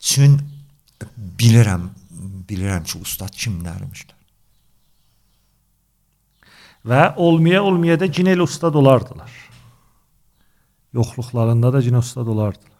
Çün 0.00 0.40
bilirəm, 1.38 1.88
bilirəm 2.48 2.84
ki, 2.84 2.98
ustad 2.98 3.34
kimlərmişlər. 3.34 4.18
Və 6.84 7.14
olmaya 7.16 7.62
olmaya 7.62 8.00
da 8.00 8.10
cinel 8.12 8.42
ustad 8.42 8.74
olardılar. 8.74 9.30
Yoxluqlarında 10.92 11.72
da 11.72 11.82
cin 11.82 11.94
ustad 11.94 12.26
olardılar. 12.26 12.70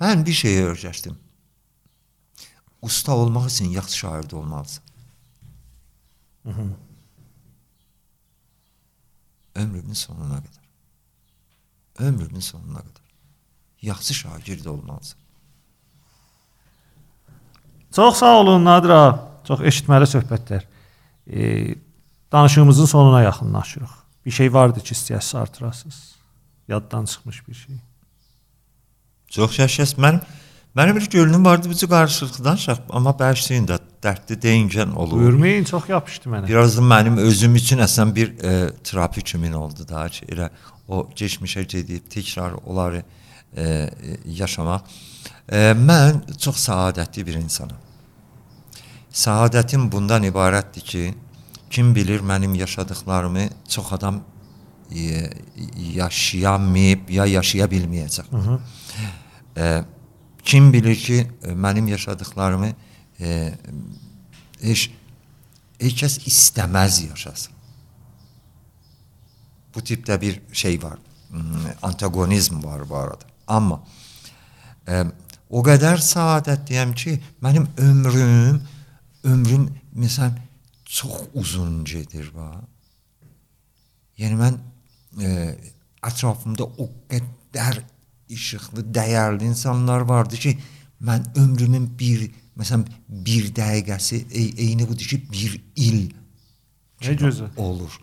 Mən 0.00 0.26
bir 0.26 0.32
şey 0.32 0.62
öyrəşdim. 0.70 1.16
Usta 2.82 3.16
olmaq 3.16 3.46
üçün 3.50 3.70
yaxşı 3.74 3.98
şair 3.98 4.22
də 4.30 4.34
olmalısan. 4.36 4.84
-hı. 6.44 6.68
Ömrünün 9.54 9.92
sonuna 9.92 10.38
qədər. 10.38 10.63
Ömrünün 11.98 12.40
sonuna 12.40 12.80
qədər. 12.82 13.02
Yaxşı 13.82 14.14
şagird 14.14 14.64
olmalısan. 14.64 15.18
Çox 17.94 18.16
sağ 18.16 18.38
olun 18.40 18.64
Nadira. 18.64 19.00
Çox 19.46 19.60
eşitməli 19.60 20.08
söhbətlər. 20.08 20.64
E, 21.26 21.74
danışığımızın 22.32 22.86
sonuna 22.86 23.22
yaxınlaşırıq. 23.22 23.92
Bir 24.26 24.30
şey 24.30 24.52
vardı 24.52 24.80
ki, 24.80 24.94
istəyəsiz 24.94 25.38
artırasınız. 25.38 26.14
Yaddan 26.68 27.04
çıxmış 27.04 27.48
bir 27.48 27.54
şey. 27.54 27.76
Çox 29.28 29.58
yaşas. 29.58 29.94
Mənim 29.94 30.20
mənim 30.76 30.96
bir 30.96 31.10
gölünüm 31.10 31.44
vardı, 31.44 31.68
bu 31.70 31.88
qarşılıqdan 31.88 32.56
şəx, 32.56 32.78
amma 32.90 33.12
bəşliyin 33.18 33.66
də 33.68 33.78
dərdli 34.02 34.36
deyincən 34.42 34.94
olur. 34.94 35.18
Buyurmayın, 35.18 35.64
çox 35.64 35.88
yapışdı 35.88 36.28
mənə. 36.28 36.48
Biraz 36.48 36.76
da 36.76 36.82
mənim 36.82 37.18
özüm 37.18 37.54
üçün 37.54 37.78
əslən 37.78 38.14
bir 38.14 38.34
e, 38.42 38.70
terapi 38.84 39.22
kimi 39.22 39.56
oldu 39.56 39.88
da 39.88 40.08
ki, 40.08 40.26
elə 40.26 40.50
o 40.88 41.06
keçmişə 41.16 41.62
gedib 41.62 42.10
təkrar 42.10 42.58
onları 42.66 43.04
e, 43.56 43.90
yaşamaq. 44.26 44.80
E, 45.48 45.72
mən 45.78 46.20
çox 46.38 46.60
səadətli 46.68 47.26
bir 47.26 47.40
insanam. 47.40 47.78
Səadətim 49.14 49.90
bundan 49.92 50.26
ibarətdir 50.26 50.84
ki, 50.90 51.14
kim 51.70 51.94
bilir 51.94 52.20
mənim 52.20 52.54
yaşadıklarımı 52.54 53.48
çox 53.68 53.92
adam 53.92 54.22
e, 54.90 55.30
yaşayamayıb 55.94 57.10
ya 57.10 57.26
yaşaya 57.26 57.66
bilməyəcək. 57.66 58.30
Hı 58.30 58.36
-hı. 58.36 58.58
E, 59.56 59.84
kim 60.44 60.72
bilir 60.72 60.96
ki, 60.96 61.26
mənim 61.42 61.88
yaşadıklarımı 61.88 62.72
e, 63.20 63.54
heç 64.60 64.90
heç 65.80 65.96
kəs 66.02 66.18
istəməz 66.28 67.00
yaşasın. 67.08 67.52
Bu 69.74 69.80
tipdə 69.80 70.20
bir 70.20 70.40
şey 70.52 70.82
var. 70.82 70.98
Antagonizm 71.82 72.64
var 72.64 72.88
bu 72.88 72.96
arada. 72.96 73.26
Amma 73.46 73.82
e, 74.88 75.04
o 75.50 75.62
qədər 75.64 76.00
səadətliyəm 76.02 76.94
ki, 76.94 77.18
mənim 77.42 77.66
ömrüm 77.78 78.62
ömrüm 79.24 79.68
məsələn 79.96 80.38
çox 80.84 81.28
uzun 81.34 81.82
gedir 81.84 82.30
va. 82.34 82.52
Yəni 84.18 84.38
mən 84.38 84.58
e, 85.18 85.30
ətrafımda 86.04 86.68
o 86.78 86.88
qədər 87.10 87.82
işıqlı, 88.28 88.86
dəyərli 88.94 89.50
insanlar 89.50 90.00
vardı 90.00 90.36
ki, 90.36 90.58
mən 91.04 91.26
ömrümün 91.36 91.90
bir 91.98 92.30
məsələn 92.58 92.86
bir 93.08 93.50
dəqiqəsi 93.54 94.24
ey, 94.30 94.52
eyni 94.66 94.88
budur 94.88 95.08
ki, 95.10 95.20
bir 95.32 95.56
il 95.76 96.12
nə 97.02 97.16
gözəl 97.20 97.56
olur. 97.60 97.98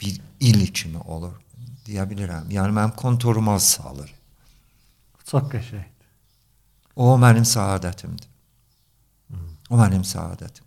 Bir 0.00 0.20
il 0.40 0.66
kimi 0.66 0.98
olur 0.98 1.32
deyə 1.86 2.04
bilirəm. 2.10 2.50
Yəni 2.52 2.74
mənim 2.76 2.94
kontoruma 2.98 3.58
salır. 3.60 4.10
Çox 5.26 5.48
qəşəngdir. 5.52 6.10
O 6.96 7.16
mənim 7.18 7.46
səadətimdir. 7.48 8.28
O 9.70 9.78
mənim 9.80 10.04
səadətim. 10.04 10.66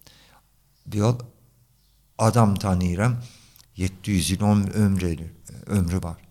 Deyir, 0.92 1.22
adam 2.18 2.56
tanıyıram, 2.56 3.18
700 3.78 4.32
il 4.32 4.44
onun 4.44 4.68
ömrü, 4.68 5.32
ömrü 5.66 6.04
var. 6.04 6.25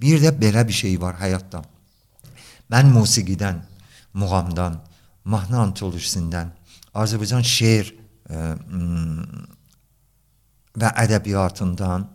Bir 0.00 0.22
də 0.22 0.32
belə 0.32 0.64
bir 0.68 0.76
şey 0.76 0.96
var 1.00 1.18
həyatda. 1.20 1.62
Mən 2.70 2.92
musiqidən, 2.94 3.60
muğamdan, 4.14 4.78
mahnı 5.24 5.58
antolojisindən, 5.66 6.52
Azərbaycan 6.94 7.44
şeir 7.46 7.92
ə, 8.30 8.54
və 10.80 10.90
ədəbiyyatından, 11.04 12.06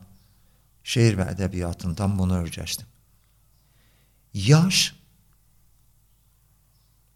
şeir 0.83 1.19
və 1.19 1.29
ədəbiyyatından 1.35 2.17
bunu 2.17 2.39
öyrəşdim. 2.43 2.87
Yaş 4.33 4.93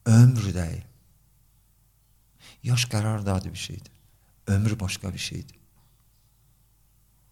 ömr 0.06 0.54
deyil. 0.54 0.86
Yaş 2.64 2.86
qərardadı 2.92 3.52
bir 3.52 3.58
şeydir. 3.58 3.92
Ömrü 4.48 4.80
başqa 4.80 5.14
bir 5.14 5.20
şeydir. 5.20 5.60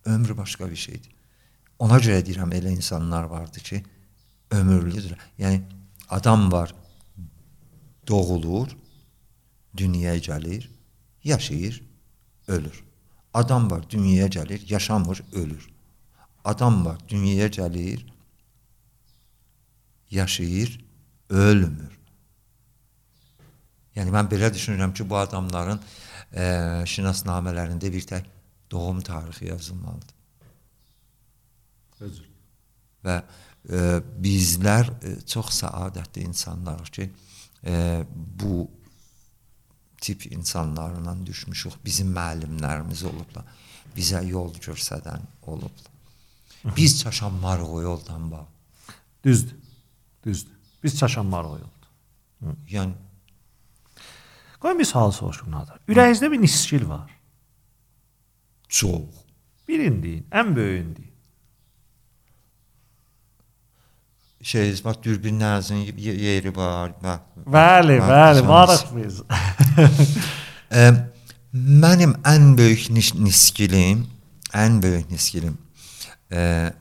Ömrü 0.05 0.37
başqa 0.37 0.69
bir 0.69 0.75
şeydir. 0.75 1.16
Ona 1.79 1.99
görə 2.01 2.23
deyirəm 2.25 2.53
elə 2.57 2.71
insanlar 2.73 3.29
vardı 3.29 3.59
ki, 3.59 3.83
ömürlüdür. 4.51 5.13
Yəni 5.37 5.61
adam 6.09 6.51
var, 6.51 6.73
doğulur, 8.07 8.73
dünyaya 9.77 10.17
gəlir, 10.17 10.69
yaşayır, 11.23 11.83
ölür. 12.47 12.83
Adam 13.33 13.71
var, 13.71 13.89
dünyaya 13.89 14.27
gəlir, 14.27 14.71
yaşamır, 14.71 15.21
ölür. 15.33 15.69
Adam 16.43 16.85
var, 16.85 16.97
dünyaya 17.09 17.47
gəlir, 17.47 18.05
yaşayır, 20.09 20.79
ölmür. 21.29 21.93
Yəni 23.95 24.13
mən 24.13 24.29
belə 24.29 24.49
düşünürəm 24.53 24.93
ki, 24.93 25.05
bu 25.09 25.17
adamların 25.17 25.79
e, 26.33 26.43
şinasnamələrində 26.89 27.89
bir 27.93 28.05
tək 28.09 28.29
doğum 28.71 29.01
tarixi 29.01 29.49
yazılmalıdır. 29.49 30.16
Özür. 31.99 32.25
Və 33.05 33.17
e, 33.69 33.81
bizlər 34.23 34.91
e, 35.01 35.13
çox 35.25 35.51
səadətli 35.61 36.25
insanlarıq 36.27 36.91
ki, 36.97 37.07
e, 37.65 38.03
bu 38.39 38.67
tip 40.01 40.25
insanlarla 40.31 41.15
düşmüşük. 41.25 41.79
Bizim 41.85 42.13
müəllimlərimiz 42.15 43.03
olublar. 43.09 43.47
Bizə 43.95 44.21
yol 44.27 44.53
göstərən 44.61 45.25
olublar. 45.47 45.93
Biz 46.77 46.99
çaşanmarıq 47.01 47.73
o 47.73 47.81
yoldan 47.81 48.31
bax. 48.31 48.47
Düzdür. 49.23 49.55
Düzdür. 50.25 50.53
Biz 50.83 50.97
çaşanmarıq 50.99 51.49
o 51.49 51.57
yoldan. 51.57 52.57
Yəni 52.69 52.93
Qoy 54.61 54.79
bir 54.79 54.85
sual 54.85 55.11
soruşum 55.11 55.51
Nadar. 55.51 55.77
Ürəyinizdə 55.87 56.31
bir 56.31 56.41
niskil 56.41 56.87
var. 56.89 57.17
çox. 58.67 59.23
Birini 59.67 60.03
deyin, 60.03 60.25
ən 60.31 60.55
böyüyünü 60.55 60.95
deyin. 60.95 61.06
şey 64.47 64.73
var, 64.85 64.97
dürbünlərinizin 65.03 65.83
yeri 65.97 66.55
var. 66.55 66.95
Və, 67.03 67.17
bəli, 67.45 67.99
və, 67.99 68.09
bəli, 68.13 68.43
maraqlıyız. 68.47 69.21
e, 70.79 70.89
mənim 71.53 72.17
ən 72.27 72.51
böyük 72.57 72.89
nis 72.95 73.13
niskilim, 73.19 74.05
ən 74.55 74.81
böyük 74.83 75.11
niskilim 75.11 75.57
e, 76.31 76.71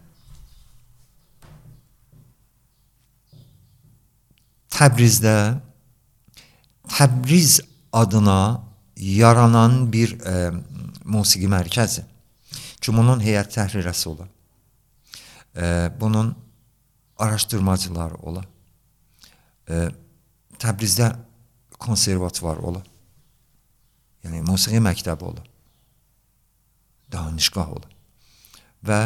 Təbrizdə 4.76 5.60
Təbriz 6.86 7.60
adına 7.92 8.62
yaranan 8.96 9.86
bir 9.92 10.12
e, 10.20 10.52
musiqi 11.04 11.48
mərkəzi. 11.50 12.04
Çünki 12.80 12.98
bunun 12.98 13.22
heyət 13.24 13.54
təhririyyəsi 13.56 14.08
olur. 14.08 14.28
E, 15.56 15.90
bunun 16.00 16.34
araşdırmacıları 17.18 18.14
ola. 18.14 18.44
E, 19.68 19.88
Təbrizdə 20.56 21.10
konservatuvar 21.78 22.62
ola. 22.64 22.80
Yəni 24.24 24.40
musiqi 24.46 24.80
məktəbi 24.80 25.24
ola. 25.28 25.44
Danışqah 27.12 27.72
ola. 27.76 27.90
Və 28.86 29.00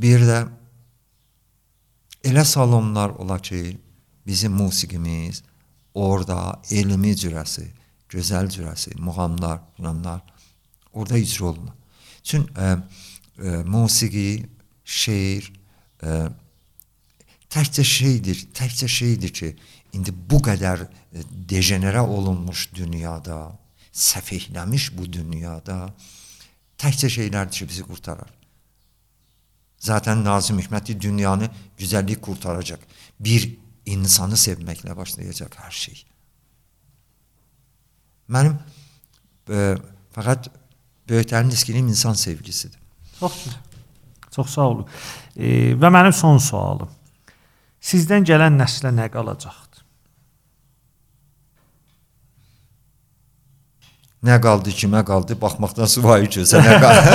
bir 0.00 0.24
də 0.26 0.38
elə 2.24 2.44
salonlar 2.48 3.12
ola 3.20 3.38
ki, 3.38 3.78
bizim 4.26 4.52
musiqimiz 4.56 5.42
orada 5.94 6.62
elmi 6.70 7.12
cürəsi, 7.18 7.66
gözəl 8.08 8.48
cürəsi, 8.48 8.96
muğamlar, 8.98 9.60
muğamlar 9.78 10.22
orada 10.92 11.18
icra 11.18 11.50
olunur. 11.52 11.76
Çün 12.22 12.46
ə, 12.56 12.76
ə, 13.38 13.64
musiqi, 13.68 14.46
şeir 14.84 15.52
ə, 16.02 16.28
təkcə 17.52 17.84
şeydir, 17.84 18.46
təkcə 18.56 18.88
şeydir 18.88 19.32
ki, 19.34 19.52
indi 19.96 20.12
bu 20.12 20.40
qədər 20.44 20.86
dejenerə 21.48 22.04
olunmuş 22.04 22.70
dünyada, 22.74 23.52
səfehləmiş 23.92 24.92
bu 24.96 25.08
dünyada 25.12 25.92
təkcə 26.80 27.10
şeylərdir 27.12 27.62
ki, 27.62 27.68
bizi 27.68 27.84
qurtarar. 27.86 28.30
Zaten 29.82 30.24
Nazım 30.24 30.58
Hikmeti 30.58 31.00
dünyanı 31.00 31.50
güzellik 31.78 32.22
kurtaracak. 32.22 32.80
Bir 33.20 33.48
insanı 33.86 34.38
sevməklə 34.38 34.94
başlayacaq 34.96 35.56
hər 35.58 35.74
şey. 35.74 36.04
Mənim 38.30 38.54
e, 39.50 39.74
fəqət 40.14 40.46
böyüklərin 41.10 41.50
diskiliyim 41.50 41.90
insan 41.90 42.14
sevgisidir. 42.14 42.78
Çox 43.18 43.46
Çox 44.30 44.50
sağ 44.50 44.68
olun. 44.68 44.86
E, 45.36 45.74
və 45.78 45.90
mənim 45.92 46.14
son 46.16 46.38
sualım. 46.42 46.90
Sizdən 47.82 48.26
gələn 48.28 48.58
nəslə 48.60 48.92
nə 48.94 49.08
qalacaqdır? 49.12 49.82
Nə 54.22 54.36
qaldı, 54.42 54.70
kimə 54.78 55.02
qaldı? 55.06 55.34
Baxmaqdan 55.40 55.88
suayı 55.90 56.28
gözə 56.30 56.60
nə 56.62 56.76
qaldı? 56.82 57.14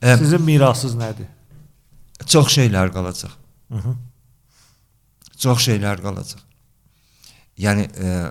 Sizin 0.22 0.42
mirasınız 0.42 0.96
nədir? 0.98 1.28
Çox 2.26 2.48
şeylər 2.56 2.92
qalacaq. 2.92 3.32
-hı. 3.70 3.94
Çox 5.38 5.68
şeylər 5.68 6.02
qalacaq. 6.02 6.42
Yəni 7.58 7.84
e, 8.04 8.30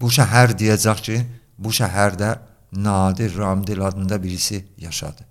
bu 0.00 0.10
şəhər 0.12 0.54
deyəcək 0.60 1.02
ki, 1.08 1.16
bu 1.58 1.72
şəhərdə 1.72 2.38
Nadir 2.72 3.38
Ramdil 3.38 3.80
adında 3.80 4.22
birisi 4.22 4.66
yaşadı. 4.78 5.22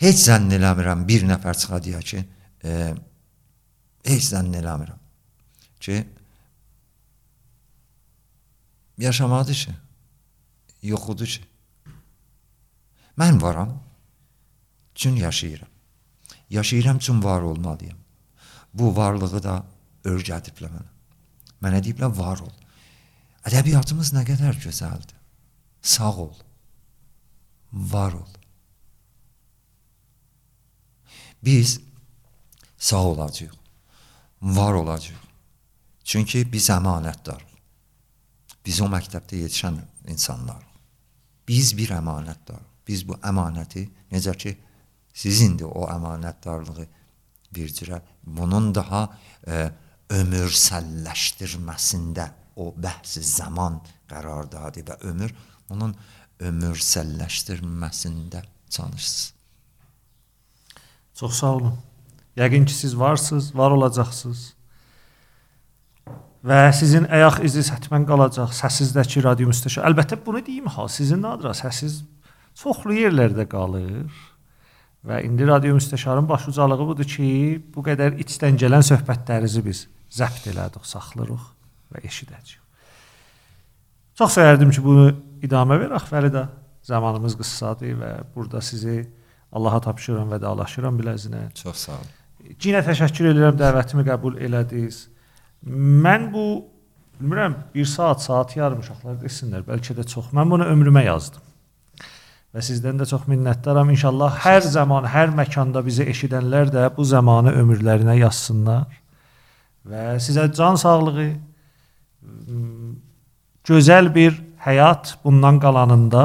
Heç 0.00 0.24
zənn 0.24 0.48
eləmirəm 0.56 1.04
bir 1.08 1.26
nəfər 1.28 1.58
çıxa 1.60 1.80
deyə 1.84 2.00
ki, 2.00 2.22
e, 2.64 2.76
heç 4.08 4.30
zənn 4.32 4.54
eləmirəm 4.62 5.00
ki, 5.80 5.98
yaşamadı 9.04 9.56
ki, 9.62 9.74
yoxudur 10.92 11.28
ki. 11.36 11.44
Mən 13.20 13.40
varam, 13.42 13.76
üçün 14.96 15.16
yaşayıram. 15.16 15.68
Yaşayıram 16.50 16.96
üçün 16.96 17.22
var 17.22 17.40
olmalıyam. 17.40 17.98
Bu 18.74 18.96
varlığı 18.96 19.42
da 19.42 19.60
örgədiblər 20.04 20.72
mənə. 20.72 20.90
Mənə 21.60 21.84
deyiblər 21.84 22.12
var 22.16 22.40
ol. 22.40 22.52
Ədəbiyyatımız 23.48 24.14
nə 24.16 24.24
qədər 24.28 24.56
gözəldir. 24.64 25.16
Sağ 25.82 26.12
ol. 26.24 26.34
Var 27.72 28.16
ol. 28.16 28.39
Biz 31.44 31.80
sağ 32.78 33.02
olacağıq. 33.02 33.54
Var 34.42 34.72
olacağıq. 34.72 35.28
Çünki 36.04 36.52
biz 36.52 36.70
əmanətdarıq. 36.70 37.48
Biz 38.66 38.80
o 38.80 38.88
məktəbdə 38.92 39.40
yetişən 39.44 39.78
insanlarıq. 40.08 40.68
Biz 41.48 41.76
bir 41.76 41.96
əmanətdarıq 41.96 42.70
biz 42.90 43.04
bu 43.06 43.14
əmanəti 43.30 43.84
necə 44.10 44.34
ki 44.42 44.50
sizindir 45.22 45.70
o 45.70 45.86
əmanətdarlığı 45.90 46.86
bir 47.54 47.68
cürə 47.76 47.98
bunun 48.38 48.64
daha 48.74 49.02
e, 49.46 49.48
ömürsəlləşdirməsində 50.20 52.24
o 52.62 52.64
bəhs 52.86 53.12
zaman 53.34 53.74
qərardadır 54.10 54.84
və 54.90 54.96
ömür 55.10 55.30
onun 55.70 55.92
ömürsəlləşdirməsində 56.48 58.40
çalışsınız. 58.70 59.39
Çox 61.20 61.34
sağ 61.36 61.52
olun. 61.54 61.74
Yəqin 62.36 62.64
ki 62.64 62.74
siz 62.74 62.98
varsınız, 62.98 63.50
var 63.56 63.74
olacaqsınız. 63.76 64.54
Və 66.48 66.60
sizin 66.72 67.04
ayaq 67.12 67.42
izi 67.44 67.60
hətmən 67.66 68.06
qalacaq 68.08 68.54
səsizdəki 68.56 69.20
radio 69.26 69.50
müstəşar. 69.50 69.84
Əlbəttə 69.90 70.16
bunu 70.24 70.40
deyim 70.46 70.70
ha, 70.72 70.86
sizin 70.88 71.26
adra 71.28 71.52
səssiz 71.58 71.98
çoxlu 72.56 72.96
yerlərdə 73.02 73.44
qalır. 73.52 74.08
Və 75.04 75.20
indi 75.28 75.44
radio 75.48 75.76
müstəşarın 75.76 76.28
başucalığı 76.28 76.88
budur 76.94 77.12
ki, 77.12 77.28
bu 77.74 77.84
qədər 77.84 78.16
içdən 78.24 78.56
gələn 78.64 78.88
söhbətlərinizi 78.88 79.64
biz 79.68 79.84
zəbt 80.16 80.48
elədik, 80.54 80.88
saxlayırıq 80.88 81.46
və 81.92 82.04
eşidəcəyik. 82.08 82.64
Çox 84.16 84.38
istərdim 84.38 84.72
ki, 84.72 84.88
bunu 84.88 85.10
idamə 85.44 85.76
verək, 85.84 86.08
Fəridə. 86.08 86.48
Zamanımız 86.88 87.36
qıssadır 87.36 87.98
və 88.00 88.10
burada 88.32 88.64
sizi 88.64 89.02
Allaha 89.52 89.80
tapşırıram 89.88 90.30
və 90.34 90.40
dalaşıram 90.42 90.98
biləzinə. 91.00 91.48
Çox 91.58 91.86
sağ 91.86 91.98
olun. 91.98 92.16
Cinə 92.62 92.82
təşəkkür 92.86 93.30
edirəm 93.32 93.58
dəvətimi 93.58 94.06
qəbul 94.06 94.38
elədiniz. 94.46 95.02
Mən 95.66 96.30
bu 96.32 96.46
bilmirəm 97.20 97.56
1 97.74 97.84
saat, 97.84 98.22
saat 98.22 98.56
yarım 98.56 98.80
uşaqlar 98.84 99.18
desinlər, 99.20 99.66
bəlkə 99.66 99.96
də 99.98 100.06
çox. 100.08 100.30
Mən 100.36 100.50
bunu 100.50 100.68
ömrümə 100.72 101.04
yazdım 101.04 101.46
və 102.54 102.62
sizdən 102.66 102.98
də 102.98 103.06
çox 103.06 103.28
minnətdaram. 103.30 103.90
İnşallah 103.94 104.40
hər 104.44 104.64
zaman, 104.66 105.06
hər 105.06 105.34
məkanda 105.36 105.82
bizi 105.86 106.06
eşidənlər 106.10 106.72
də 106.74 106.88
bu 106.96 107.04
zamanı 107.06 107.54
ömürlərinə 107.60 108.16
yazsınlar 108.20 108.88
və 109.86 110.16
sizə 110.22 110.48
can 110.54 110.76
sağlığı, 110.80 111.30
gözəl 113.66 114.10
bir 114.14 114.36
həyat 114.64 115.14
bundan 115.24 115.60
qalanında 115.62 116.24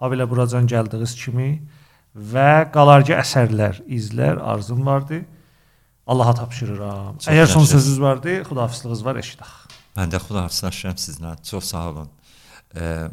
habelə 0.00 0.28
buracan 0.30 0.66
gəldiyiniz 0.70 1.16
kimi 1.18 1.50
və 2.14 2.70
qalarcı 2.72 3.14
əsərlər, 3.16 3.82
izlər 3.88 4.40
arzum 4.40 4.84
vardı. 4.86 5.22
Allaha 6.06 6.34
tapşırıram. 6.42 7.18
Çox 7.18 7.30
Əgər 7.32 7.46
son 7.46 7.64
sözünüz 7.64 8.00
vardı, 8.00 8.40
xudahafizlığınız 8.48 9.04
var, 9.04 9.20
eşidək. 9.22 9.52
Mən 9.96 10.12
də 10.12 10.18
xudahafizləşirəm 10.24 10.98
sizlə. 10.98 11.36
Çox 11.46 11.70
sağ 11.72 11.84
olun. 11.92 12.08
Ee, 12.74 13.06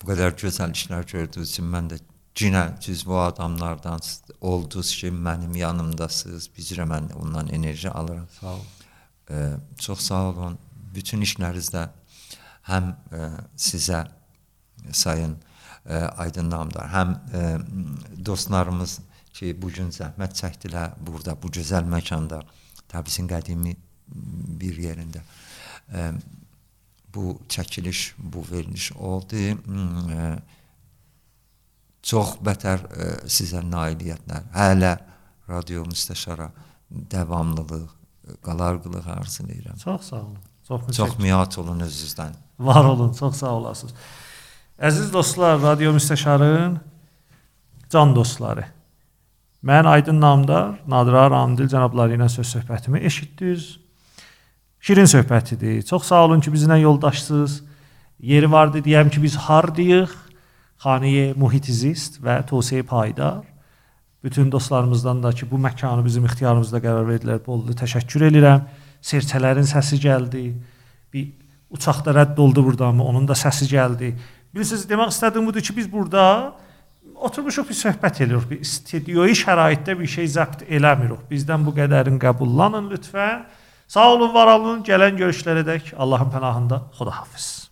bu 0.00 0.08
qədər 0.10 0.34
gözəl 0.40 0.72
işlər 0.72 1.04
gördüyünüz 1.10 1.52
üçün 1.52 1.68
mən 1.72 1.90
də 1.92 1.98
cinə 2.38 2.64
cüzv 2.80 3.10
o 3.10 3.18
adamlardan 3.26 4.00
oldunuz 4.40 4.94
ki, 4.96 5.10
mənim 5.10 5.56
yanımdasınız. 5.58 6.48
Bizrə 6.56 6.86
mən 6.88 7.12
ondan 7.18 7.48
enerji 7.48 7.90
alıram. 7.90 8.26
Sağ 8.40 8.54
olun. 8.54 8.66
E, 9.30 9.50
çox 9.78 10.00
sağ 10.00 10.22
olun. 10.30 10.58
Bütün 10.94 11.22
işlərinizdə 11.26 11.88
həm 12.70 12.92
e, 13.12 13.28
sizə 13.56 14.06
sayın 14.92 15.36
e, 15.88 15.96
Aydın 15.96 16.50
Namdar, 16.50 16.88
həm 16.92 17.14
e, 17.34 17.42
dostlarımız 18.26 18.98
ki, 19.32 19.54
bu 19.62 19.70
gün 19.72 19.90
zəhmət 19.94 20.36
çəkdilər 20.40 20.96
burada, 21.00 21.36
bu 21.42 21.50
gözəl 21.52 21.88
məkanda, 21.88 22.42
Təbrizin 22.88 23.28
qədimi 23.28 23.74
bir 24.60 24.78
yerində. 24.80 25.20
E, 25.92 26.12
bu 27.14 27.38
çəkiliş, 27.48 28.14
bu 28.18 28.44
veriliş 28.50 28.92
oldu. 28.92 29.36
Hmm, 29.64 30.10
e, 30.10 30.38
çox 32.02 32.36
bətər 32.44 32.84
e, 32.88 33.10
sizə 33.28 33.62
nailiyyətlər. 33.64 34.50
Hələ 34.54 34.94
radio 35.48 35.84
müstəşara 35.88 36.50
davamlılıq, 36.90 37.88
qalarqılıq 38.44 39.08
arzulayıram. 39.18 39.76
Çox 39.76 40.02
sağ 40.10 40.16
olun. 40.16 40.38
Çox, 40.68 40.96
çox 40.96 41.18
miat 41.18 41.58
olun 41.58 41.80
özünüzdən. 41.80 42.32
Var 42.58 42.84
olun, 42.84 43.12
çox 43.12 43.36
sağ 43.36 43.52
olasınız. 43.54 43.94
Əziz 44.78 45.08
dostlar, 45.10 45.56
radio 45.58 45.90
müstəşarın 45.90 46.76
can 47.90 48.12
dostları. 48.14 48.62
Mən 49.66 49.88
Aydın 49.90 50.20
Namdar, 50.22 50.76
Nadira 50.86 51.24
Ramdil 51.32 51.66
cənabları 51.66 52.14
ilə 52.14 52.28
söz 52.30 52.46
söhbətimi 52.46 53.00
eşitdiniz. 53.02 53.64
Şirin 54.78 55.10
söhbətidir. 55.10 55.82
Çox 55.82 56.06
sağ 56.06 56.20
olun 56.28 56.40
ki, 56.40 56.52
bizlə 56.54 56.78
yoldaşsınız. 56.78 57.56
Yeri 58.22 58.52
vardı 58.52 58.84
deyəm 58.86 59.10
ki, 59.10 59.22
biz 59.22 59.34
hardayıq? 59.48 60.14
Xaniyə 60.86 61.34
Muhitizist 61.34 62.20
və 62.22 62.38
Tövsiyə 62.46 62.86
Payidar 62.86 63.42
Bütün 64.22 64.52
dostlarımızdan 64.52 65.22
da 65.22 65.32
ki, 65.32 65.50
bu 65.50 65.58
məkanı 65.58 66.04
bizim 66.04 66.24
ixtiyarımızda 66.30 66.78
qərar 66.78 67.02
verdilər. 67.10 67.42
Bollu 67.46 67.74
təşəkkür 67.74 68.30
edirəm. 68.30 68.62
Serçələrin 69.02 69.66
səsi 69.66 69.98
gəldi. 70.06 70.52
Bir 71.12 71.32
uçaq 71.70 72.04
da 72.06 72.14
rədd 72.14 72.38
oldu 72.38 72.64
burdanmı? 72.64 73.04
Onun 73.04 73.28
da 73.28 73.34
səsi 73.34 73.66
gəldi. 73.66 74.14
Bilirsiniz, 74.54 74.88
demək 74.88 75.12
istədiyim 75.12 75.46
budur 75.48 75.64
ki, 75.64 75.76
biz 75.76 75.86
burada 75.92 76.54
oturmuşuq 77.14 77.68
bir 77.68 77.78
söhbət 77.78 78.22
edirik. 78.24 78.50
Bir 78.50 78.64
studiyoyu 78.64 79.36
şəraitdə 79.36 79.98
bir 79.98 80.08
şey 80.16 80.26
zəbt 80.38 80.66
eləmirik. 80.66 81.24
Bizdən 81.30 81.66
bu 81.66 81.74
qədərin 81.76 82.18
qəbullanın 82.22 82.90
lütfən. 82.92 83.46
Sağ 83.88 84.10
olun, 84.14 84.34
var 84.34 84.52
olun. 84.58 84.84
Gələn 84.84 85.16
görüşlərədək 85.20 85.94
Allahın 85.98 86.30
pənahında 86.34 86.82
Xudahafiz. 86.98 87.68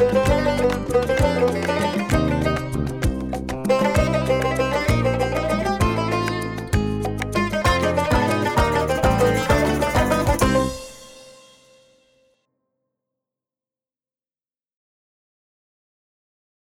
Thank 0.00 0.28
you 0.28 0.39